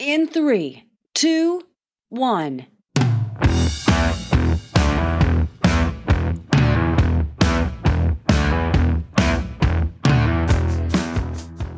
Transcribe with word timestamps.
In 0.00 0.28
three, 0.28 0.84
two, 1.12 1.60
one. 2.08 2.64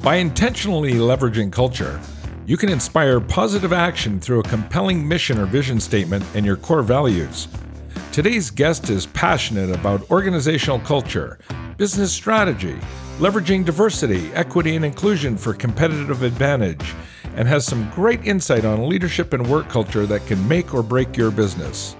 By 0.05 0.15
intentionally 0.19 0.93
leveraging 0.93 1.51
culture, 1.51 2.01
you 2.47 2.57
can 2.57 2.69
inspire 2.69 3.19
positive 3.19 3.73
action 3.73 4.21
through 4.21 4.39
a 4.39 4.45
compelling 4.45 5.09
mission 5.09 5.41
or 5.41 5.47
vision 5.47 5.81
statement 5.81 6.25
and 6.37 6.47
your 6.47 6.57
core 6.57 6.83
values. 6.83 7.49
Today's 8.13 8.51
guest 8.51 8.89
is 8.89 9.07
passionate 9.07 9.75
about 9.75 10.09
organizational 10.13 10.79
culture, 10.79 11.41
business 11.77 12.13
strategy, 12.13 12.79
leveraging 13.19 13.65
diversity, 13.65 14.33
equity, 14.33 14.77
and 14.77 14.85
inclusion 14.85 15.37
for 15.37 15.53
competitive 15.55 16.23
advantage, 16.23 16.95
and 17.37 17.49
has 17.49 17.65
some 17.65 17.91
great 17.91 18.25
insight 18.25 18.65
on 18.65 18.89
leadership 18.89 19.33
and 19.33 19.47
work 19.47 19.69
culture 19.69 20.07
that 20.07 20.27
can 20.27 20.47
make 20.49 20.75
or 20.75 20.83
break 20.83 21.17
your 21.17 21.31
business. 21.31 21.97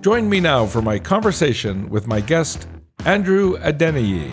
Join 0.00 0.28
me 0.28 0.40
now 0.40 0.66
for 0.66 0.80
my 0.80 0.98
conversation 0.98 1.88
with 1.90 2.06
my 2.06 2.20
guest, 2.20 2.66
Andrew 3.04 3.58
Adeniyi. 3.58 4.32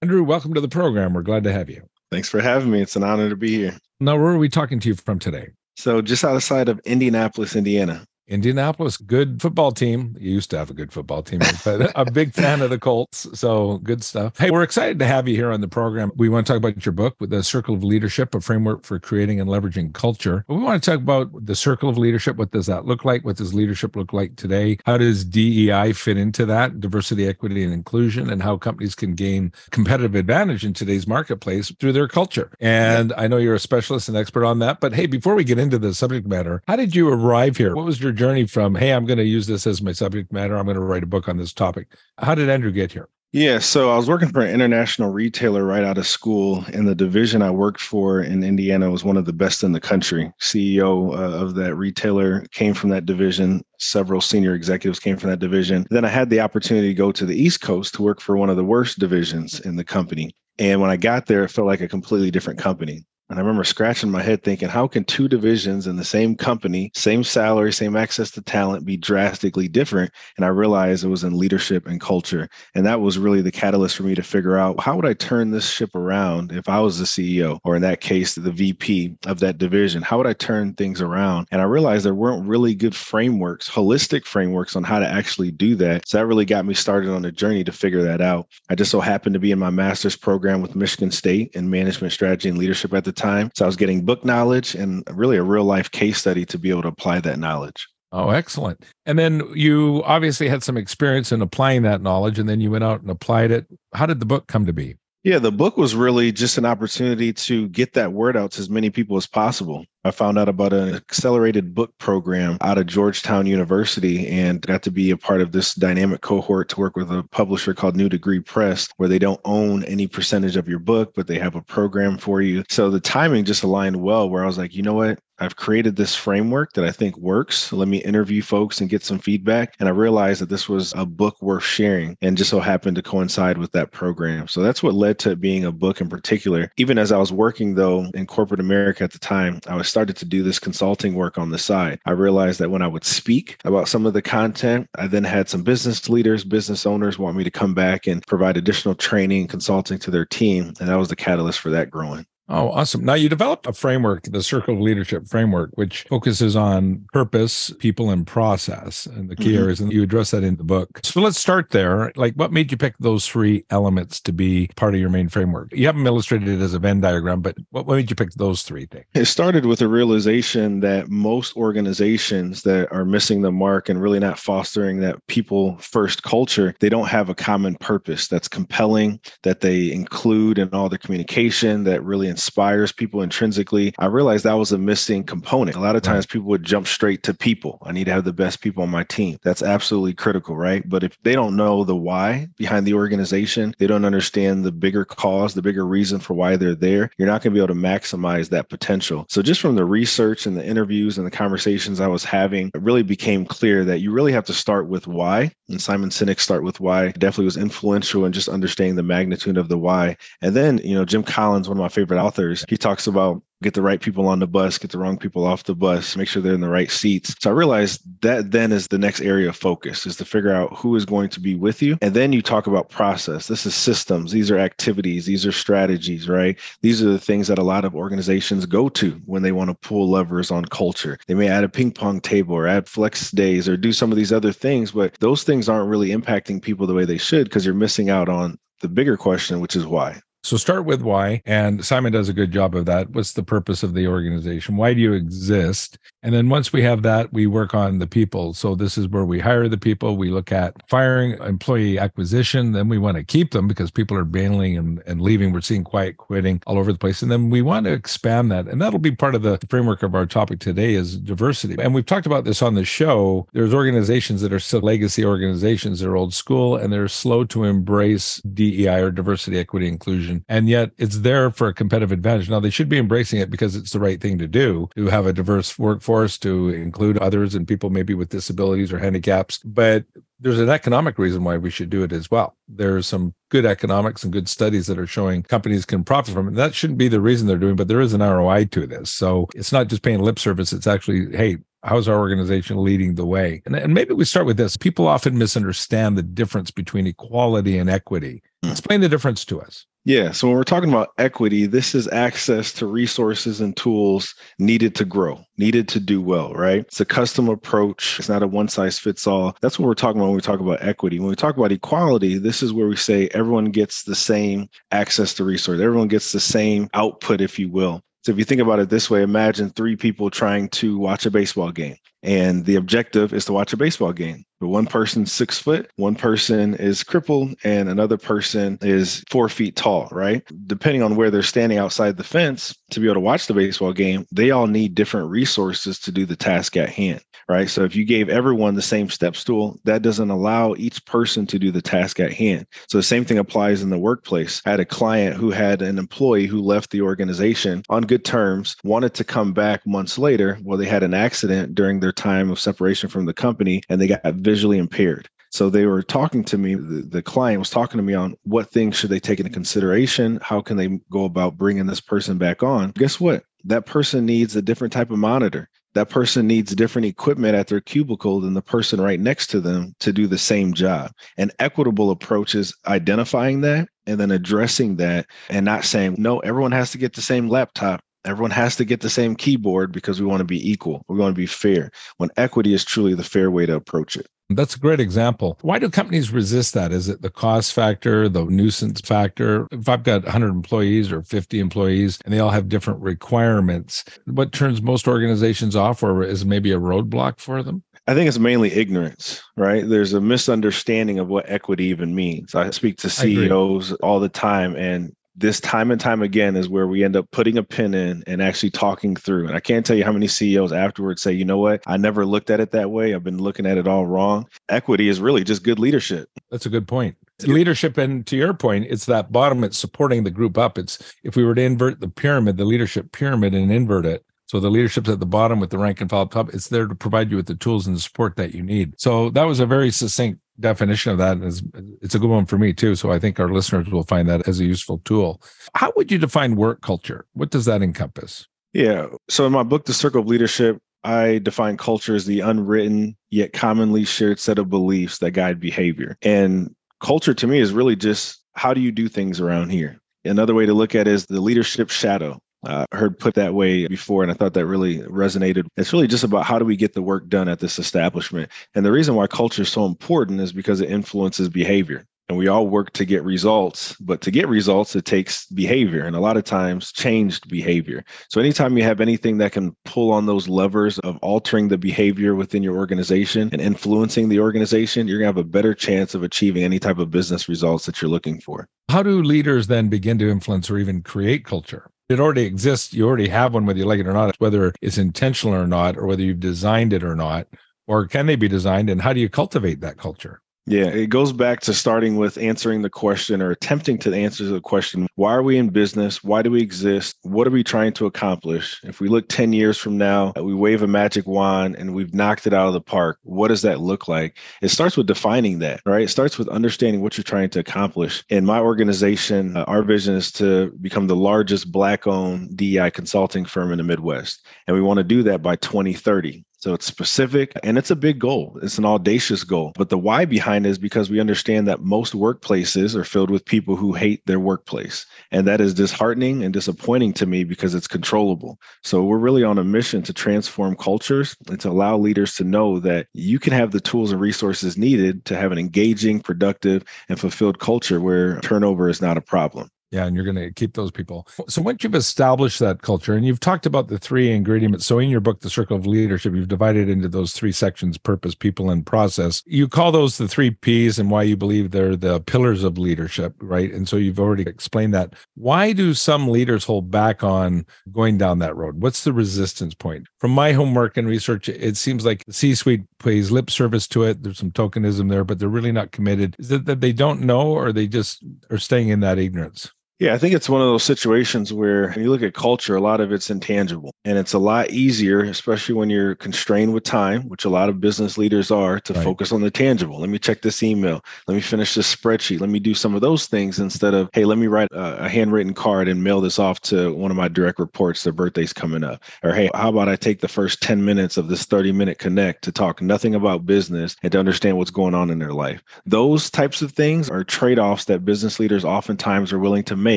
Andrew, 0.00 0.24
welcome 0.24 0.54
to 0.54 0.60
the 0.60 0.68
program. 0.68 1.14
We're 1.14 1.22
glad 1.22 1.44
to 1.44 1.52
have 1.52 1.70
you. 1.70 1.82
Thanks 2.10 2.28
for 2.28 2.40
having 2.40 2.70
me. 2.70 2.82
It's 2.82 2.96
an 2.96 3.04
honor 3.04 3.28
to 3.28 3.36
be 3.36 3.56
here. 3.56 3.76
Now, 4.00 4.16
where 4.16 4.32
are 4.32 4.38
we 4.38 4.48
talking 4.48 4.80
to 4.80 4.88
you 4.88 4.94
from 4.94 5.18
today? 5.18 5.48
So, 5.76 6.02
just 6.02 6.24
outside 6.24 6.68
of 6.68 6.80
Indianapolis, 6.80 7.56
Indiana. 7.56 8.04
Indianapolis, 8.28 8.96
good 8.96 9.42
football 9.42 9.72
team. 9.72 10.16
You 10.18 10.32
used 10.32 10.50
to 10.50 10.58
have 10.58 10.70
a 10.70 10.74
good 10.74 10.92
football 10.92 11.22
team, 11.22 11.40
but 11.64 11.92
a 11.96 12.10
big 12.10 12.32
fan 12.32 12.62
of 12.62 12.70
the 12.70 12.78
Colts. 12.78 13.26
So 13.38 13.78
good 13.78 14.04
stuff. 14.04 14.38
Hey, 14.38 14.50
we're 14.50 14.62
excited 14.62 14.98
to 15.00 15.06
have 15.06 15.28
you 15.28 15.34
here 15.34 15.50
on 15.50 15.60
the 15.60 15.68
program. 15.68 16.12
We 16.16 16.28
want 16.28 16.46
to 16.46 16.52
talk 16.52 16.58
about 16.58 16.84
your 16.84 16.92
book 16.92 17.16
with 17.20 17.30
the 17.30 17.42
Circle 17.42 17.74
of 17.74 17.82
Leadership, 17.82 18.34
a 18.34 18.40
framework 18.40 18.84
for 18.84 18.98
creating 18.98 19.40
and 19.40 19.50
leveraging 19.50 19.92
culture. 19.92 20.44
We 20.48 20.56
want 20.56 20.82
to 20.82 20.90
talk 20.90 21.00
about 21.00 21.30
the 21.44 21.56
Circle 21.56 21.88
of 21.88 21.98
Leadership. 21.98 22.36
What 22.36 22.52
does 22.52 22.66
that 22.66 22.86
look 22.86 23.04
like? 23.04 23.24
What 23.24 23.36
does 23.36 23.54
leadership 23.54 23.96
look 23.96 24.12
like 24.12 24.36
today? 24.36 24.78
How 24.86 24.98
does 24.98 25.24
DEI 25.24 25.92
fit 25.92 26.16
into 26.16 26.46
that? 26.46 26.80
Diversity, 26.80 27.26
equity, 27.26 27.64
and 27.64 27.72
inclusion, 27.72 28.30
and 28.30 28.42
how 28.42 28.56
companies 28.56 28.94
can 28.94 29.14
gain 29.14 29.52
competitive 29.70 30.14
advantage 30.14 30.64
in 30.64 30.74
today's 30.74 31.06
marketplace 31.06 31.72
through 31.80 31.92
their 31.92 32.08
culture. 32.08 32.52
And 32.60 33.12
I 33.14 33.26
know 33.26 33.36
you're 33.36 33.54
a 33.54 33.60
specialist 33.60 34.08
and 34.08 34.16
expert 34.16 34.44
on 34.44 34.60
that. 34.60 34.80
But 34.80 34.94
hey, 34.94 35.06
before 35.06 35.34
we 35.34 35.44
get 35.44 35.58
into 35.58 35.78
the 35.78 35.92
subject 35.92 36.26
matter, 36.26 36.62
how 36.68 36.76
did 36.76 36.94
you 36.94 37.08
arrive 37.08 37.56
here? 37.56 37.74
What 37.74 37.84
was 37.84 38.00
your 38.00 38.11
journey 38.12 38.46
from, 38.46 38.74
hey, 38.74 38.92
I'm 38.92 39.06
going 39.06 39.18
to 39.18 39.24
use 39.24 39.46
this 39.46 39.66
as 39.66 39.82
my 39.82 39.92
subject 39.92 40.32
matter. 40.32 40.56
I'm 40.56 40.64
going 40.64 40.76
to 40.76 40.82
write 40.82 41.02
a 41.02 41.06
book 41.06 41.28
on 41.28 41.36
this 41.36 41.52
topic. 41.52 41.88
How 42.18 42.34
did 42.34 42.48
Andrew 42.48 42.70
get 42.70 42.92
here? 42.92 43.08
Yeah, 43.34 43.60
so 43.60 43.90
I 43.90 43.96
was 43.96 44.10
working 44.10 44.28
for 44.28 44.42
an 44.42 44.52
international 44.52 45.10
retailer 45.10 45.64
right 45.64 45.84
out 45.84 45.96
of 45.96 46.06
school, 46.06 46.66
and 46.74 46.86
the 46.86 46.94
division 46.94 47.40
I 47.40 47.50
worked 47.50 47.80
for 47.80 48.20
in 48.20 48.44
Indiana 48.44 48.90
was 48.90 49.04
one 49.04 49.16
of 49.16 49.24
the 49.24 49.32
best 49.32 49.64
in 49.64 49.72
the 49.72 49.80
country. 49.80 50.30
CEO 50.38 51.16
uh, 51.16 51.42
of 51.42 51.54
that 51.54 51.74
retailer 51.74 52.44
came 52.50 52.74
from 52.74 52.90
that 52.90 53.06
division. 53.06 53.64
Several 53.78 54.20
senior 54.20 54.54
executives 54.54 55.00
came 55.00 55.16
from 55.16 55.30
that 55.30 55.38
division. 55.38 55.86
Then 55.88 56.04
I 56.04 56.08
had 56.08 56.28
the 56.28 56.40
opportunity 56.40 56.88
to 56.88 56.94
go 56.94 57.10
to 57.10 57.24
the 57.24 57.34
East 57.34 57.62
Coast 57.62 57.94
to 57.94 58.02
work 58.02 58.20
for 58.20 58.36
one 58.36 58.50
of 58.50 58.58
the 58.58 58.64
worst 58.64 58.98
divisions 58.98 59.60
in 59.60 59.76
the 59.76 59.84
company. 59.84 60.34
And 60.58 60.82
when 60.82 60.90
I 60.90 60.98
got 60.98 61.24
there, 61.24 61.42
it 61.42 61.48
felt 61.48 61.66
like 61.66 61.80
a 61.80 61.88
completely 61.88 62.30
different 62.30 62.58
company. 62.58 63.06
And 63.32 63.38
I 63.38 63.42
remember 63.44 63.64
scratching 63.64 64.10
my 64.10 64.20
head 64.20 64.42
thinking, 64.42 64.68
how 64.68 64.86
can 64.86 65.04
two 65.04 65.26
divisions 65.26 65.86
in 65.86 65.96
the 65.96 66.04
same 66.04 66.36
company, 66.36 66.92
same 66.94 67.24
salary, 67.24 67.72
same 67.72 67.96
access 67.96 68.30
to 68.32 68.42
talent 68.42 68.84
be 68.84 68.98
drastically 68.98 69.68
different? 69.68 70.12
And 70.36 70.44
I 70.44 70.48
realized 70.48 71.02
it 71.02 71.08
was 71.08 71.24
in 71.24 71.38
leadership 71.38 71.86
and 71.86 71.98
culture. 71.98 72.50
And 72.74 72.84
that 72.84 73.00
was 73.00 73.18
really 73.18 73.40
the 73.40 73.50
catalyst 73.50 73.96
for 73.96 74.02
me 74.02 74.14
to 74.16 74.22
figure 74.22 74.58
out 74.58 74.78
how 74.80 74.96
would 74.96 75.06
I 75.06 75.14
turn 75.14 75.50
this 75.50 75.66
ship 75.66 75.94
around 75.94 76.52
if 76.52 76.68
I 76.68 76.78
was 76.80 76.98
the 76.98 77.06
CEO, 77.06 77.58
or 77.64 77.74
in 77.74 77.80
that 77.80 78.02
case, 78.02 78.34
the 78.34 78.50
VP 78.50 79.16
of 79.24 79.40
that 79.40 79.56
division? 79.56 80.02
How 80.02 80.18
would 80.18 80.26
I 80.26 80.34
turn 80.34 80.74
things 80.74 81.00
around? 81.00 81.48
And 81.52 81.62
I 81.62 81.64
realized 81.64 82.04
there 82.04 82.14
weren't 82.14 82.46
really 82.46 82.74
good 82.74 82.94
frameworks, 82.94 83.66
holistic 83.66 84.26
frameworks 84.26 84.76
on 84.76 84.84
how 84.84 84.98
to 84.98 85.08
actually 85.08 85.52
do 85.52 85.74
that. 85.76 86.06
So 86.06 86.18
that 86.18 86.26
really 86.26 86.44
got 86.44 86.66
me 86.66 86.74
started 86.74 87.10
on 87.10 87.24
a 87.24 87.32
journey 87.32 87.64
to 87.64 87.72
figure 87.72 88.02
that 88.02 88.20
out. 88.20 88.48
I 88.68 88.74
just 88.74 88.90
so 88.90 89.00
happened 89.00 89.32
to 89.32 89.40
be 89.40 89.52
in 89.52 89.58
my 89.58 89.70
master's 89.70 90.16
program 90.16 90.60
with 90.60 90.76
Michigan 90.76 91.10
State 91.10 91.52
in 91.54 91.70
management 91.70 92.12
strategy 92.12 92.50
and 92.50 92.58
leadership 92.58 92.92
at 92.92 93.04
the 93.04 93.12
time 93.12 93.21
time. 93.22 93.50
So 93.54 93.64
I 93.64 93.66
was 93.66 93.76
getting 93.76 94.04
book 94.04 94.24
knowledge 94.24 94.74
and 94.74 95.04
really 95.10 95.36
a 95.36 95.42
real 95.42 95.64
life 95.64 95.90
case 95.90 96.18
study 96.18 96.44
to 96.46 96.58
be 96.58 96.70
able 96.70 96.82
to 96.82 96.88
apply 96.88 97.20
that 97.20 97.38
knowledge. 97.38 97.86
Oh, 98.10 98.28
excellent. 98.28 98.84
And 99.06 99.18
then 99.18 99.42
you 99.54 100.02
obviously 100.04 100.48
had 100.48 100.62
some 100.62 100.76
experience 100.76 101.32
in 101.32 101.40
applying 101.40 101.82
that 101.82 102.02
knowledge, 102.02 102.38
and 102.38 102.46
then 102.46 102.60
you 102.60 102.70
went 102.70 102.84
out 102.84 103.00
and 103.00 103.10
applied 103.10 103.50
it. 103.50 103.66
How 103.94 104.04
did 104.04 104.20
the 104.20 104.26
book 104.26 104.48
come 104.48 104.66
to 104.66 104.72
be? 104.72 104.96
Yeah, 105.24 105.38
the 105.38 105.52
book 105.52 105.76
was 105.76 105.94
really 105.94 106.32
just 106.32 106.58
an 106.58 106.66
opportunity 106.66 107.32
to 107.32 107.68
get 107.68 107.94
that 107.94 108.12
word 108.12 108.36
out 108.36 108.50
to 108.52 108.60
as 108.60 108.68
many 108.68 108.90
people 108.90 109.16
as 109.16 109.26
possible. 109.26 109.86
I 110.04 110.10
found 110.10 110.36
out 110.36 110.48
about 110.48 110.72
an 110.72 110.94
accelerated 110.94 111.74
book 111.74 111.96
program 111.98 112.58
out 112.60 112.78
of 112.78 112.86
Georgetown 112.86 113.46
University 113.46 114.26
and 114.26 114.60
got 114.60 114.82
to 114.82 114.90
be 114.90 115.10
a 115.10 115.16
part 115.16 115.40
of 115.40 115.52
this 115.52 115.74
dynamic 115.74 116.22
cohort 116.22 116.68
to 116.70 116.80
work 116.80 116.96
with 116.96 117.10
a 117.12 117.22
publisher 117.30 117.72
called 117.72 117.96
New 117.96 118.08
Degree 118.08 118.40
Press, 118.40 118.88
where 118.96 119.08
they 119.08 119.18
don't 119.18 119.40
own 119.44 119.84
any 119.84 120.08
percentage 120.08 120.56
of 120.56 120.68
your 120.68 120.80
book, 120.80 121.12
but 121.14 121.28
they 121.28 121.38
have 121.38 121.54
a 121.54 121.62
program 121.62 122.18
for 122.18 122.42
you. 122.42 122.64
So 122.68 122.90
the 122.90 123.00
timing 123.00 123.44
just 123.44 123.62
aligned 123.62 124.02
well, 124.02 124.28
where 124.28 124.42
I 124.42 124.46
was 124.46 124.58
like, 124.58 124.74
you 124.74 124.82
know 124.82 124.94
what? 124.94 125.20
I've 125.42 125.56
created 125.56 125.96
this 125.96 126.14
framework 126.14 126.72
that 126.74 126.84
I 126.84 126.92
think 126.92 127.16
works. 127.16 127.72
Let 127.72 127.88
me 127.88 127.96
interview 127.98 128.42
folks 128.42 128.80
and 128.80 128.88
get 128.88 129.02
some 129.02 129.18
feedback. 129.18 129.74
And 129.80 129.88
I 129.88 129.92
realized 129.92 130.40
that 130.40 130.48
this 130.48 130.68
was 130.68 130.92
a 130.94 131.04
book 131.04 131.40
worth 131.42 131.64
sharing 131.64 132.16
and 132.22 132.36
just 132.36 132.50
so 132.50 132.60
happened 132.60 132.94
to 132.96 133.02
coincide 133.02 133.58
with 133.58 133.72
that 133.72 133.90
program. 133.90 134.46
So 134.46 134.62
that's 134.62 134.84
what 134.84 134.94
led 134.94 135.18
to 135.20 135.32
it 135.32 135.40
being 135.40 135.64
a 135.64 135.72
book 135.72 136.00
in 136.00 136.08
particular. 136.08 136.70
Even 136.76 136.96
as 136.96 137.10
I 137.10 137.18
was 137.18 137.32
working, 137.32 137.74
though, 137.74 138.06
in 138.14 138.26
corporate 138.26 138.60
America 138.60 139.02
at 139.02 139.10
the 139.10 139.18
time, 139.18 139.58
I 139.66 139.74
was 139.74 139.88
started 139.92 140.16
to 140.16 140.24
do 140.24 140.42
this 140.42 140.58
consulting 140.58 141.14
work 141.14 141.36
on 141.36 141.50
the 141.50 141.58
side. 141.58 142.00
I 142.06 142.12
realized 142.12 142.58
that 142.60 142.70
when 142.70 142.80
I 142.80 142.88
would 142.88 143.04
speak 143.04 143.58
about 143.66 143.88
some 143.88 144.06
of 144.06 144.14
the 144.14 144.22
content, 144.22 144.88
I 144.96 145.06
then 145.06 145.22
had 145.22 145.50
some 145.50 145.62
business 145.62 146.08
leaders, 146.08 146.44
business 146.44 146.86
owners 146.86 147.18
want 147.18 147.36
me 147.36 147.44
to 147.44 147.50
come 147.50 147.74
back 147.74 148.06
and 148.06 148.26
provide 148.26 148.56
additional 148.56 148.94
training 148.94 149.42
and 149.42 149.50
consulting 149.50 149.98
to 149.98 150.10
their 150.10 150.24
team. 150.24 150.72
And 150.80 150.88
that 150.88 150.96
was 150.96 151.08
the 151.10 151.16
catalyst 151.16 151.60
for 151.60 151.68
that 151.70 151.90
growing. 151.90 152.24
Oh, 152.52 152.68
awesome. 152.70 153.02
Now 153.02 153.14
you 153.14 153.30
developed 153.30 153.66
a 153.66 153.72
framework, 153.72 154.24
the 154.24 154.42
Circle 154.42 154.74
of 154.74 154.80
Leadership 154.80 155.26
framework, 155.26 155.70
which 155.74 156.02
focuses 156.02 156.54
on 156.54 157.06
purpose, 157.12 157.72
people, 157.78 158.10
and 158.10 158.26
process 158.26 159.06
and 159.06 159.30
the 159.30 159.36
key 159.36 159.52
mm-hmm. 159.52 159.62
areas. 159.62 159.80
And 159.80 159.90
you 159.90 160.02
address 160.02 160.32
that 160.32 160.44
in 160.44 160.56
the 160.56 160.64
book. 160.64 161.00
So 161.02 161.22
let's 161.22 161.40
start 161.40 161.70
there. 161.70 162.12
Like, 162.14 162.34
what 162.34 162.52
made 162.52 162.70
you 162.70 162.76
pick 162.76 162.94
those 162.98 163.26
three 163.26 163.64
elements 163.70 164.20
to 164.20 164.32
be 164.32 164.68
part 164.76 164.94
of 164.94 165.00
your 165.00 165.08
main 165.08 165.30
framework? 165.30 165.72
You 165.72 165.86
haven't 165.86 166.06
illustrated 166.06 166.48
it 166.48 166.60
as 166.60 166.74
a 166.74 166.78
Venn 166.78 167.00
diagram, 167.00 167.40
but 167.40 167.56
what 167.70 167.88
made 167.88 168.10
you 168.10 168.16
pick 168.16 168.32
those 168.32 168.62
three 168.62 168.84
things? 168.84 169.06
It 169.14 169.24
started 169.24 169.64
with 169.64 169.80
a 169.80 169.88
realization 169.88 170.80
that 170.80 171.08
most 171.08 171.56
organizations 171.56 172.64
that 172.64 172.92
are 172.92 173.06
missing 173.06 173.40
the 173.40 173.52
mark 173.52 173.88
and 173.88 174.00
really 174.00 174.18
not 174.18 174.38
fostering 174.38 175.00
that 175.00 175.26
people 175.26 175.78
first 175.78 176.22
culture, 176.22 176.74
they 176.80 176.90
don't 176.90 177.08
have 177.08 177.30
a 177.30 177.34
common 177.34 177.76
purpose 177.76 178.28
that's 178.28 178.48
compelling, 178.48 179.18
that 179.42 179.62
they 179.62 179.90
include 179.90 180.58
in 180.58 180.68
all 180.74 180.90
their 180.90 180.98
communication, 180.98 181.84
that 181.84 182.04
really 182.04 182.28
inspires 182.42 182.90
people 182.90 183.22
intrinsically. 183.22 183.94
I 184.00 184.06
realized 184.06 184.44
that 184.44 184.54
was 184.54 184.72
a 184.72 184.78
missing 184.78 185.22
component. 185.22 185.76
A 185.76 185.80
lot 185.80 185.94
of 185.94 186.02
times 186.02 186.26
people 186.26 186.48
would 186.48 186.64
jump 186.64 186.88
straight 186.88 187.22
to 187.22 187.32
people. 187.32 187.78
I 187.82 187.92
need 187.92 188.04
to 188.06 188.12
have 188.12 188.24
the 188.24 188.32
best 188.32 188.60
people 188.60 188.82
on 188.82 188.90
my 188.90 189.04
team. 189.04 189.38
That's 189.44 189.62
absolutely 189.62 190.14
critical, 190.14 190.56
right? 190.56 190.82
But 190.88 191.04
if 191.04 191.16
they 191.22 191.34
don't 191.34 191.54
know 191.54 191.84
the 191.84 191.94
why 191.94 192.48
behind 192.56 192.84
the 192.84 192.94
organization, 192.94 193.76
they 193.78 193.86
don't 193.86 194.04
understand 194.04 194.64
the 194.64 194.72
bigger 194.72 195.04
cause, 195.04 195.54
the 195.54 195.62
bigger 195.62 195.86
reason 195.86 196.18
for 196.18 196.34
why 196.34 196.56
they're 196.56 196.74
there, 196.74 197.12
you're 197.16 197.28
not 197.28 197.42
going 197.42 197.54
to 197.54 197.58
be 197.58 197.64
able 197.64 197.74
to 197.74 197.80
maximize 197.80 198.48
that 198.48 198.68
potential. 198.68 199.24
So 199.28 199.40
just 199.40 199.60
from 199.60 199.76
the 199.76 199.84
research 199.84 200.44
and 200.44 200.56
the 200.56 200.66
interviews 200.66 201.18
and 201.18 201.26
the 201.26 201.30
conversations 201.30 202.00
I 202.00 202.08
was 202.08 202.24
having, 202.24 202.72
it 202.74 202.82
really 202.82 203.04
became 203.04 203.46
clear 203.46 203.84
that 203.84 204.00
you 204.00 204.10
really 204.10 204.32
have 204.32 204.46
to 204.46 204.52
start 204.52 204.88
with 204.88 205.06
why. 205.06 205.52
And 205.68 205.80
Simon 205.80 206.10
Sinek 206.10 206.40
start 206.40 206.64
with 206.64 206.80
why 206.80 207.12
definitely 207.12 207.44
was 207.44 207.56
influential 207.56 208.24
in 208.24 208.32
just 208.32 208.48
understanding 208.48 208.96
the 208.96 209.04
magnitude 209.04 209.56
of 209.56 209.68
the 209.68 209.78
why. 209.78 210.16
And 210.40 210.56
then, 210.56 210.78
you 210.78 210.94
know, 210.94 211.04
Jim 211.04 211.22
Collins, 211.22 211.68
one 211.68 211.78
of 211.78 211.82
my 211.82 211.88
favorite 211.88 212.18
authors, 212.32 212.64
he 212.68 212.76
talks 212.78 213.06
about 213.06 213.42
get 213.62 213.74
the 213.74 213.82
right 213.82 214.00
people 214.00 214.26
on 214.26 214.40
the 214.40 214.46
bus, 214.46 214.78
get 214.78 214.90
the 214.90 214.98
wrong 214.98 215.16
people 215.16 215.44
off 215.44 215.64
the 215.64 215.74
bus, 215.74 216.16
make 216.16 216.26
sure 216.26 216.42
they're 216.42 216.54
in 216.54 216.60
the 216.62 216.68
right 216.68 216.90
seats. 216.90 217.36
So 217.40 217.50
I 217.50 217.52
realized 217.52 218.00
that 218.22 218.50
then 218.50 218.72
is 218.72 218.88
the 218.88 218.98
next 218.98 219.20
area 219.20 219.48
of 219.50 219.54
focus 219.54 220.04
is 220.04 220.16
to 220.16 220.24
figure 220.24 220.52
out 220.52 220.76
who 220.76 220.96
is 220.96 221.04
going 221.04 221.28
to 221.28 221.40
be 221.40 221.54
with 221.54 221.80
you. 221.80 221.96
And 222.02 222.14
then 222.14 222.32
you 222.32 222.42
talk 222.42 222.66
about 222.66 222.88
process. 222.88 223.46
This 223.46 223.64
is 223.64 223.74
systems, 223.74 224.32
these 224.32 224.50
are 224.50 224.58
activities, 224.58 225.26
these 225.26 225.46
are 225.46 225.52
strategies, 225.52 226.28
right? 226.28 226.58
These 226.80 227.02
are 227.02 227.10
the 227.10 227.20
things 227.20 227.46
that 227.48 227.58
a 227.58 227.62
lot 227.62 227.84
of 227.84 227.94
organizations 227.94 228.66
go 228.66 228.88
to 228.88 229.12
when 229.26 229.42
they 229.42 229.52
want 229.52 229.70
to 229.70 229.88
pull 229.88 230.10
levers 230.10 230.50
on 230.50 230.64
culture. 230.64 231.18
They 231.28 231.34
may 231.34 231.48
add 231.48 231.62
a 231.62 231.68
ping 231.68 231.92
pong 231.92 232.20
table 232.20 232.56
or 232.56 232.66
add 232.66 232.88
flex 232.88 233.30
days 233.30 233.68
or 233.68 233.76
do 233.76 233.92
some 233.92 234.10
of 234.10 234.16
these 234.16 234.32
other 234.32 234.52
things, 234.52 234.90
but 234.90 235.14
those 235.20 235.44
things 235.44 235.68
aren't 235.68 235.90
really 235.90 236.08
impacting 236.08 236.60
people 236.60 236.88
the 236.88 236.94
way 236.94 237.04
they 237.04 237.18
should 237.18 237.44
because 237.44 237.64
you're 237.64 237.74
missing 237.74 238.10
out 238.10 238.28
on 238.28 238.58
the 238.80 238.88
bigger 238.88 239.16
question, 239.16 239.60
which 239.60 239.76
is 239.76 239.86
why. 239.86 240.20
So 240.44 240.56
start 240.56 240.84
with 240.84 241.02
why. 241.02 241.40
And 241.46 241.84
Simon 241.84 242.12
does 242.12 242.28
a 242.28 242.32
good 242.32 242.50
job 242.50 242.74
of 242.74 242.84
that. 242.86 243.10
What's 243.10 243.32
the 243.32 243.44
purpose 243.44 243.84
of 243.84 243.94
the 243.94 244.08
organization? 244.08 244.76
Why 244.76 244.92
do 244.92 245.00
you 245.00 245.12
exist? 245.12 245.98
And 246.24 246.34
then 246.34 246.48
once 246.48 246.72
we 246.72 246.82
have 246.82 247.02
that, 247.02 247.32
we 247.32 247.46
work 247.46 247.74
on 247.74 248.00
the 248.00 248.08
people. 248.08 248.52
So 248.52 248.74
this 248.74 248.98
is 248.98 249.06
where 249.06 249.24
we 249.24 249.38
hire 249.38 249.68
the 249.68 249.78
people. 249.78 250.16
We 250.16 250.30
look 250.30 250.50
at 250.50 250.74
firing, 250.88 251.40
employee 251.42 251.98
acquisition. 251.98 252.72
Then 252.72 252.88
we 252.88 252.98
want 252.98 253.18
to 253.18 253.24
keep 253.24 253.52
them 253.52 253.68
because 253.68 253.92
people 253.92 254.16
are 254.16 254.24
bailing 254.24 254.76
and, 254.76 255.02
and 255.06 255.20
leaving. 255.20 255.52
We're 255.52 255.60
seeing 255.60 255.84
quiet 255.84 256.16
quitting 256.16 256.60
all 256.66 256.78
over 256.78 256.92
the 256.92 256.98
place. 256.98 257.22
And 257.22 257.30
then 257.30 257.48
we 257.48 257.62
want 257.62 257.86
to 257.86 257.92
expand 257.92 258.50
that. 258.50 258.66
And 258.66 258.82
that'll 258.82 258.98
be 258.98 259.12
part 259.12 259.36
of 259.36 259.42
the 259.42 259.60
framework 259.70 260.02
of 260.02 260.16
our 260.16 260.26
topic 260.26 260.58
today 260.58 260.94
is 260.94 261.18
diversity. 261.18 261.76
And 261.80 261.94
we've 261.94 262.06
talked 262.06 262.26
about 262.26 262.44
this 262.44 262.62
on 262.62 262.74
the 262.74 262.84
show. 262.84 263.46
There's 263.52 263.74
organizations 263.74 264.40
that 264.40 264.52
are 264.52 264.60
still 264.60 264.80
legacy 264.80 265.24
organizations. 265.24 266.00
They're 266.00 266.16
old 266.16 266.34
school 266.34 266.76
and 266.76 266.92
they're 266.92 267.06
slow 267.06 267.44
to 267.44 267.62
embrace 267.62 268.40
DEI 268.52 269.02
or 269.02 269.12
diversity, 269.12 269.58
equity, 269.58 269.86
inclusion 269.86 270.31
and 270.48 270.68
yet 270.68 270.90
it's 270.98 271.18
there 271.18 271.50
for 271.50 271.68
a 271.68 271.74
competitive 271.74 272.12
advantage. 272.12 272.48
Now 272.48 272.60
they 272.60 272.70
should 272.70 272.88
be 272.88 272.98
embracing 272.98 273.40
it 273.40 273.50
because 273.50 273.76
it's 273.76 273.92
the 273.92 274.00
right 274.00 274.20
thing 274.20 274.38
to 274.38 274.48
do 274.48 274.88
to 274.96 275.06
have 275.06 275.26
a 275.26 275.32
diverse 275.32 275.78
workforce, 275.78 276.38
to 276.38 276.70
include 276.70 277.18
others 277.18 277.54
and 277.54 277.66
people 277.66 277.90
maybe 277.90 278.14
with 278.14 278.30
disabilities 278.30 278.92
or 278.92 278.98
handicaps. 278.98 279.58
But 279.64 280.04
there's 280.42 280.58
an 280.58 280.68
economic 280.68 281.18
reason 281.18 281.44
why 281.44 281.56
we 281.56 281.70
should 281.70 281.88
do 281.88 282.02
it 282.02 282.12
as 282.12 282.30
well. 282.30 282.56
There's 282.68 283.06
some 283.06 283.34
good 283.48 283.64
economics 283.64 284.24
and 284.24 284.32
good 284.32 284.48
studies 284.48 284.88
that 284.88 284.98
are 284.98 285.06
showing 285.06 285.42
companies 285.44 285.84
can 285.84 286.02
profit 286.02 286.34
from 286.34 286.48
it. 286.48 286.54
That 286.54 286.74
shouldn't 286.74 286.98
be 286.98 287.08
the 287.08 287.20
reason 287.20 287.46
they're 287.46 287.58
doing, 287.58 287.76
but 287.76 287.88
there 287.88 288.00
is 288.00 288.12
an 288.12 288.22
ROI 288.22 288.66
to 288.66 288.86
this. 288.86 289.12
So 289.12 289.48
it's 289.54 289.72
not 289.72 289.86
just 289.86 290.02
paying 290.02 290.20
lip 290.20 290.38
service. 290.38 290.72
It's 290.72 290.88
actually, 290.88 291.36
hey, 291.36 291.58
how's 291.84 292.08
our 292.08 292.18
organization 292.18 292.82
leading 292.82 293.14
the 293.14 293.26
way? 293.26 293.62
And, 293.66 293.76
and 293.76 293.94
maybe 293.94 294.14
we 294.14 294.24
start 294.24 294.46
with 294.46 294.56
this. 294.56 294.76
People 294.76 295.06
often 295.06 295.38
misunderstand 295.38 296.18
the 296.18 296.22
difference 296.22 296.70
between 296.70 297.06
equality 297.06 297.78
and 297.78 297.88
equity. 297.88 298.42
Hmm. 298.62 298.70
Explain 298.70 299.00
the 299.00 299.08
difference 299.08 299.44
to 299.46 299.60
us. 299.60 299.86
Yeah. 300.04 300.32
So 300.32 300.48
when 300.48 300.56
we're 300.56 300.64
talking 300.64 300.88
about 300.88 301.12
equity, 301.18 301.66
this 301.66 301.94
is 301.94 302.08
access 302.08 302.72
to 302.72 302.86
resources 302.86 303.60
and 303.60 303.76
tools 303.76 304.34
needed 304.58 304.96
to 304.96 305.04
grow, 305.04 305.44
needed 305.58 305.86
to 305.88 306.00
do 306.00 306.20
well, 306.20 306.52
right? 306.54 306.80
It's 306.80 307.00
a 307.00 307.04
custom 307.04 307.48
approach. 307.48 308.18
It's 308.18 308.28
not 308.28 308.42
a 308.42 308.48
one 308.48 308.66
size 308.66 308.98
fits 308.98 309.28
all. 309.28 309.56
That's 309.60 309.78
what 309.78 309.86
we're 309.86 309.94
talking 309.94 310.20
about 310.20 310.28
when 310.28 310.36
we 310.36 310.42
talk 310.42 310.58
about 310.58 310.82
equity. 310.82 311.20
When 311.20 311.28
we 311.28 311.36
talk 311.36 311.56
about 311.56 311.70
equality, 311.70 312.36
this 312.36 312.64
is 312.64 312.72
where 312.72 312.88
we 312.88 312.96
say 312.96 313.28
everyone 313.28 313.66
gets 313.66 314.02
the 314.02 314.16
same 314.16 314.68
access 314.90 315.34
to 315.34 315.44
resources, 315.44 315.80
everyone 315.80 316.08
gets 316.08 316.32
the 316.32 316.40
same 316.40 316.88
output, 316.94 317.40
if 317.40 317.56
you 317.56 317.70
will. 317.70 318.02
So 318.24 318.32
if 318.32 318.38
you 318.38 318.44
think 318.44 318.60
about 318.60 318.80
it 318.80 318.88
this 318.88 319.08
way, 319.08 319.22
imagine 319.22 319.70
three 319.70 319.94
people 319.94 320.30
trying 320.30 320.68
to 320.70 320.98
watch 320.98 321.26
a 321.26 321.30
baseball 321.30 321.70
game. 321.70 321.96
And 322.22 322.64
the 322.64 322.76
objective 322.76 323.32
is 323.32 323.44
to 323.46 323.52
watch 323.52 323.72
a 323.72 323.76
baseball 323.76 324.12
game. 324.12 324.44
But 324.62 324.68
one 324.68 324.86
person's 324.86 325.32
six 325.32 325.58
foot, 325.58 325.90
one 325.96 326.14
person 326.14 326.74
is 326.74 327.02
crippled, 327.02 327.56
and 327.64 327.88
another 327.88 328.16
person 328.16 328.78
is 328.80 329.24
four 329.28 329.48
feet 329.48 329.74
tall, 329.74 330.08
right? 330.12 330.40
Depending 330.68 331.02
on 331.02 331.16
where 331.16 331.32
they're 331.32 331.42
standing 331.42 331.78
outside 331.78 332.16
the 332.16 332.22
fence 332.22 332.72
to 332.90 333.00
be 333.00 333.06
able 333.06 333.14
to 333.14 333.20
watch 333.20 333.48
the 333.48 333.54
baseball 333.54 333.92
game, 333.92 334.24
they 334.30 334.52
all 334.52 334.68
need 334.68 334.94
different 334.94 335.30
resources 335.30 335.98
to 335.98 336.12
do 336.12 336.24
the 336.24 336.36
task 336.36 336.76
at 336.76 336.90
hand, 336.90 337.20
right? 337.48 337.68
So 337.68 337.82
if 337.82 337.96
you 337.96 338.04
gave 338.04 338.28
everyone 338.28 338.76
the 338.76 338.82
same 338.82 339.10
step 339.10 339.34
stool, 339.34 339.80
that 339.82 340.02
doesn't 340.02 340.30
allow 340.30 340.76
each 340.76 341.04
person 341.06 341.44
to 341.48 341.58
do 341.58 341.72
the 341.72 341.82
task 341.82 342.20
at 342.20 342.32
hand. 342.32 342.68
So 342.86 342.98
the 342.98 343.02
same 343.02 343.24
thing 343.24 343.38
applies 343.38 343.82
in 343.82 343.90
the 343.90 343.98
workplace. 343.98 344.62
I 344.64 344.70
had 344.70 344.78
a 344.78 344.84
client 344.84 345.34
who 345.34 345.50
had 345.50 345.82
an 345.82 345.98
employee 345.98 346.46
who 346.46 346.62
left 346.62 346.90
the 346.92 347.02
organization 347.02 347.82
on 347.88 348.02
good 348.02 348.24
terms, 348.24 348.76
wanted 348.84 349.14
to 349.14 349.24
come 349.24 349.52
back 349.52 349.84
months 349.88 350.18
later. 350.18 350.60
Well, 350.62 350.78
they 350.78 350.86
had 350.86 351.02
an 351.02 351.14
accident 351.14 351.74
during 351.74 351.98
their 351.98 352.11
time 352.12 352.50
of 352.50 352.60
separation 352.60 353.08
from 353.08 353.26
the 353.26 353.34
company 353.34 353.82
and 353.88 354.00
they 354.00 354.06
got 354.06 354.22
visually 354.36 354.78
impaired. 354.78 355.28
So 355.50 355.68
they 355.68 355.84
were 355.84 356.02
talking 356.02 356.44
to 356.44 356.56
me, 356.56 356.74
the, 356.74 357.02
the, 357.02 357.22
client 357.22 357.58
was 357.58 357.68
talking 357.68 357.98
to 357.98 358.02
me 358.02 358.14
on 358.14 358.34
what 358.44 358.70
things 358.70 358.96
should 358.96 359.10
they 359.10 359.20
take 359.20 359.38
into 359.38 359.52
consideration? 359.52 360.38
How 360.40 360.62
can 360.62 360.78
they 360.78 360.98
go 361.10 361.26
about 361.26 361.58
bringing 361.58 361.86
this 361.86 362.00
person 362.00 362.38
back 362.38 362.62
on? 362.62 362.92
Guess 362.92 363.20
what? 363.20 363.44
That 363.64 363.84
person 363.84 364.24
needs 364.24 364.56
a 364.56 364.62
different 364.62 364.94
type 364.94 365.10
of 365.10 365.18
monitor. 365.18 365.68
That 365.94 366.08
person 366.08 366.46
needs 366.46 366.74
different 366.74 367.04
equipment 367.04 367.54
at 367.54 367.66
their 367.66 367.82
cubicle 367.82 368.40
than 368.40 368.54
the 368.54 368.62
person 368.62 368.98
right 368.98 369.20
next 369.20 369.48
to 369.48 369.60
them 369.60 369.94
to 370.00 370.10
do 370.10 370.26
the 370.26 370.38
same 370.38 370.72
job. 370.72 371.12
An 371.36 371.50
equitable 371.58 372.10
approach 372.10 372.54
is 372.54 372.74
identifying 372.86 373.60
that 373.60 373.88
and 374.06 374.18
then 374.18 374.30
addressing 374.30 374.96
that 374.96 375.26
and 375.50 375.66
not 375.66 375.84
saying, 375.84 376.16
no, 376.16 376.38
everyone 376.40 376.72
has 376.72 376.92
to 376.92 376.98
get 376.98 377.12
the 377.12 377.20
same 377.20 377.48
laptop 377.48 378.02
everyone 378.24 378.50
has 378.50 378.76
to 378.76 378.84
get 378.84 379.00
the 379.00 379.10
same 379.10 379.34
keyboard 379.34 379.92
because 379.92 380.20
we 380.20 380.26
want 380.26 380.40
to 380.40 380.44
be 380.44 380.70
equal. 380.70 381.04
We 381.08 381.16
want 381.16 381.34
to 381.34 381.40
be 381.40 381.46
fair. 381.46 381.90
When 382.18 382.30
equity 382.36 382.74
is 382.74 382.84
truly 382.84 383.14
the 383.14 383.24
fair 383.24 383.50
way 383.50 383.66
to 383.66 383.74
approach 383.74 384.16
it. 384.16 384.26
That's 384.50 384.76
a 384.76 384.78
great 384.78 385.00
example. 385.00 385.58
Why 385.62 385.78
do 385.78 385.88
companies 385.88 386.30
resist 386.30 386.74
that? 386.74 386.92
Is 386.92 387.08
it 387.08 387.22
the 387.22 387.30
cost 387.30 387.72
factor, 387.72 388.28
the 388.28 388.44
nuisance 388.44 389.00
factor? 389.00 389.66
If 389.70 389.88
I've 389.88 390.02
got 390.02 390.24
100 390.24 390.48
employees 390.48 391.10
or 391.10 391.22
50 391.22 391.58
employees 391.58 392.18
and 392.24 392.34
they 392.34 392.38
all 392.38 392.50
have 392.50 392.68
different 392.68 393.00
requirements, 393.00 394.04
what 394.26 394.52
turns 394.52 394.82
most 394.82 395.08
organizations 395.08 395.74
off 395.74 396.02
or 396.02 396.22
is 396.22 396.44
maybe 396.44 396.70
a 396.72 396.78
roadblock 396.78 397.40
for 397.40 397.62
them? 397.62 397.82
I 398.08 398.14
think 398.14 398.26
it's 398.26 398.38
mainly 398.38 398.72
ignorance, 398.72 399.40
right? 399.56 399.88
There's 399.88 400.12
a 400.12 400.20
misunderstanding 400.20 401.20
of 401.20 401.28
what 401.28 401.48
equity 401.48 401.84
even 401.84 402.14
means. 402.14 402.54
I 402.54 402.70
speak 402.70 402.98
to 402.98 403.08
CEOs 403.08 403.92
all 404.02 404.18
the 404.18 404.28
time, 404.28 404.74
and 404.74 405.14
this 405.34 405.60
time 405.60 405.90
and 405.90 406.00
time 406.00 406.22
again 406.22 406.56
is 406.56 406.68
where 406.68 406.86
we 406.86 407.04
end 407.04 407.16
up 407.16 407.30
putting 407.30 407.56
a 407.56 407.62
pin 407.62 407.94
in 407.94 408.22
and 408.26 408.42
actually 408.42 408.70
talking 408.70 409.16
through. 409.16 409.46
And 409.46 409.56
I 409.56 409.60
can't 409.60 409.84
tell 409.84 409.96
you 409.96 410.04
how 410.04 410.12
many 410.12 410.26
CEOs 410.26 410.72
afterwards 410.72 411.22
say, 411.22 411.32
you 411.32 411.44
know 411.44 411.58
what, 411.58 411.82
I 411.86 411.96
never 411.96 412.26
looked 412.26 412.50
at 412.50 412.60
it 412.60 412.70
that 412.72 412.90
way. 412.90 413.14
I've 413.14 413.24
been 413.24 413.42
looking 413.42 413.66
at 413.66 413.78
it 413.78 413.88
all 413.88 414.06
wrong. 414.06 414.46
Equity 414.68 415.08
is 415.08 415.20
really 415.20 415.44
just 415.44 415.62
good 415.62 415.78
leadership. 415.78 416.28
That's 416.50 416.66
a 416.66 416.70
good 416.70 416.86
point. 416.86 417.16
Leadership, 417.44 417.98
and 417.98 418.24
to 418.26 418.36
your 418.36 418.54
point, 418.54 418.86
it's 418.88 419.06
that 419.06 419.32
bottom, 419.32 419.64
it's 419.64 419.78
supporting 419.78 420.22
the 420.22 420.30
group 420.30 420.56
up. 420.56 420.78
It's 420.78 421.14
if 421.24 421.34
we 421.34 421.44
were 421.44 421.56
to 421.56 421.62
invert 421.62 421.98
the 421.98 422.08
pyramid, 422.08 422.56
the 422.56 422.64
leadership 422.64 423.10
pyramid, 423.10 423.52
and 423.52 423.72
invert 423.72 424.06
it, 424.06 424.24
so 424.52 424.60
the 424.60 424.70
leadership's 424.70 425.08
at 425.08 425.18
the 425.18 425.24
bottom 425.24 425.60
with 425.60 425.70
the 425.70 425.78
rank 425.78 426.02
and 426.02 426.10
file 426.10 426.26
top. 426.26 426.52
It's 426.52 426.68
there 426.68 426.86
to 426.86 426.94
provide 426.94 427.30
you 427.30 427.38
with 427.38 427.46
the 427.46 427.54
tools 427.54 427.86
and 427.86 427.96
the 427.96 428.00
support 428.00 428.36
that 428.36 428.54
you 428.54 428.62
need. 428.62 429.00
So 429.00 429.30
that 429.30 429.44
was 429.44 429.60
a 429.60 429.66
very 429.66 429.90
succinct 429.90 430.40
definition 430.60 431.12
of 431.12 431.18
that 431.18 431.38
is 431.38 431.62
it's 432.00 432.14
a 432.14 432.18
good 432.18 432.30
one 432.30 432.46
for 432.46 432.58
me 432.58 432.72
too. 432.72 432.94
So 432.94 433.10
i 433.10 433.18
think 433.18 433.40
our 433.40 433.48
listeners 433.48 433.88
will 433.88 434.02
find 434.04 434.28
that 434.28 434.46
as 434.48 434.60
a 434.60 434.64
useful 434.64 434.98
tool. 435.04 435.42
How 435.74 435.92
would 435.96 436.10
you 436.10 436.18
define 436.18 436.56
work 436.56 436.82
culture? 436.82 437.26
What 437.32 437.50
does 437.50 437.64
that 437.64 437.82
encompass? 437.82 438.46
Yeah. 438.72 439.06
So 439.28 439.46
in 439.46 439.52
my 439.52 439.62
book 439.62 439.84
the 439.84 439.94
circle 439.94 440.20
of 440.20 440.26
leadership 440.26 440.78
i 441.04 441.38
define 441.42 441.76
culture 441.76 442.14
as 442.14 442.26
the 442.26 442.40
unwritten 442.40 443.16
yet 443.30 443.52
commonly 443.52 444.04
shared 444.04 444.38
set 444.38 444.58
of 444.58 444.70
beliefs 444.70 445.18
that 445.18 445.32
guide 445.32 445.60
behavior. 445.60 446.16
And 446.22 446.74
culture 447.00 447.34
to 447.34 447.46
me 447.46 447.58
is 447.58 447.72
really 447.72 447.96
just 447.96 448.40
how 448.54 448.74
do 448.74 448.80
you 448.80 448.92
do 448.92 449.08
things 449.08 449.40
around 449.40 449.70
here? 449.70 449.98
Another 450.24 450.54
way 450.54 450.66
to 450.66 450.74
look 450.74 450.94
at 450.94 451.08
it 451.08 451.14
is 451.14 451.26
the 451.26 451.40
leadership 451.40 451.90
shadow 451.90 452.38
uh, 452.64 452.86
heard 452.92 453.18
put 453.18 453.34
that 453.34 453.54
way 453.54 453.86
before, 453.86 454.22
and 454.22 454.30
I 454.30 454.34
thought 454.34 454.54
that 454.54 454.66
really 454.66 454.98
resonated. 455.00 455.66
It's 455.76 455.92
really 455.92 456.06
just 456.06 456.24
about 456.24 456.44
how 456.44 456.58
do 456.58 456.64
we 456.64 456.76
get 456.76 456.94
the 456.94 457.02
work 457.02 457.28
done 457.28 457.48
at 457.48 457.58
this 457.58 457.78
establishment. 457.78 458.50
And 458.74 458.84
the 458.84 458.92
reason 458.92 459.14
why 459.14 459.26
culture 459.26 459.62
is 459.62 459.70
so 459.70 459.84
important 459.84 460.40
is 460.40 460.52
because 460.52 460.80
it 460.80 460.90
influences 460.90 461.48
behavior. 461.48 462.06
And 462.28 462.38
we 462.38 462.48
all 462.48 462.66
work 462.66 462.92
to 462.94 463.04
get 463.04 463.24
results, 463.24 463.94
but 463.96 464.22
to 464.22 464.30
get 464.30 464.48
results, 464.48 464.96
it 464.96 465.04
takes 465.04 465.44
behavior 465.46 466.04
and 466.04 466.16
a 466.16 466.20
lot 466.20 466.38
of 466.38 466.44
times 466.44 466.90
changed 466.90 467.46
behavior. 467.48 468.04
So, 468.30 468.40
anytime 468.40 468.78
you 468.78 468.84
have 468.84 469.02
anything 469.02 469.36
that 469.38 469.52
can 469.52 469.76
pull 469.84 470.10
on 470.12 470.24
those 470.24 470.48
levers 470.48 470.98
of 471.00 471.18
altering 471.18 471.68
the 471.68 471.76
behavior 471.76 472.34
within 472.34 472.62
your 472.62 472.76
organization 472.76 473.50
and 473.52 473.60
influencing 473.60 474.30
the 474.30 474.40
organization, 474.40 475.08
you're 475.08 475.18
going 475.18 475.30
to 475.30 475.38
have 475.38 475.46
a 475.46 475.50
better 475.50 475.74
chance 475.74 476.14
of 476.14 476.22
achieving 476.22 476.62
any 476.62 476.78
type 476.78 476.96
of 476.96 477.10
business 477.10 477.50
results 477.50 477.84
that 477.84 478.00
you're 478.00 478.10
looking 478.10 478.40
for. 478.40 478.66
How 478.88 479.02
do 479.02 479.22
leaders 479.22 479.66
then 479.66 479.88
begin 479.88 480.16
to 480.18 480.30
influence 480.30 480.70
or 480.70 480.78
even 480.78 481.02
create 481.02 481.44
culture? 481.44 481.90
It 482.12 482.20
already 482.20 482.42
exists. 482.42 482.92
You 482.92 483.06
already 483.06 483.28
have 483.28 483.54
one, 483.54 483.64
whether 483.64 483.78
you 483.78 483.86
like 483.86 484.00
it 484.00 484.06
or 484.06 484.12
not, 484.12 484.36
whether 484.38 484.74
it's 484.82 484.98
intentional 484.98 485.54
or 485.54 485.66
not, 485.66 485.96
or 485.96 486.06
whether 486.06 486.22
you've 486.22 486.40
designed 486.40 486.92
it 486.92 487.02
or 487.02 487.16
not, 487.16 487.48
or 487.86 488.06
can 488.06 488.26
they 488.26 488.36
be 488.36 488.48
designed? 488.48 488.90
And 488.90 489.00
how 489.00 489.14
do 489.14 489.20
you 489.20 489.30
cultivate 489.30 489.80
that 489.80 489.96
culture? 489.96 490.41
Yeah, 490.66 490.86
it 490.86 491.08
goes 491.08 491.32
back 491.32 491.60
to 491.62 491.74
starting 491.74 492.16
with 492.16 492.38
answering 492.38 492.82
the 492.82 492.90
question 492.90 493.42
or 493.42 493.50
attempting 493.50 493.98
to 493.98 494.14
answer 494.14 494.44
the 494.44 494.60
question 494.60 495.08
why 495.16 495.32
are 495.32 495.42
we 495.42 495.58
in 495.58 495.70
business? 495.70 496.22
Why 496.22 496.40
do 496.40 496.52
we 496.52 496.62
exist? 496.62 497.16
What 497.22 497.48
are 497.48 497.50
we 497.50 497.64
trying 497.64 497.92
to 497.94 498.06
accomplish? 498.06 498.80
If 498.84 499.00
we 499.00 499.08
look 499.08 499.28
10 499.28 499.52
years 499.52 499.76
from 499.76 499.98
now, 499.98 500.32
we 500.36 500.54
wave 500.54 500.82
a 500.82 500.86
magic 500.86 501.26
wand 501.26 501.74
and 501.76 501.94
we've 501.94 502.14
knocked 502.14 502.46
it 502.46 502.54
out 502.54 502.68
of 502.68 502.74
the 502.74 502.80
park, 502.80 503.18
what 503.24 503.48
does 503.48 503.62
that 503.62 503.80
look 503.80 504.06
like? 504.06 504.36
It 504.62 504.68
starts 504.68 504.96
with 504.96 505.08
defining 505.08 505.58
that, 505.58 505.80
right? 505.84 506.02
It 506.02 506.10
starts 506.10 506.38
with 506.38 506.48
understanding 506.48 507.02
what 507.02 507.16
you're 507.16 507.24
trying 507.24 507.50
to 507.50 507.60
accomplish. 507.60 508.22
In 508.28 508.44
my 508.44 508.60
organization, 508.60 509.56
uh, 509.56 509.64
our 509.64 509.82
vision 509.82 510.14
is 510.14 510.30
to 510.32 510.70
become 510.80 511.08
the 511.08 511.16
largest 511.16 511.72
Black 511.72 512.06
owned 512.06 512.56
DEI 512.56 512.90
consulting 512.92 513.44
firm 513.44 513.72
in 513.72 513.78
the 513.78 513.84
Midwest. 513.84 514.46
And 514.68 514.76
we 514.76 514.82
want 514.82 514.98
to 514.98 515.04
do 515.04 515.24
that 515.24 515.42
by 515.42 515.56
2030. 515.56 516.44
So 516.62 516.74
it's 516.74 516.86
specific 516.86 517.52
and 517.64 517.76
it's 517.76 517.90
a 517.90 517.96
big 517.96 518.20
goal. 518.20 518.56
It's 518.62 518.78
an 518.78 518.84
audacious 518.84 519.42
goal. 519.42 519.72
But 519.74 519.88
the 519.88 519.98
why 519.98 520.26
behind 520.26 520.64
it 520.64 520.68
is 520.68 520.78
because 520.78 521.10
we 521.10 521.18
understand 521.18 521.66
that 521.66 521.80
most 521.80 522.12
workplaces 522.12 522.94
are 522.94 523.02
filled 523.02 523.32
with 523.32 523.44
people 523.44 523.74
who 523.74 523.94
hate 523.94 524.24
their 524.26 524.38
workplace. 524.38 525.04
And 525.32 525.44
that 525.48 525.60
is 525.60 525.74
disheartening 525.74 526.44
and 526.44 526.54
disappointing 526.54 527.14
to 527.14 527.26
me 527.26 527.42
because 527.42 527.74
it's 527.74 527.88
controllable. 527.88 528.60
So 528.84 529.02
we're 529.02 529.18
really 529.18 529.42
on 529.42 529.58
a 529.58 529.64
mission 529.64 530.02
to 530.04 530.12
transform 530.12 530.76
cultures 530.76 531.34
and 531.48 531.58
to 531.58 531.68
allow 531.68 531.98
leaders 531.98 532.36
to 532.36 532.44
know 532.44 532.78
that 532.78 533.08
you 533.12 533.40
can 533.40 533.52
have 533.52 533.72
the 533.72 533.80
tools 533.80 534.12
and 534.12 534.20
resources 534.20 534.78
needed 534.78 535.24
to 535.24 535.36
have 535.36 535.50
an 535.50 535.58
engaging, 535.58 536.20
productive, 536.20 536.84
and 537.08 537.18
fulfilled 537.18 537.58
culture 537.58 538.00
where 538.00 538.38
turnover 538.38 538.88
is 538.88 539.02
not 539.02 539.16
a 539.16 539.20
problem. 539.20 539.68
Yeah, 539.92 540.06
and 540.06 540.16
you're 540.16 540.24
going 540.24 540.36
to 540.36 540.50
keep 540.50 540.72
those 540.72 540.90
people. 540.90 541.28
So 541.48 541.60
once 541.60 541.84
you've 541.84 541.94
established 541.94 542.58
that 542.60 542.80
culture, 542.80 543.12
and 543.12 543.26
you've 543.26 543.40
talked 543.40 543.66
about 543.66 543.88
the 543.88 543.98
three 543.98 544.32
ingredients. 544.32 544.86
So 544.86 544.98
in 544.98 545.10
your 545.10 545.20
book, 545.20 545.40
The 545.40 545.50
Circle 545.50 545.76
of 545.76 545.86
Leadership, 545.86 546.34
you've 546.34 546.48
divided 546.48 546.88
into 546.88 547.10
those 547.10 547.34
three 547.34 547.52
sections: 547.52 547.98
purpose, 547.98 548.34
people, 548.34 548.70
and 548.70 548.86
process. 548.86 549.42
You 549.44 549.68
call 549.68 549.92
those 549.92 550.16
the 550.16 550.26
three 550.26 550.50
P's, 550.50 550.98
and 550.98 551.10
why 551.10 551.24
you 551.24 551.36
believe 551.36 551.72
they're 551.72 551.94
the 551.94 552.20
pillars 552.20 552.64
of 552.64 552.78
leadership, 552.78 553.34
right? 553.38 553.70
And 553.70 553.86
so 553.86 553.98
you've 553.98 554.18
already 554.18 554.44
explained 554.44 554.94
that. 554.94 555.12
Why 555.34 555.74
do 555.74 555.92
some 555.92 556.26
leaders 556.26 556.64
hold 556.64 556.90
back 556.90 557.22
on 557.22 557.66
going 557.92 558.16
down 558.16 558.38
that 558.38 558.56
road? 558.56 558.80
What's 558.80 559.04
the 559.04 559.12
resistance 559.12 559.74
point? 559.74 560.06
From 560.20 560.30
my 560.30 560.52
homework 560.52 560.96
and 560.96 561.06
research, 561.06 561.50
it 561.50 561.76
seems 561.76 562.06
like 562.06 562.24
the 562.24 562.32
C-suite 562.32 562.84
pays 562.98 563.30
lip 563.30 563.50
service 563.50 563.86
to 563.88 564.04
it. 564.04 564.22
There's 564.22 564.38
some 564.38 564.52
tokenism 564.52 565.10
there, 565.10 565.24
but 565.24 565.38
they're 565.38 565.50
really 565.50 565.70
not 565.70 565.92
committed. 565.92 566.34
Is 566.38 566.50
it 566.50 566.64
that 566.64 566.80
they 566.80 566.94
don't 566.94 567.20
know, 567.20 567.42
or 567.42 567.72
they 567.72 567.86
just 567.86 568.24
are 568.48 568.56
staying 568.56 568.88
in 568.88 569.00
that 569.00 569.18
ignorance? 569.18 569.70
Yeah, 570.02 570.14
I 570.14 570.18
think 570.18 570.34
it's 570.34 570.48
one 570.48 570.60
of 570.60 570.66
those 570.66 570.82
situations 570.82 571.52
where 571.52 571.92
when 571.92 572.02
you 572.02 572.10
look 572.10 572.24
at 572.24 572.34
culture, 572.34 572.74
a 572.74 572.80
lot 572.80 573.00
of 573.00 573.12
it's 573.12 573.30
intangible. 573.30 573.94
And 574.04 574.18
it's 574.18 574.32
a 574.32 574.38
lot 574.40 574.70
easier, 574.70 575.20
especially 575.20 575.76
when 575.76 575.90
you're 575.90 576.16
constrained 576.16 576.74
with 576.74 576.82
time, 576.82 577.28
which 577.28 577.44
a 577.44 577.48
lot 577.48 577.68
of 577.68 577.80
business 577.80 578.18
leaders 578.18 578.50
are, 578.50 578.80
to 578.80 578.94
right. 578.94 579.04
focus 579.04 579.30
on 579.30 579.42
the 579.42 579.50
tangible. 579.52 580.00
Let 580.00 580.08
me 580.08 580.18
check 580.18 580.42
this 580.42 580.60
email. 580.60 581.04
Let 581.28 581.36
me 581.36 581.40
finish 581.40 581.76
this 581.76 581.94
spreadsheet. 581.94 582.40
Let 582.40 582.50
me 582.50 582.58
do 582.58 582.74
some 582.74 582.96
of 582.96 583.00
those 583.00 583.26
things 583.26 583.60
instead 583.60 583.94
of, 583.94 584.10
hey, 584.12 584.24
let 584.24 584.38
me 584.38 584.48
write 584.48 584.72
a, 584.72 585.04
a 585.04 585.08
handwritten 585.08 585.54
card 585.54 585.86
and 585.86 586.02
mail 586.02 586.20
this 586.20 586.40
off 586.40 586.58
to 586.62 586.92
one 586.94 587.12
of 587.12 587.16
my 587.16 587.28
direct 587.28 587.60
reports. 587.60 588.02
Their 588.02 588.12
birthday's 588.12 588.52
coming 588.52 588.82
up. 588.82 589.04
Or, 589.22 589.32
hey, 589.32 589.50
how 589.54 589.68
about 589.68 589.88
I 589.88 589.94
take 589.94 590.18
the 590.18 590.26
first 590.26 590.60
10 590.62 590.84
minutes 590.84 591.16
of 591.16 591.28
this 591.28 591.44
30 591.44 591.70
minute 591.70 592.00
connect 592.00 592.42
to 592.42 592.50
talk 592.50 592.82
nothing 592.82 593.14
about 593.14 593.46
business 593.46 593.94
and 594.02 594.10
to 594.10 594.18
understand 594.18 594.58
what's 594.58 594.72
going 594.72 594.96
on 594.96 595.10
in 595.10 595.20
their 595.20 595.32
life? 595.32 595.62
Those 595.86 596.28
types 596.28 596.60
of 596.60 596.72
things 596.72 597.08
are 597.08 597.22
trade 597.22 597.60
offs 597.60 597.84
that 597.84 598.04
business 598.04 598.40
leaders 598.40 598.64
oftentimes 598.64 599.32
are 599.32 599.38
willing 599.38 599.62
to 599.62 599.76
make 599.76 599.91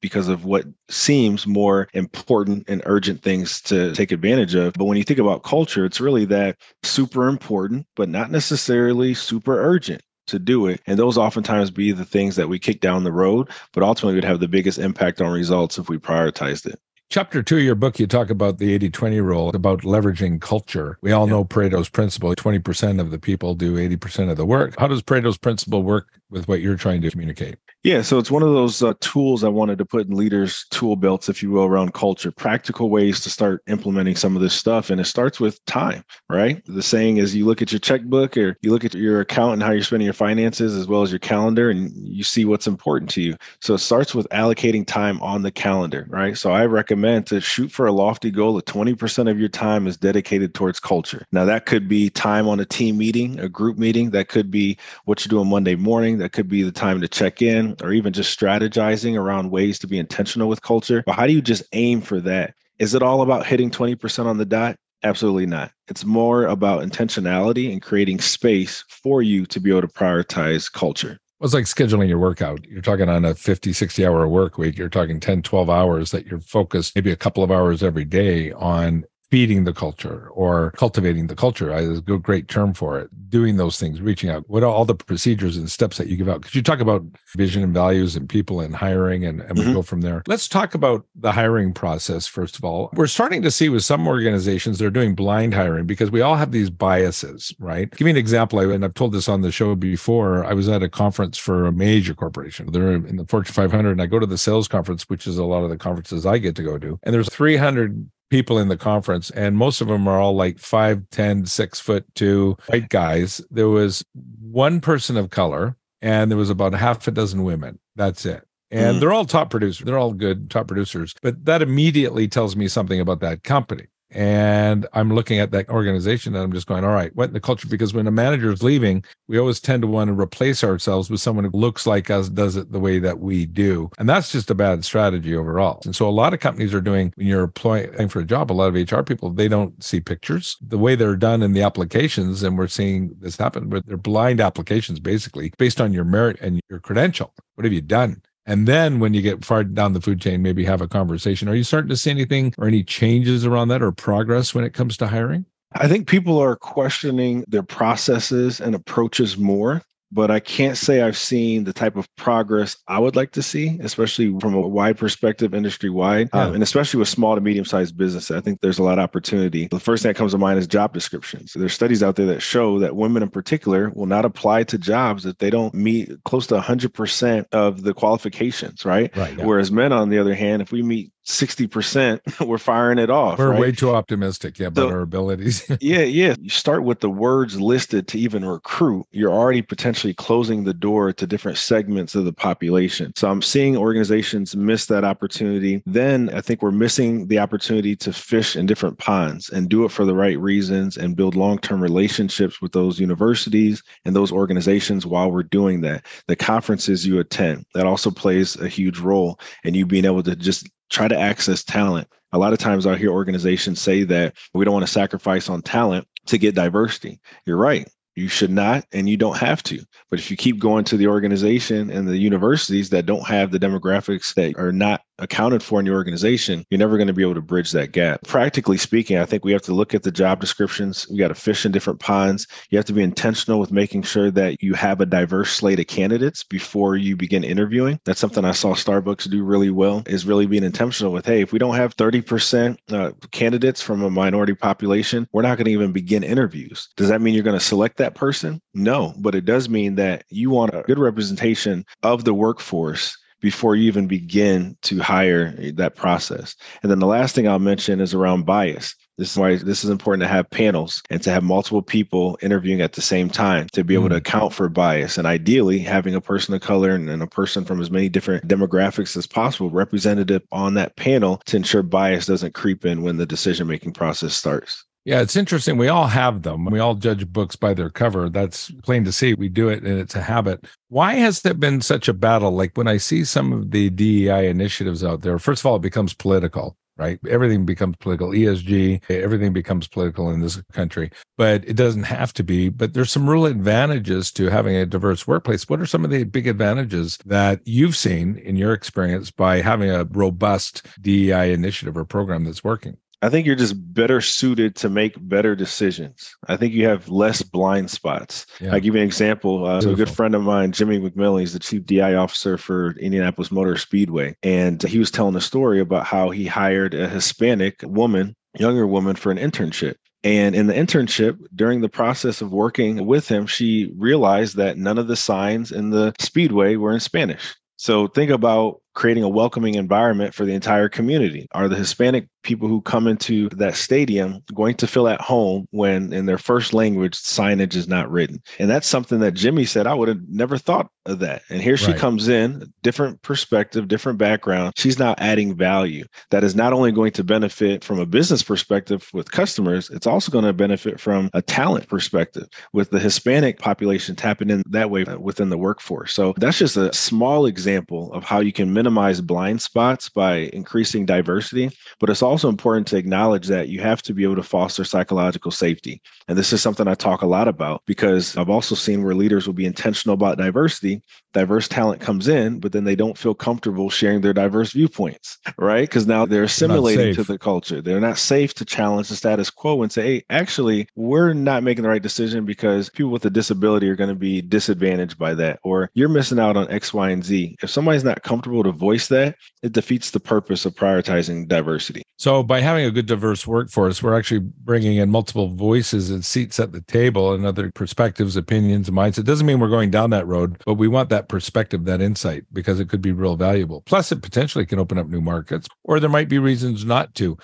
because 0.00 0.28
of 0.28 0.44
what 0.44 0.64
seems 0.88 1.46
more 1.46 1.88
important 1.92 2.64
and 2.68 2.82
urgent 2.86 3.22
things 3.22 3.60
to 3.62 3.92
take 3.94 4.12
advantage 4.12 4.54
of. 4.54 4.72
But 4.74 4.86
when 4.86 4.96
you 4.96 5.04
think 5.04 5.18
about 5.18 5.42
culture, 5.42 5.84
it's 5.84 6.00
really 6.00 6.24
that 6.26 6.56
super 6.82 7.28
important, 7.28 7.86
but 7.96 8.08
not 8.08 8.30
necessarily 8.30 9.14
super 9.14 9.60
urgent 9.60 10.02
to 10.28 10.38
do 10.38 10.66
it. 10.66 10.80
And 10.86 10.98
those 10.98 11.18
oftentimes 11.18 11.70
be 11.70 11.92
the 11.92 12.04
things 12.04 12.36
that 12.36 12.48
we 12.48 12.58
kick 12.58 12.80
down 12.80 13.04
the 13.04 13.12
road, 13.12 13.48
but 13.72 13.82
ultimately 13.82 14.14
would 14.14 14.24
have 14.24 14.40
the 14.40 14.48
biggest 14.48 14.78
impact 14.78 15.20
on 15.20 15.30
results 15.30 15.78
if 15.78 15.88
we 15.88 15.98
prioritized 15.98 16.66
it. 16.66 16.80
Chapter 17.10 17.42
two 17.42 17.56
of 17.56 17.64
your 17.64 17.74
book, 17.74 17.98
you 17.98 18.06
talk 18.06 18.30
about 18.30 18.58
the 18.58 18.72
80 18.72 18.90
20 18.90 19.20
rule, 19.20 19.48
about 19.48 19.80
leveraging 19.80 20.40
culture. 20.40 20.96
We 21.02 21.10
all 21.10 21.26
yeah. 21.26 21.32
know 21.32 21.44
Pareto's 21.44 21.88
principle 21.88 22.32
20% 22.36 23.00
of 23.00 23.10
the 23.10 23.18
people 23.18 23.56
do 23.56 23.74
80% 23.74 24.30
of 24.30 24.36
the 24.36 24.46
work. 24.46 24.76
How 24.78 24.86
does 24.86 25.02
Pareto's 25.02 25.36
principle 25.36 25.82
work 25.82 26.06
with 26.30 26.46
what 26.46 26.60
you're 26.60 26.76
trying 26.76 27.02
to 27.02 27.10
communicate? 27.10 27.58
Yeah, 27.82 28.02
so 28.02 28.18
it's 28.18 28.30
one 28.30 28.42
of 28.42 28.50
those 28.50 28.82
uh, 28.82 28.92
tools 29.00 29.42
I 29.42 29.48
wanted 29.48 29.78
to 29.78 29.86
put 29.86 30.06
in 30.06 30.14
leaders' 30.14 30.66
tool 30.70 30.96
belts, 30.96 31.30
if 31.30 31.42
you 31.42 31.50
will, 31.50 31.64
around 31.64 31.94
culture, 31.94 32.30
practical 32.30 32.90
ways 32.90 33.20
to 33.20 33.30
start 33.30 33.62
implementing 33.68 34.16
some 34.16 34.36
of 34.36 34.42
this 34.42 34.52
stuff. 34.52 34.90
And 34.90 35.00
it 35.00 35.06
starts 35.06 35.40
with 35.40 35.64
time, 35.64 36.04
right? 36.28 36.62
The 36.66 36.82
saying 36.82 37.16
is 37.16 37.34
you 37.34 37.46
look 37.46 37.62
at 37.62 37.72
your 37.72 37.78
checkbook 37.78 38.36
or 38.36 38.58
you 38.60 38.70
look 38.70 38.84
at 38.84 38.92
your 38.92 39.22
account 39.22 39.54
and 39.54 39.62
how 39.62 39.70
you're 39.70 39.82
spending 39.82 40.04
your 40.04 40.12
finances, 40.12 40.76
as 40.76 40.88
well 40.88 41.00
as 41.00 41.10
your 41.10 41.20
calendar, 41.20 41.70
and 41.70 41.90
you 42.06 42.22
see 42.22 42.44
what's 42.44 42.66
important 42.66 43.10
to 43.12 43.22
you. 43.22 43.34
So 43.62 43.72
it 43.72 43.78
starts 43.78 44.14
with 44.14 44.28
allocating 44.28 44.86
time 44.86 45.18
on 45.22 45.40
the 45.40 45.50
calendar, 45.50 46.04
right? 46.10 46.36
So 46.36 46.50
I 46.50 46.66
recommend 46.66 47.28
to 47.28 47.40
shoot 47.40 47.72
for 47.72 47.86
a 47.86 47.92
lofty 47.92 48.30
goal 48.30 48.58
of 48.58 48.66
20% 48.66 49.30
of 49.30 49.40
your 49.40 49.48
time 49.48 49.86
is 49.86 49.96
dedicated 49.96 50.52
towards 50.52 50.80
culture. 50.80 51.26
Now, 51.32 51.46
that 51.46 51.64
could 51.64 51.88
be 51.88 52.10
time 52.10 52.46
on 52.46 52.60
a 52.60 52.66
team 52.66 52.98
meeting, 52.98 53.40
a 53.40 53.48
group 53.48 53.78
meeting, 53.78 54.10
that 54.10 54.28
could 54.28 54.50
be 54.50 54.76
what 55.06 55.24
you 55.24 55.30
do 55.30 55.40
on 55.40 55.48
Monday 55.48 55.76
morning, 55.76 56.18
that 56.18 56.32
could 56.32 56.46
be 56.46 56.62
the 56.62 56.70
time 56.70 57.00
to 57.00 57.08
check 57.08 57.40
in 57.40 57.69
or 57.82 57.92
even 57.92 58.12
just 58.12 58.38
strategizing 58.38 59.18
around 59.18 59.50
ways 59.50 59.78
to 59.80 59.86
be 59.86 59.98
intentional 59.98 60.48
with 60.48 60.62
culture. 60.62 61.02
But 61.06 61.14
how 61.14 61.26
do 61.26 61.32
you 61.32 61.42
just 61.42 61.64
aim 61.72 62.00
for 62.00 62.20
that? 62.20 62.54
Is 62.78 62.94
it 62.94 63.02
all 63.02 63.22
about 63.22 63.46
hitting 63.46 63.70
20% 63.70 64.26
on 64.26 64.38
the 64.38 64.44
dot? 64.44 64.76
Absolutely 65.02 65.46
not. 65.46 65.72
It's 65.88 66.04
more 66.04 66.44
about 66.44 66.82
intentionality 66.82 67.72
and 67.72 67.80
creating 67.80 68.20
space 68.20 68.84
for 68.88 69.22
you 69.22 69.46
to 69.46 69.60
be 69.60 69.70
able 69.70 69.82
to 69.82 69.88
prioritize 69.88 70.70
culture. 70.70 71.18
Well, 71.38 71.46
it's 71.46 71.54
like 71.54 71.64
scheduling 71.64 72.08
your 72.08 72.18
workout. 72.18 72.66
You're 72.66 72.82
talking 72.82 73.08
on 73.08 73.24
a 73.24 73.34
50, 73.34 73.72
60 73.72 74.04
hour 74.04 74.28
work 74.28 74.58
week. 74.58 74.76
You're 74.76 74.90
talking 74.90 75.20
10, 75.20 75.40
12 75.40 75.70
hours 75.70 76.10
that 76.10 76.26
you're 76.26 76.40
focused 76.40 76.94
maybe 76.94 77.10
a 77.10 77.16
couple 77.16 77.42
of 77.42 77.50
hours 77.50 77.82
every 77.82 78.04
day 78.04 78.52
on 78.52 79.04
feeding 79.30 79.64
the 79.64 79.72
culture 79.72 80.28
or 80.30 80.72
cultivating 80.72 81.28
the 81.28 81.36
culture. 81.36 81.72
I, 81.72 81.82
there's 81.82 81.98
a 81.98 82.18
great 82.18 82.48
term 82.48 82.74
for 82.74 82.98
it. 82.98 83.08
Doing 83.30 83.56
those 83.56 83.78
things, 83.78 84.00
reaching 84.00 84.28
out. 84.28 84.48
What 84.48 84.64
are 84.64 84.70
all 84.70 84.84
the 84.84 84.94
procedures 84.94 85.56
and 85.56 85.70
steps 85.70 85.98
that 85.98 86.08
you 86.08 86.16
give 86.16 86.28
out? 86.28 86.40
Because 86.40 86.54
you 86.54 86.62
talk 86.62 86.80
about 86.80 87.04
vision 87.36 87.62
and 87.62 87.72
values 87.72 88.16
and 88.16 88.28
people 88.28 88.60
and 88.60 88.74
hiring, 88.74 89.24
and, 89.24 89.40
and 89.40 89.56
mm-hmm. 89.56 89.68
we 89.68 89.74
go 89.74 89.82
from 89.82 90.00
there. 90.00 90.24
Let's 90.26 90.48
talk 90.48 90.74
about 90.74 91.06
the 91.14 91.30
hiring 91.30 91.72
process, 91.72 92.26
first 92.26 92.56
of 92.56 92.64
all. 92.64 92.90
We're 92.94 93.06
starting 93.06 93.42
to 93.42 93.50
see 93.50 93.68
with 93.68 93.84
some 93.84 94.08
organizations, 94.08 94.78
they're 94.78 94.90
doing 94.90 95.14
blind 95.14 95.54
hiring 95.54 95.86
because 95.86 96.10
we 96.10 96.20
all 96.20 96.34
have 96.34 96.50
these 96.50 96.70
biases, 96.70 97.54
right? 97.60 97.88
Give 97.92 98.04
me 98.04 98.10
an 98.10 98.16
example. 98.16 98.58
I, 98.58 98.64
and 98.64 98.84
I've 98.84 98.94
told 98.94 99.12
this 99.12 99.28
on 99.28 99.42
the 99.42 99.52
show 99.52 99.76
before. 99.76 100.44
I 100.44 100.54
was 100.54 100.68
at 100.68 100.82
a 100.82 100.88
conference 100.88 101.38
for 101.38 101.66
a 101.66 101.72
major 101.72 102.14
corporation. 102.14 102.72
They're 102.72 102.92
in 102.92 103.16
the 103.16 103.26
Fortune 103.26 103.54
500, 103.54 103.92
and 103.92 104.02
I 104.02 104.06
go 104.06 104.18
to 104.18 104.26
the 104.26 104.38
sales 104.38 104.66
conference, 104.66 105.08
which 105.08 105.28
is 105.28 105.38
a 105.38 105.44
lot 105.44 105.62
of 105.62 105.70
the 105.70 105.78
conferences 105.78 106.26
I 106.26 106.38
get 106.38 106.56
to 106.56 106.62
go 106.64 106.78
to. 106.78 106.98
And 107.04 107.14
there's 107.14 107.28
300 107.28 108.10
people 108.30 108.58
in 108.58 108.68
the 108.68 108.76
conference 108.76 109.30
and 109.30 109.56
most 109.56 109.80
of 109.80 109.88
them 109.88 110.08
are 110.08 110.18
all 110.18 110.34
like 110.34 110.58
five, 110.58 111.02
ten, 111.10 111.46
six 111.46 111.78
foot 111.80 112.04
two 112.14 112.56
white 112.66 112.88
guys. 112.88 113.40
There 113.50 113.68
was 113.68 114.04
one 114.40 114.80
person 114.80 115.16
of 115.16 115.30
color 115.30 115.76
and 116.00 116.30
there 116.30 116.38
was 116.38 116.50
about 116.50 116.72
half 116.72 117.06
a 117.06 117.10
dozen 117.10 117.44
women. 117.44 117.78
That's 117.96 118.24
it. 118.24 118.46
And 118.70 118.96
mm. 118.96 119.00
they're 119.00 119.12
all 119.12 119.24
top 119.24 119.50
producers 119.50 119.84
they're 119.84 119.98
all 119.98 120.12
good 120.12 120.48
top 120.48 120.68
producers 120.68 121.14
but 121.22 121.44
that 121.44 121.60
immediately 121.60 122.28
tells 122.28 122.54
me 122.54 122.68
something 122.68 123.00
about 123.00 123.20
that 123.20 123.42
company 123.42 123.86
and 124.10 124.86
I'm 124.92 125.14
looking 125.14 125.38
at 125.38 125.52
that 125.52 125.68
organization 125.68 126.34
and 126.34 126.42
I'm 126.42 126.52
just 126.52 126.66
going, 126.66 126.84
all 126.84 126.92
right, 126.92 127.14
what 127.14 127.28
in 127.28 127.32
the 127.32 127.40
culture? 127.40 127.68
Because 127.68 127.94
when 127.94 128.06
a 128.06 128.10
manager 128.10 128.50
is 128.50 128.62
leaving, 128.62 129.04
we 129.28 129.38
always 129.38 129.60
tend 129.60 129.82
to 129.82 129.88
want 129.88 130.08
to 130.08 130.20
replace 130.20 130.64
ourselves 130.64 131.10
with 131.10 131.20
someone 131.20 131.44
who 131.44 131.50
looks 131.52 131.86
like 131.86 132.10
us, 132.10 132.28
does 132.28 132.56
it 132.56 132.72
the 132.72 132.80
way 132.80 132.98
that 132.98 133.20
we 133.20 133.46
do. 133.46 133.90
And 133.98 134.08
that's 134.08 134.32
just 134.32 134.50
a 134.50 134.54
bad 134.54 134.84
strategy 134.84 135.36
overall. 135.36 135.80
And 135.84 135.94
so 135.94 136.08
a 136.08 136.10
lot 136.10 136.34
of 136.34 136.40
companies 136.40 136.74
are 136.74 136.80
doing, 136.80 137.12
when 137.16 137.26
you're 137.26 137.44
applying 137.44 138.08
for 138.08 138.20
a 138.20 138.24
job, 138.24 138.50
a 138.50 138.54
lot 138.54 138.74
of 138.74 138.90
HR 138.90 139.02
people, 139.02 139.30
they 139.30 139.48
don't 139.48 139.82
see 139.82 140.00
pictures. 140.00 140.56
The 140.60 140.78
way 140.78 140.96
they're 140.96 141.16
done 141.16 141.42
in 141.42 141.52
the 141.52 141.62
applications, 141.62 142.42
and 142.42 142.58
we're 142.58 142.68
seeing 142.68 143.14
this 143.20 143.36
happen, 143.36 143.68
but 143.68 143.86
they're 143.86 143.96
blind 143.96 144.40
applications 144.40 144.98
basically 144.98 145.52
based 145.58 145.80
on 145.80 145.92
your 145.92 146.04
merit 146.04 146.38
and 146.40 146.60
your 146.68 146.80
credential. 146.80 147.32
What 147.54 147.64
have 147.64 147.72
you 147.72 147.80
done? 147.80 148.22
And 148.46 148.66
then 148.66 149.00
when 149.00 149.14
you 149.14 149.22
get 149.22 149.44
far 149.44 149.64
down 149.64 149.92
the 149.92 150.00
food 150.00 150.20
chain, 150.20 150.42
maybe 150.42 150.64
have 150.64 150.80
a 150.80 150.88
conversation. 150.88 151.48
Are 151.48 151.54
you 151.54 151.64
starting 151.64 151.90
to 151.90 151.96
see 151.96 152.10
anything 152.10 152.54
or 152.58 152.66
any 152.66 152.82
changes 152.82 153.44
around 153.44 153.68
that 153.68 153.82
or 153.82 153.92
progress 153.92 154.54
when 154.54 154.64
it 154.64 154.74
comes 154.74 154.96
to 154.98 155.06
hiring? 155.06 155.44
I 155.74 155.86
think 155.86 156.08
people 156.08 156.38
are 156.38 156.56
questioning 156.56 157.44
their 157.46 157.62
processes 157.62 158.60
and 158.60 158.74
approaches 158.74 159.38
more 159.38 159.82
but 160.12 160.30
I 160.30 160.40
can't 160.40 160.76
say 160.76 161.02
I've 161.02 161.16
seen 161.16 161.64
the 161.64 161.72
type 161.72 161.96
of 161.96 162.14
progress 162.16 162.76
I 162.88 162.98
would 162.98 163.16
like 163.16 163.32
to 163.32 163.42
see, 163.42 163.78
especially 163.80 164.36
from 164.40 164.54
a 164.54 164.60
wide 164.60 164.98
perspective, 164.98 165.54
industry 165.54 165.90
wide, 165.90 166.28
yeah. 166.34 166.46
um, 166.46 166.54
and 166.54 166.62
especially 166.62 166.98
with 166.98 167.08
small 167.08 167.34
to 167.34 167.40
medium 167.40 167.64
sized 167.64 167.96
businesses. 167.96 168.36
I 168.36 168.40
think 168.40 168.60
there's 168.60 168.78
a 168.78 168.82
lot 168.82 168.98
of 168.98 169.04
opportunity. 169.04 169.68
The 169.68 169.80
first 169.80 170.02
thing 170.02 170.10
that 170.10 170.16
comes 170.16 170.32
to 170.32 170.38
mind 170.38 170.58
is 170.58 170.66
job 170.66 170.92
descriptions. 170.92 171.52
There's 171.54 171.74
studies 171.74 172.02
out 172.02 172.16
there 172.16 172.26
that 172.26 172.40
show 172.40 172.78
that 172.80 172.96
women 172.96 173.22
in 173.22 173.30
particular 173.30 173.90
will 173.90 174.06
not 174.06 174.24
apply 174.24 174.64
to 174.64 174.78
jobs 174.78 175.26
if 175.26 175.38
they 175.38 175.50
don't 175.50 175.74
meet 175.74 176.12
close 176.24 176.46
to 176.48 176.58
100% 176.58 177.44
of 177.52 177.82
the 177.82 177.94
qualifications, 177.94 178.84
right? 178.84 179.16
right 179.16 179.38
yeah. 179.38 179.44
Whereas 179.44 179.70
men, 179.70 179.92
on 179.92 180.08
the 180.08 180.18
other 180.18 180.34
hand, 180.34 180.62
if 180.62 180.72
we 180.72 180.82
meet 180.82 181.12
60% 181.30 182.46
we're 182.46 182.58
firing 182.58 182.98
it 182.98 183.10
off 183.10 183.38
we're 183.38 183.50
right? 183.50 183.60
way 183.60 183.72
too 183.72 183.90
optimistic 183.90 184.58
yeah 184.58 184.68
about 184.68 184.88
so, 184.88 184.94
our 184.94 185.00
abilities. 185.00 185.70
Yeah 185.80 186.00
yeah. 186.00 186.34
You 186.40 186.50
start 186.50 186.84
with 186.84 187.00
the 187.00 187.10
words 187.10 187.60
listed 187.60 188.08
to 188.08 188.18
even 188.18 188.44
recruit. 188.44 189.06
You're 189.12 189.32
already 189.32 189.62
potentially 189.62 190.14
closing 190.14 190.64
the 190.64 190.74
door 190.74 191.12
to 191.12 191.26
different 191.26 191.58
segments 191.58 192.14
of 192.14 192.24
the 192.24 192.32
population. 192.32 193.12
So 193.16 193.30
i'm 193.30 193.42
seeing 193.42 193.76
organizations 193.76 194.56
miss 194.56 194.86
that 194.86 195.04
opportunity. 195.04 195.82
Then 195.86 196.30
i 196.34 196.40
think 196.40 196.62
we're 196.62 196.70
missing 196.70 197.28
the 197.28 197.38
opportunity 197.38 197.96
to 197.96 198.12
fish 198.12 198.56
in 198.56 198.66
different 198.66 198.98
ponds 198.98 199.48
and 199.50 199.68
do 199.68 199.84
it 199.84 199.90
for 199.90 200.04
the 200.04 200.14
right 200.14 200.38
reasons 200.38 200.96
and 200.96 201.16
build 201.16 201.34
long-term 201.34 201.80
relationships 201.80 202.60
with 202.60 202.72
those 202.72 203.00
universities 203.00 203.82
and 204.04 204.14
those 204.14 204.32
organizations 204.32 205.06
while 205.06 205.30
we're 205.30 205.42
doing 205.42 205.80
that. 205.82 206.06
The 206.26 206.36
conferences 206.36 207.06
you 207.06 207.18
attend 207.18 207.66
that 207.74 207.86
also 207.86 208.10
plays 208.10 208.56
a 208.60 208.68
huge 208.68 208.98
role 208.98 209.38
in 209.64 209.74
you 209.74 209.86
being 209.86 210.04
able 210.04 210.22
to 210.22 210.36
just 210.36 210.68
try 210.90 211.08
to 211.08 211.18
access 211.18 211.64
talent. 211.64 212.08
A 212.32 212.38
lot 212.38 212.52
of 212.52 212.58
times 212.58 212.86
I 212.86 212.96
hear 212.96 213.10
organizations 213.10 213.80
say 213.80 214.04
that 214.04 214.36
we 214.54 214.64
don't 214.64 214.74
want 214.74 214.86
to 214.86 214.92
sacrifice 214.92 215.48
on 215.48 215.62
talent 215.62 216.06
to 216.26 216.38
get 216.38 216.54
diversity. 216.54 217.20
You're 217.46 217.56
right. 217.56 217.88
You 218.16 218.28
should 218.28 218.50
not, 218.50 218.84
and 218.92 219.08
you 219.08 219.16
don't 219.16 219.38
have 219.38 219.62
to. 219.64 219.82
But 220.10 220.18
if 220.18 220.30
you 220.30 220.36
keep 220.36 220.58
going 220.58 220.84
to 220.84 220.96
the 220.96 221.06
organization 221.06 221.90
and 221.90 222.08
the 222.08 222.18
universities 222.18 222.90
that 222.90 223.06
don't 223.06 223.26
have 223.26 223.50
the 223.50 223.58
demographics 223.58 224.34
that 224.34 224.58
are 224.58 224.72
not 224.72 225.02
accounted 225.20 225.62
for 225.62 225.78
in 225.78 225.86
your 225.86 225.96
organization, 225.96 226.64
you're 226.70 226.78
never 226.78 226.96
going 226.96 227.06
to 227.06 227.12
be 227.12 227.22
able 227.22 227.34
to 227.34 227.40
bridge 227.40 227.70
that 227.72 227.92
gap. 227.92 228.22
Practically 228.24 228.76
speaking, 228.76 229.18
I 229.18 229.26
think 229.26 229.44
we 229.44 229.52
have 229.52 229.62
to 229.62 229.74
look 229.74 229.94
at 229.94 230.02
the 230.02 230.10
job 230.10 230.40
descriptions. 230.40 231.06
We 231.08 231.18
got 231.18 231.28
to 231.28 231.34
fish 231.34 231.64
in 231.64 231.72
different 231.72 232.00
ponds. 232.00 232.46
You 232.70 232.78
have 232.78 232.86
to 232.86 232.92
be 232.92 233.02
intentional 233.02 233.60
with 233.60 233.70
making 233.70 234.02
sure 234.02 234.30
that 234.32 234.62
you 234.62 234.74
have 234.74 235.00
a 235.00 235.06
diverse 235.06 235.52
slate 235.52 235.80
of 235.80 235.86
candidates 235.86 236.42
before 236.42 236.96
you 236.96 237.16
begin 237.16 237.44
interviewing. 237.44 238.00
That's 238.04 238.20
something 238.20 238.44
I 238.44 238.52
saw 238.52 238.74
Starbucks 238.74 239.30
do 239.30 239.44
really 239.44 239.70
well 239.70 240.02
is 240.06 240.26
really 240.26 240.46
being 240.46 240.64
intentional 240.64 241.12
with, 241.12 241.26
hey, 241.26 241.42
if 241.42 241.52
we 241.52 241.58
don't 241.58 241.76
have 241.76 241.96
30% 241.96 242.76
uh, 242.90 243.12
candidates 243.30 243.82
from 243.82 244.02
a 244.02 244.10
minority 244.10 244.54
population, 244.54 245.28
we're 245.32 245.42
not 245.42 245.58
going 245.58 245.66
to 245.66 245.72
even 245.72 245.92
begin 245.92 246.22
interviews. 246.22 246.88
Does 246.96 247.08
that 247.08 247.20
mean 247.20 247.34
you're 247.34 247.44
going 247.44 247.58
to 247.58 247.64
select 247.64 247.98
that 248.00 248.14
person? 248.14 248.60
No, 248.74 249.14
but 249.18 249.34
it 249.34 249.44
does 249.44 249.68
mean 249.68 249.94
that 249.96 250.24
you 250.28 250.50
want 250.50 250.74
a 250.74 250.82
good 250.82 250.98
representation 250.98 251.84
of 252.02 252.24
the 252.24 252.34
workforce 252.34 253.16
before 253.40 253.74
you 253.74 253.84
even 253.84 254.06
begin 254.06 254.76
to 254.82 254.98
hire 254.98 255.52
that 255.72 255.96
process. 255.96 256.54
And 256.82 256.90
then 256.90 256.98
the 256.98 257.06
last 257.06 257.34
thing 257.34 257.48
I'll 257.48 257.58
mention 257.58 258.00
is 258.00 258.14
around 258.14 258.44
bias. 258.44 258.94
This 259.18 259.32
is 259.32 259.36
why 259.36 259.56
this 259.56 259.84
is 259.84 259.90
important 259.90 260.22
to 260.22 260.28
have 260.28 260.48
panels 260.48 261.02
and 261.10 261.20
to 261.22 261.30
have 261.30 261.42
multiple 261.42 261.82
people 261.82 262.38
interviewing 262.40 262.80
at 262.80 262.94
the 262.94 263.02
same 263.02 263.28
time 263.28 263.66
to 263.72 263.84
be 263.84 263.92
able 263.92 264.06
mm. 264.06 264.10
to 264.10 264.16
account 264.16 264.54
for 264.54 264.68
bias. 264.70 265.18
And 265.18 265.26
ideally, 265.26 265.78
having 265.78 266.14
a 266.14 266.22
person 266.22 266.54
of 266.54 266.62
color 266.62 266.94
and, 266.94 267.10
and 267.10 267.22
a 267.22 267.26
person 267.26 267.66
from 267.66 267.82
as 267.82 267.90
many 267.90 268.08
different 268.08 268.48
demographics 268.48 269.16
as 269.18 269.26
possible 269.26 269.68
representative 269.68 270.42
on 270.52 270.72
that 270.74 270.96
panel 270.96 271.42
to 271.46 271.58
ensure 271.58 271.82
bias 271.82 272.26
doesn't 272.26 272.54
creep 272.54 272.86
in 272.86 273.02
when 273.02 273.18
the 273.18 273.26
decision 273.26 273.66
making 273.66 273.92
process 273.92 274.34
starts. 274.34 274.86
Yeah, 275.04 275.22
it's 275.22 275.36
interesting. 275.36 275.78
We 275.78 275.88
all 275.88 276.08
have 276.08 276.42
them. 276.42 276.66
We 276.66 276.78
all 276.78 276.94
judge 276.94 277.26
books 277.26 277.56
by 277.56 277.72
their 277.72 277.88
cover. 277.88 278.28
That's 278.28 278.70
plain 278.82 279.04
to 279.04 279.12
see. 279.12 279.32
We 279.32 279.48
do 279.48 279.68
it 279.68 279.82
and 279.82 279.98
it's 279.98 280.14
a 280.14 280.20
habit. 280.20 280.66
Why 280.88 281.14
has 281.14 281.40
there 281.40 281.54
been 281.54 281.80
such 281.80 282.06
a 282.06 282.12
battle? 282.12 282.50
Like 282.50 282.76
when 282.76 282.88
I 282.88 282.98
see 282.98 283.24
some 283.24 283.52
of 283.52 283.70
the 283.70 283.88
DEI 283.88 284.48
initiatives 284.48 285.02
out 285.02 285.22
there, 285.22 285.38
first 285.38 285.62
of 285.62 285.66
all, 285.66 285.76
it 285.76 285.82
becomes 285.82 286.12
political, 286.12 286.76
right? 286.98 287.18
Everything 287.26 287.64
becomes 287.64 287.96
political. 287.96 288.28
ESG, 288.28 289.00
everything 289.08 289.54
becomes 289.54 289.88
political 289.88 290.28
in 290.28 290.42
this 290.42 290.60
country, 290.74 291.10
but 291.38 291.64
it 291.66 291.76
doesn't 291.76 292.02
have 292.02 292.34
to 292.34 292.42
be. 292.42 292.68
But 292.68 292.92
there's 292.92 293.10
some 293.10 293.28
real 293.28 293.46
advantages 293.46 294.30
to 294.32 294.50
having 294.50 294.76
a 294.76 294.84
diverse 294.84 295.26
workplace. 295.26 295.66
What 295.66 295.80
are 295.80 295.86
some 295.86 296.04
of 296.04 296.10
the 296.10 296.24
big 296.24 296.46
advantages 296.46 297.16
that 297.24 297.62
you've 297.64 297.96
seen 297.96 298.36
in 298.36 298.56
your 298.56 298.74
experience 298.74 299.30
by 299.30 299.62
having 299.62 299.90
a 299.90 300.04
robust 300.04 300.86
DEI 301.00 301.54
initiative 301.54 301.96
or 301.96 302.04
program 302.04 302.44
that's 302.44 302.62
working? 302.62 302.98
I 303.22 303.28
think 303.28 303.46
you're 303.46 303.56
just 303.56 303.74
better 303.92 304.20
suited 304.20 304.76
to 304.76 304.88
make 304.88 305.14
better 305.28 305.54
decisions. 305.54 306.34
I 306.48 306.56
think 306.56 306.72
you 306.72 306.86
have 306.86 307.08
less 307.08 307.42
blind 307.42 307.90
spots. 307.90 308.46
Yeah. 308.60 308.74
I 308.74 308.80
give 308.80 308.94
you 308.94 309.00
an 309.00 309.06
example. 309.06 309.66
Uh, 309.66 309.80
so 309.82 309.90
a 309.90 309.94
good 309.94 310.08
friend 310.08 310.34
of 310.34 310.42
mine, 310.42 310.72
Jimmy 310.72 310.98
McMillan, 310.98 311.40
he's 311.40 311.52
the 311.52 311.58
chief 311.58 311.84
DI 311.84 312.14
officer 312.14 312.56
for 312.56 312.92
Indianapolis 312.92 313.50
Motor 313.50 313.76
Speedway, 313.76 314.36
and 314.42 314.82
he 314.82 314.98
was 314.98 315.10
telling 315.10 315.36
a 315.36 315.40
story 315.40 315.80
about 315.80 316.06
how 316.06 316.30
he 316.30 316.46
hired 316.46 316.94
a 316.94 317.08
Hispanic 317.08 317.82
woman, 317.82 318.34
younger 318.58 318.86
woman, 318.86 319.16
for 319.16 319.30
an 319.30 319.38
internship. 319.38 319.96
And 320.22 320.54
in 320.54 320.66
the 320.66 320.74
internship, 320.74 321.38
during 321.54 321.80
the 321.80 321.88
process 321.88 322.42
of 322.42 322.52
working 322.52 323.06
with 323.06 323.28
him, 323.28 323.46
she 323.46 323.92
realized 323.96 324.56
that 324.56 324.76
none 324.76 324.98
of 324.98 325.08
the 325.08 325.16
signs 325.16 325.72
in 325.72 325.90
the 325.90 326.12
speedway 326.18 326.76
were 326.76 326.92
in 326.92 327.00
Spanish. 327.00 327.54
So 327.76 328.06
think 328.06 328.30
about 328.30 328.82
creating 328.94 329.22
a 329.22 329.28
welcoming 329.28 329.74
environment 329.74 330.34
for 330.34 330.44
the 330.44 330.54
entire 330.54 330.88
community? 330.88 331.46
Are 331.52 331.68
the 331.68 331.76
Hispanic 331.76 332.26
people 332.42 332.68
who 332.68 332.80
come 332.80 333.06
into 333.06 333.48
that 333.50 333.76
stadium 333.76 334.42
going 334.54 334.74
to 334.74 334.86
feel 334.86 335.08
at 335.08 335.20
home 335.20 335.66
when 335.70 336.12
in 336.12 336.26
their 336.26 336.38
first 336.38 336.72
language 336.72 337.14
signage 337.14 337.74
is 337.74 337.88
not 337.88 338.10
written? 338.10 338.42
And 338.58 338.70
that's 338.70 338.88
something 338.88 339.20
that 339.20 339.34
Jimmy 339.34 339.64
said, 339.64 339.86
I 339.86 339.94
would 339.94 340.08
have 340.08 340.20
never 340.28 340.58
thought 340.58 340.90
of 341.06 341.18
that. 341.20 341.42
And 341.50 341.62
here 341.62 341.76
she 341.76 341.92
right. 341.92 341.96
comes 341.96 342.28
in, 342.28 342.72
different 342.82 343.22
perspective, 343.22 343.88
different 343.88 344.18
background. 344.18 344.74
She's 344.76 344.98
now 344.98 345.14
adding 345.18 345.56
value 345.56 346.04
that 346.30 346.44
is 346.44 346.54
not 346.54 346.72
only 346.72 346.92
going 346.92 347.12
to 347.12 347.24
benefit 347.24 347.84
from 347.84 347.98
a 347.98 348.06
business 348.06 348.42
perspective 348.42 349.08
with 349.12 349.30
customers, 349.30 349.90
it's 349.90 350.06
also 350.06 350.30
going 350.32 350.44
to 350.44 350.52
benefit 350.52 351.00
from 351.00 351.30
a 351.32 351.42
talent 351.42 351.88
perspective 351.88 352.48
with 352.72 352.90
the 352.90 353.00
Hispanic 353.00 353.58
population 353.58 354.16
tapping 354.16 354.50
in 354.50 354.62
that 354.68 354.90
way 354.90 355.04
uh, 355.04 355.18
within 355.18 355.48
the 355.48 355.58
workforce. 355.58 356.12
So 356.12 356.34
that's 356.36 356.58
just 356.58 356.76
a 356.76 356.92
small 356.92 357.46
example 357.46 358.12
of 358.12 358.24
how 358.24 358.40
you 358.40 358.52
can 358.52 358.72
minimize 358.80 359.20
blind 359.20 359.60
spots 359.60 360.08
by 360.08 360.48
increasing 360.54 361.04
diversity, 361.04 361.70
but 361.98 362.08
it's 362.08 362.22
also 362.22 362.48
important 362.48 362.86
to 362.86 362.96
acknowledge 362.96 363.46
that 363.46 363.68
you 363.68 363.78
have 363.78 364.00
to 364.00 364.14
be 364.14 364.24
able 364.24 364.36
to 364.36 364.42
foster 364.42 364.84
psychological 364.84 365.50
safety. 365.50 366.00
And 366.28 366.38
this 366.38 366.54
is 366.54 366.62
something 366.62 366.88
I 366.88 366.94
talk 366.94 367.20
a 367.20 367.26
lot 367.26 367.46
about 367.46 367.82
because 367.84 368.38
I've 368.38 368.48
also 368.48 368.74
seen 368.74 369.04
where 369.04 369.14
leaders 369.14 369.46
will 369.46 369.52
be 369.52 369.66
intentional 369.66 370.14
about 370.14 370.38
diversity. 370.38 371.02
Diverse 371.34 371.68
talent 371.68 372.00
comes 372.00 372.26
in, 372.26 372.58
but 372.58 372.72
then 372.72 372.84
they 372.84 372.96
don't 372.96 373.18
feel 373.18 373.34
comfortable 373.34 373.90
sharing 373.90 374.22
their 374.22 374.32
diverse 374.32 374.72
viewpoints, 374.72 375.36
right? 375.58 375.82
Because 375.82 376.06
now 376.06 376.24
they're 376.24 376.44
assimilating 376.44 377.14
to 377.16 377.24
the 377.24 377.38
culture. 377.38 377.82
They're 377.82 378.00
not 378.00 378.16
safe 378.16 378.54
to 378.54 378.64
challenge 378.64 379.10
the 379.10 379.16
status 379.16 379.50
quo 379.50 379.82
and 379.82 379.92
say, 379.92 380.02
hey, 380.02 380.24
actually, 380.30 380.88
we're 380.96 381.34
not 381.34 381.62
making 381.62 381.82
the 381.82 381.90
right 381.90 382.02
decision 382.02 382.46
because 382.46 382.88
people 382.88 383.12
with 383.12 383.26
a 383.26 383.30
disability 383.30 383.90
are 383.90 383.96
going 383.96 384.08
to 384.08 384.16
be 384.16 384.40
disadvantaged 384.40 385.18
by 385.18 385.34
that, 385.34 385.60
or 385.62 385.90
you're 385.92 386.08
missing 386.08 386.38
out 386.38 386.56
on 386.56 386.70
X, 386.70 386.94
Y, 386.94 387.10
and 387.10 387.24
Z. 387.24 387.56
If 387.62 387.68
somebody's 387.68 388.04
not 388.04 388.22
comfortable 388.22 388.62
to 388.62 388.69
to 388.70 388.78
voice 388.78 389.08
that, 389.08 389.36
it 389.62 389.72
defeats 389.72 390.10
the 390.10 390.20
purpose 390.20 390.64
of 390.64 390.74
prioritizing 390.74 391.48
diversity. 391.48 392.02
So, 392.18 392.42
by 392.42 392.60
having 392.60 392.84
a 392.84 392.90
good, 392.90 393.06
diverse 393.06 393.46
workforce, 393.46 394.02
we're 394.02 394.16
actually 394.16 394.40
bringing 394.40 394.96
in 394.96 395.10
multiple 395.10 395.48
voices 395.48 396.10
and 396.10 396.24
seats 396.24 396.60
at 396.60 396.72
the 396.72 396.82
table 396.82 397.32
and 397.32 397.46
other 397.46 397.70
perspectives, 397.72 398.36
opinions, 398.36 398.88
and 398.88 398.94
minds. 398.94 399.18
It 399.18 399.24
doesn't 399.24 399.46
mean 399.46 399.58
we're 399.58 399.68
going 399.68 399.90
down 399.90 400.10
that 400.10 400.26
road, 400.26 400.62
but 400.66 400.74
we 400.74 400.88
want 400.88 401.08
that 401.10 401.28
perspective, 401.28 401.84
that 401.86 402.00
insight, 402.00 402.44
because 402.52 402.80
it 402.80 402.88
could 402.88 403.02
be 403.02 403.12
real 403.12 403.36
valuable. 403.36 403.82
Plus, 403.86 404.12
it 404.12 404.22
potentially 404.22 404.66
can 404.66 404.78
open 404.78 404.98
up 404.98 405.08
new 405.08 405.20
markets, 405.20 405.66
or 405.84 405.98
there 405.98 406.10
might 406.10 406.28
be 406.28 406.38
reasons 406.38 406.84
not 406.84 407.14
to. 407.14 407.38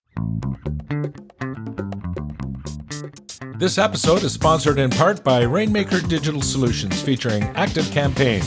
This 3.59 3.79
episode 3.79 4.23
is 4.23 4.35
sponsored 4.35 4.79
in 4.79 4.91
part 4.91 5.25
by 5.25 5.43
Rainmaker 5.43 6.01
Digital 6.01 6.43
Solutions 6.43 7.01
featuring 7.01 7.43
Active 7.57 7.91
Campaign. 7.91 8.43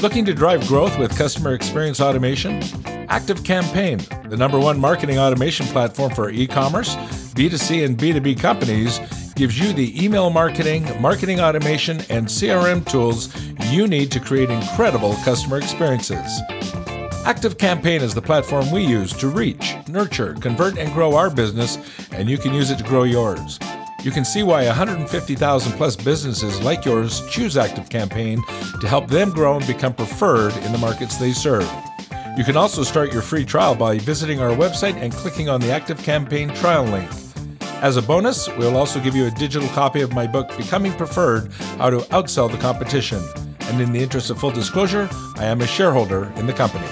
Looking 0.00 0.26
to 0.26 0.34
drive 0.34 0.66
growth 0.68 0.98
with 0.98 1.16
customer 1.16 1.54
experience 1.54 2.00
automation? 2.00 2.62
Active 3.08 3.42
Campaign, 3.44 3.98
the 4.28 4.36
number 4.36 4.58
one 4.58 4.78
marketing 4.78 5.18
automation 5.18 5.64
platform 5.68 6.12
for 6.12 6.28
e 6.28 6.46
commerce, 6.46 6.96
B2C, 7.34 7.82
and 7.86 7.96
B2B 7.96 8.38
companies, 8.38 9.00
gives 9.36 9.58
you 9.58 9.72
the 9.72 10.04
email 10.04 10.28
marketing, 10.28 10.86
marketing 11.00 11.40
automation, 11.40 11.96
and 12.10 12.26
CRM 12.26 12.86
tools 12.86 13.34
you 13.70 13.86
need 13.86 14.12
to 14.12 14.20
create 14.20 14.50
incredible 14.50 15.14
customer 15.24 15.56
experiences. 15.56 16.40
Active 17.24 17.56
Campaign 17.56 18.02
is 18.02 18.12
the 18.12 18.22
platform 18.22 18.70
we 18.70 18.84
use 18.84 19.14
to 19.14 19.28
reach, 19.28 19.76
nurture, 19.88 20.34
convert, 20.34 20.76
and 20.76 20.92
grow 20.92 21.16
our 21.16 21.30
business, 21.30 21.78
and 22.12 22.28
you 22.28 22.36
can 22.36 22.52
use 22.52 22.70
it 22.70 22.76
to 22.76 22.84
grow 22.84 23.04
yours. 23.04 23.58
You 24.06 24.12
can 24.12 24.24
see 24.24 24.44
why 24.44 24.64
150,000 24.66 25.72
plus 25.72 25.96
businesses 25.96 26.62
like 26.62 26.84
yours 26.84 27.28
choose 27.28 27.56
Active 27.56 27.88
Campaign 27.88 28.40
to 28.80 28.86
help 28.86 29.08
them 29.08 29.32
grow 29.32 29.56
and 29.56 29.66
become 29.66 29.92
preferred 29.92 30.56
in 30.58 30.70
the 30.70 30.78
markets 30.78 31.16
they 31.16 31.32
serve. 31.32 31.68
You 32.38 32.44
can 32.44 32.56
also 32.56 32.84
start 32.84 33.12
your 33.12 33.20
free 33.20 33.44
trial 33.44 33.74
by 33.74 33.98
visiting 33.98 34.38
our 34.38 34.50
website 34.50 34.94
and 34.94 35.12
clicking 35.12 35.48
on 35.48 35.60
the 35.60 35.72
Active 35.72 36.00
Campaign 36.04 36.50
trial 36.50 36.84
link. 36.84 37.10
As 37.82 37.96
a 37.96 38.02
bonus, 38.02 38.46
we'll 38.56 38.76
also 38.76 39.00
give 39.00 39.16
you 39.16 39.26
a 39.26 39.30
digital 39.32 39.68
copy 39.70 40.02
of 40.02 40.12
my 40.12 40.28
book, 40.28 40.56
Becoming 40.56 40.92
Preferred 40.92 41.50
How 41.76 41.90
to 41.90 41.98
Outsell 42.12 42.48
the 42.48 42.58
Competition. 42.58 43.20
And 43.62 43.80
in 43.80 43.90
the 43.90 43.98
interest 43.98 44.30
of 44.30 44.38
full 44.38 44.52
disclosure, 44.52 45.08
I 45.34 45.46
am 45.46 45.60
a 45.62 45.66
shareholder 45.66 46.32
in 46.36 46.46
the 46.46 46.52
company. 46.52 46.86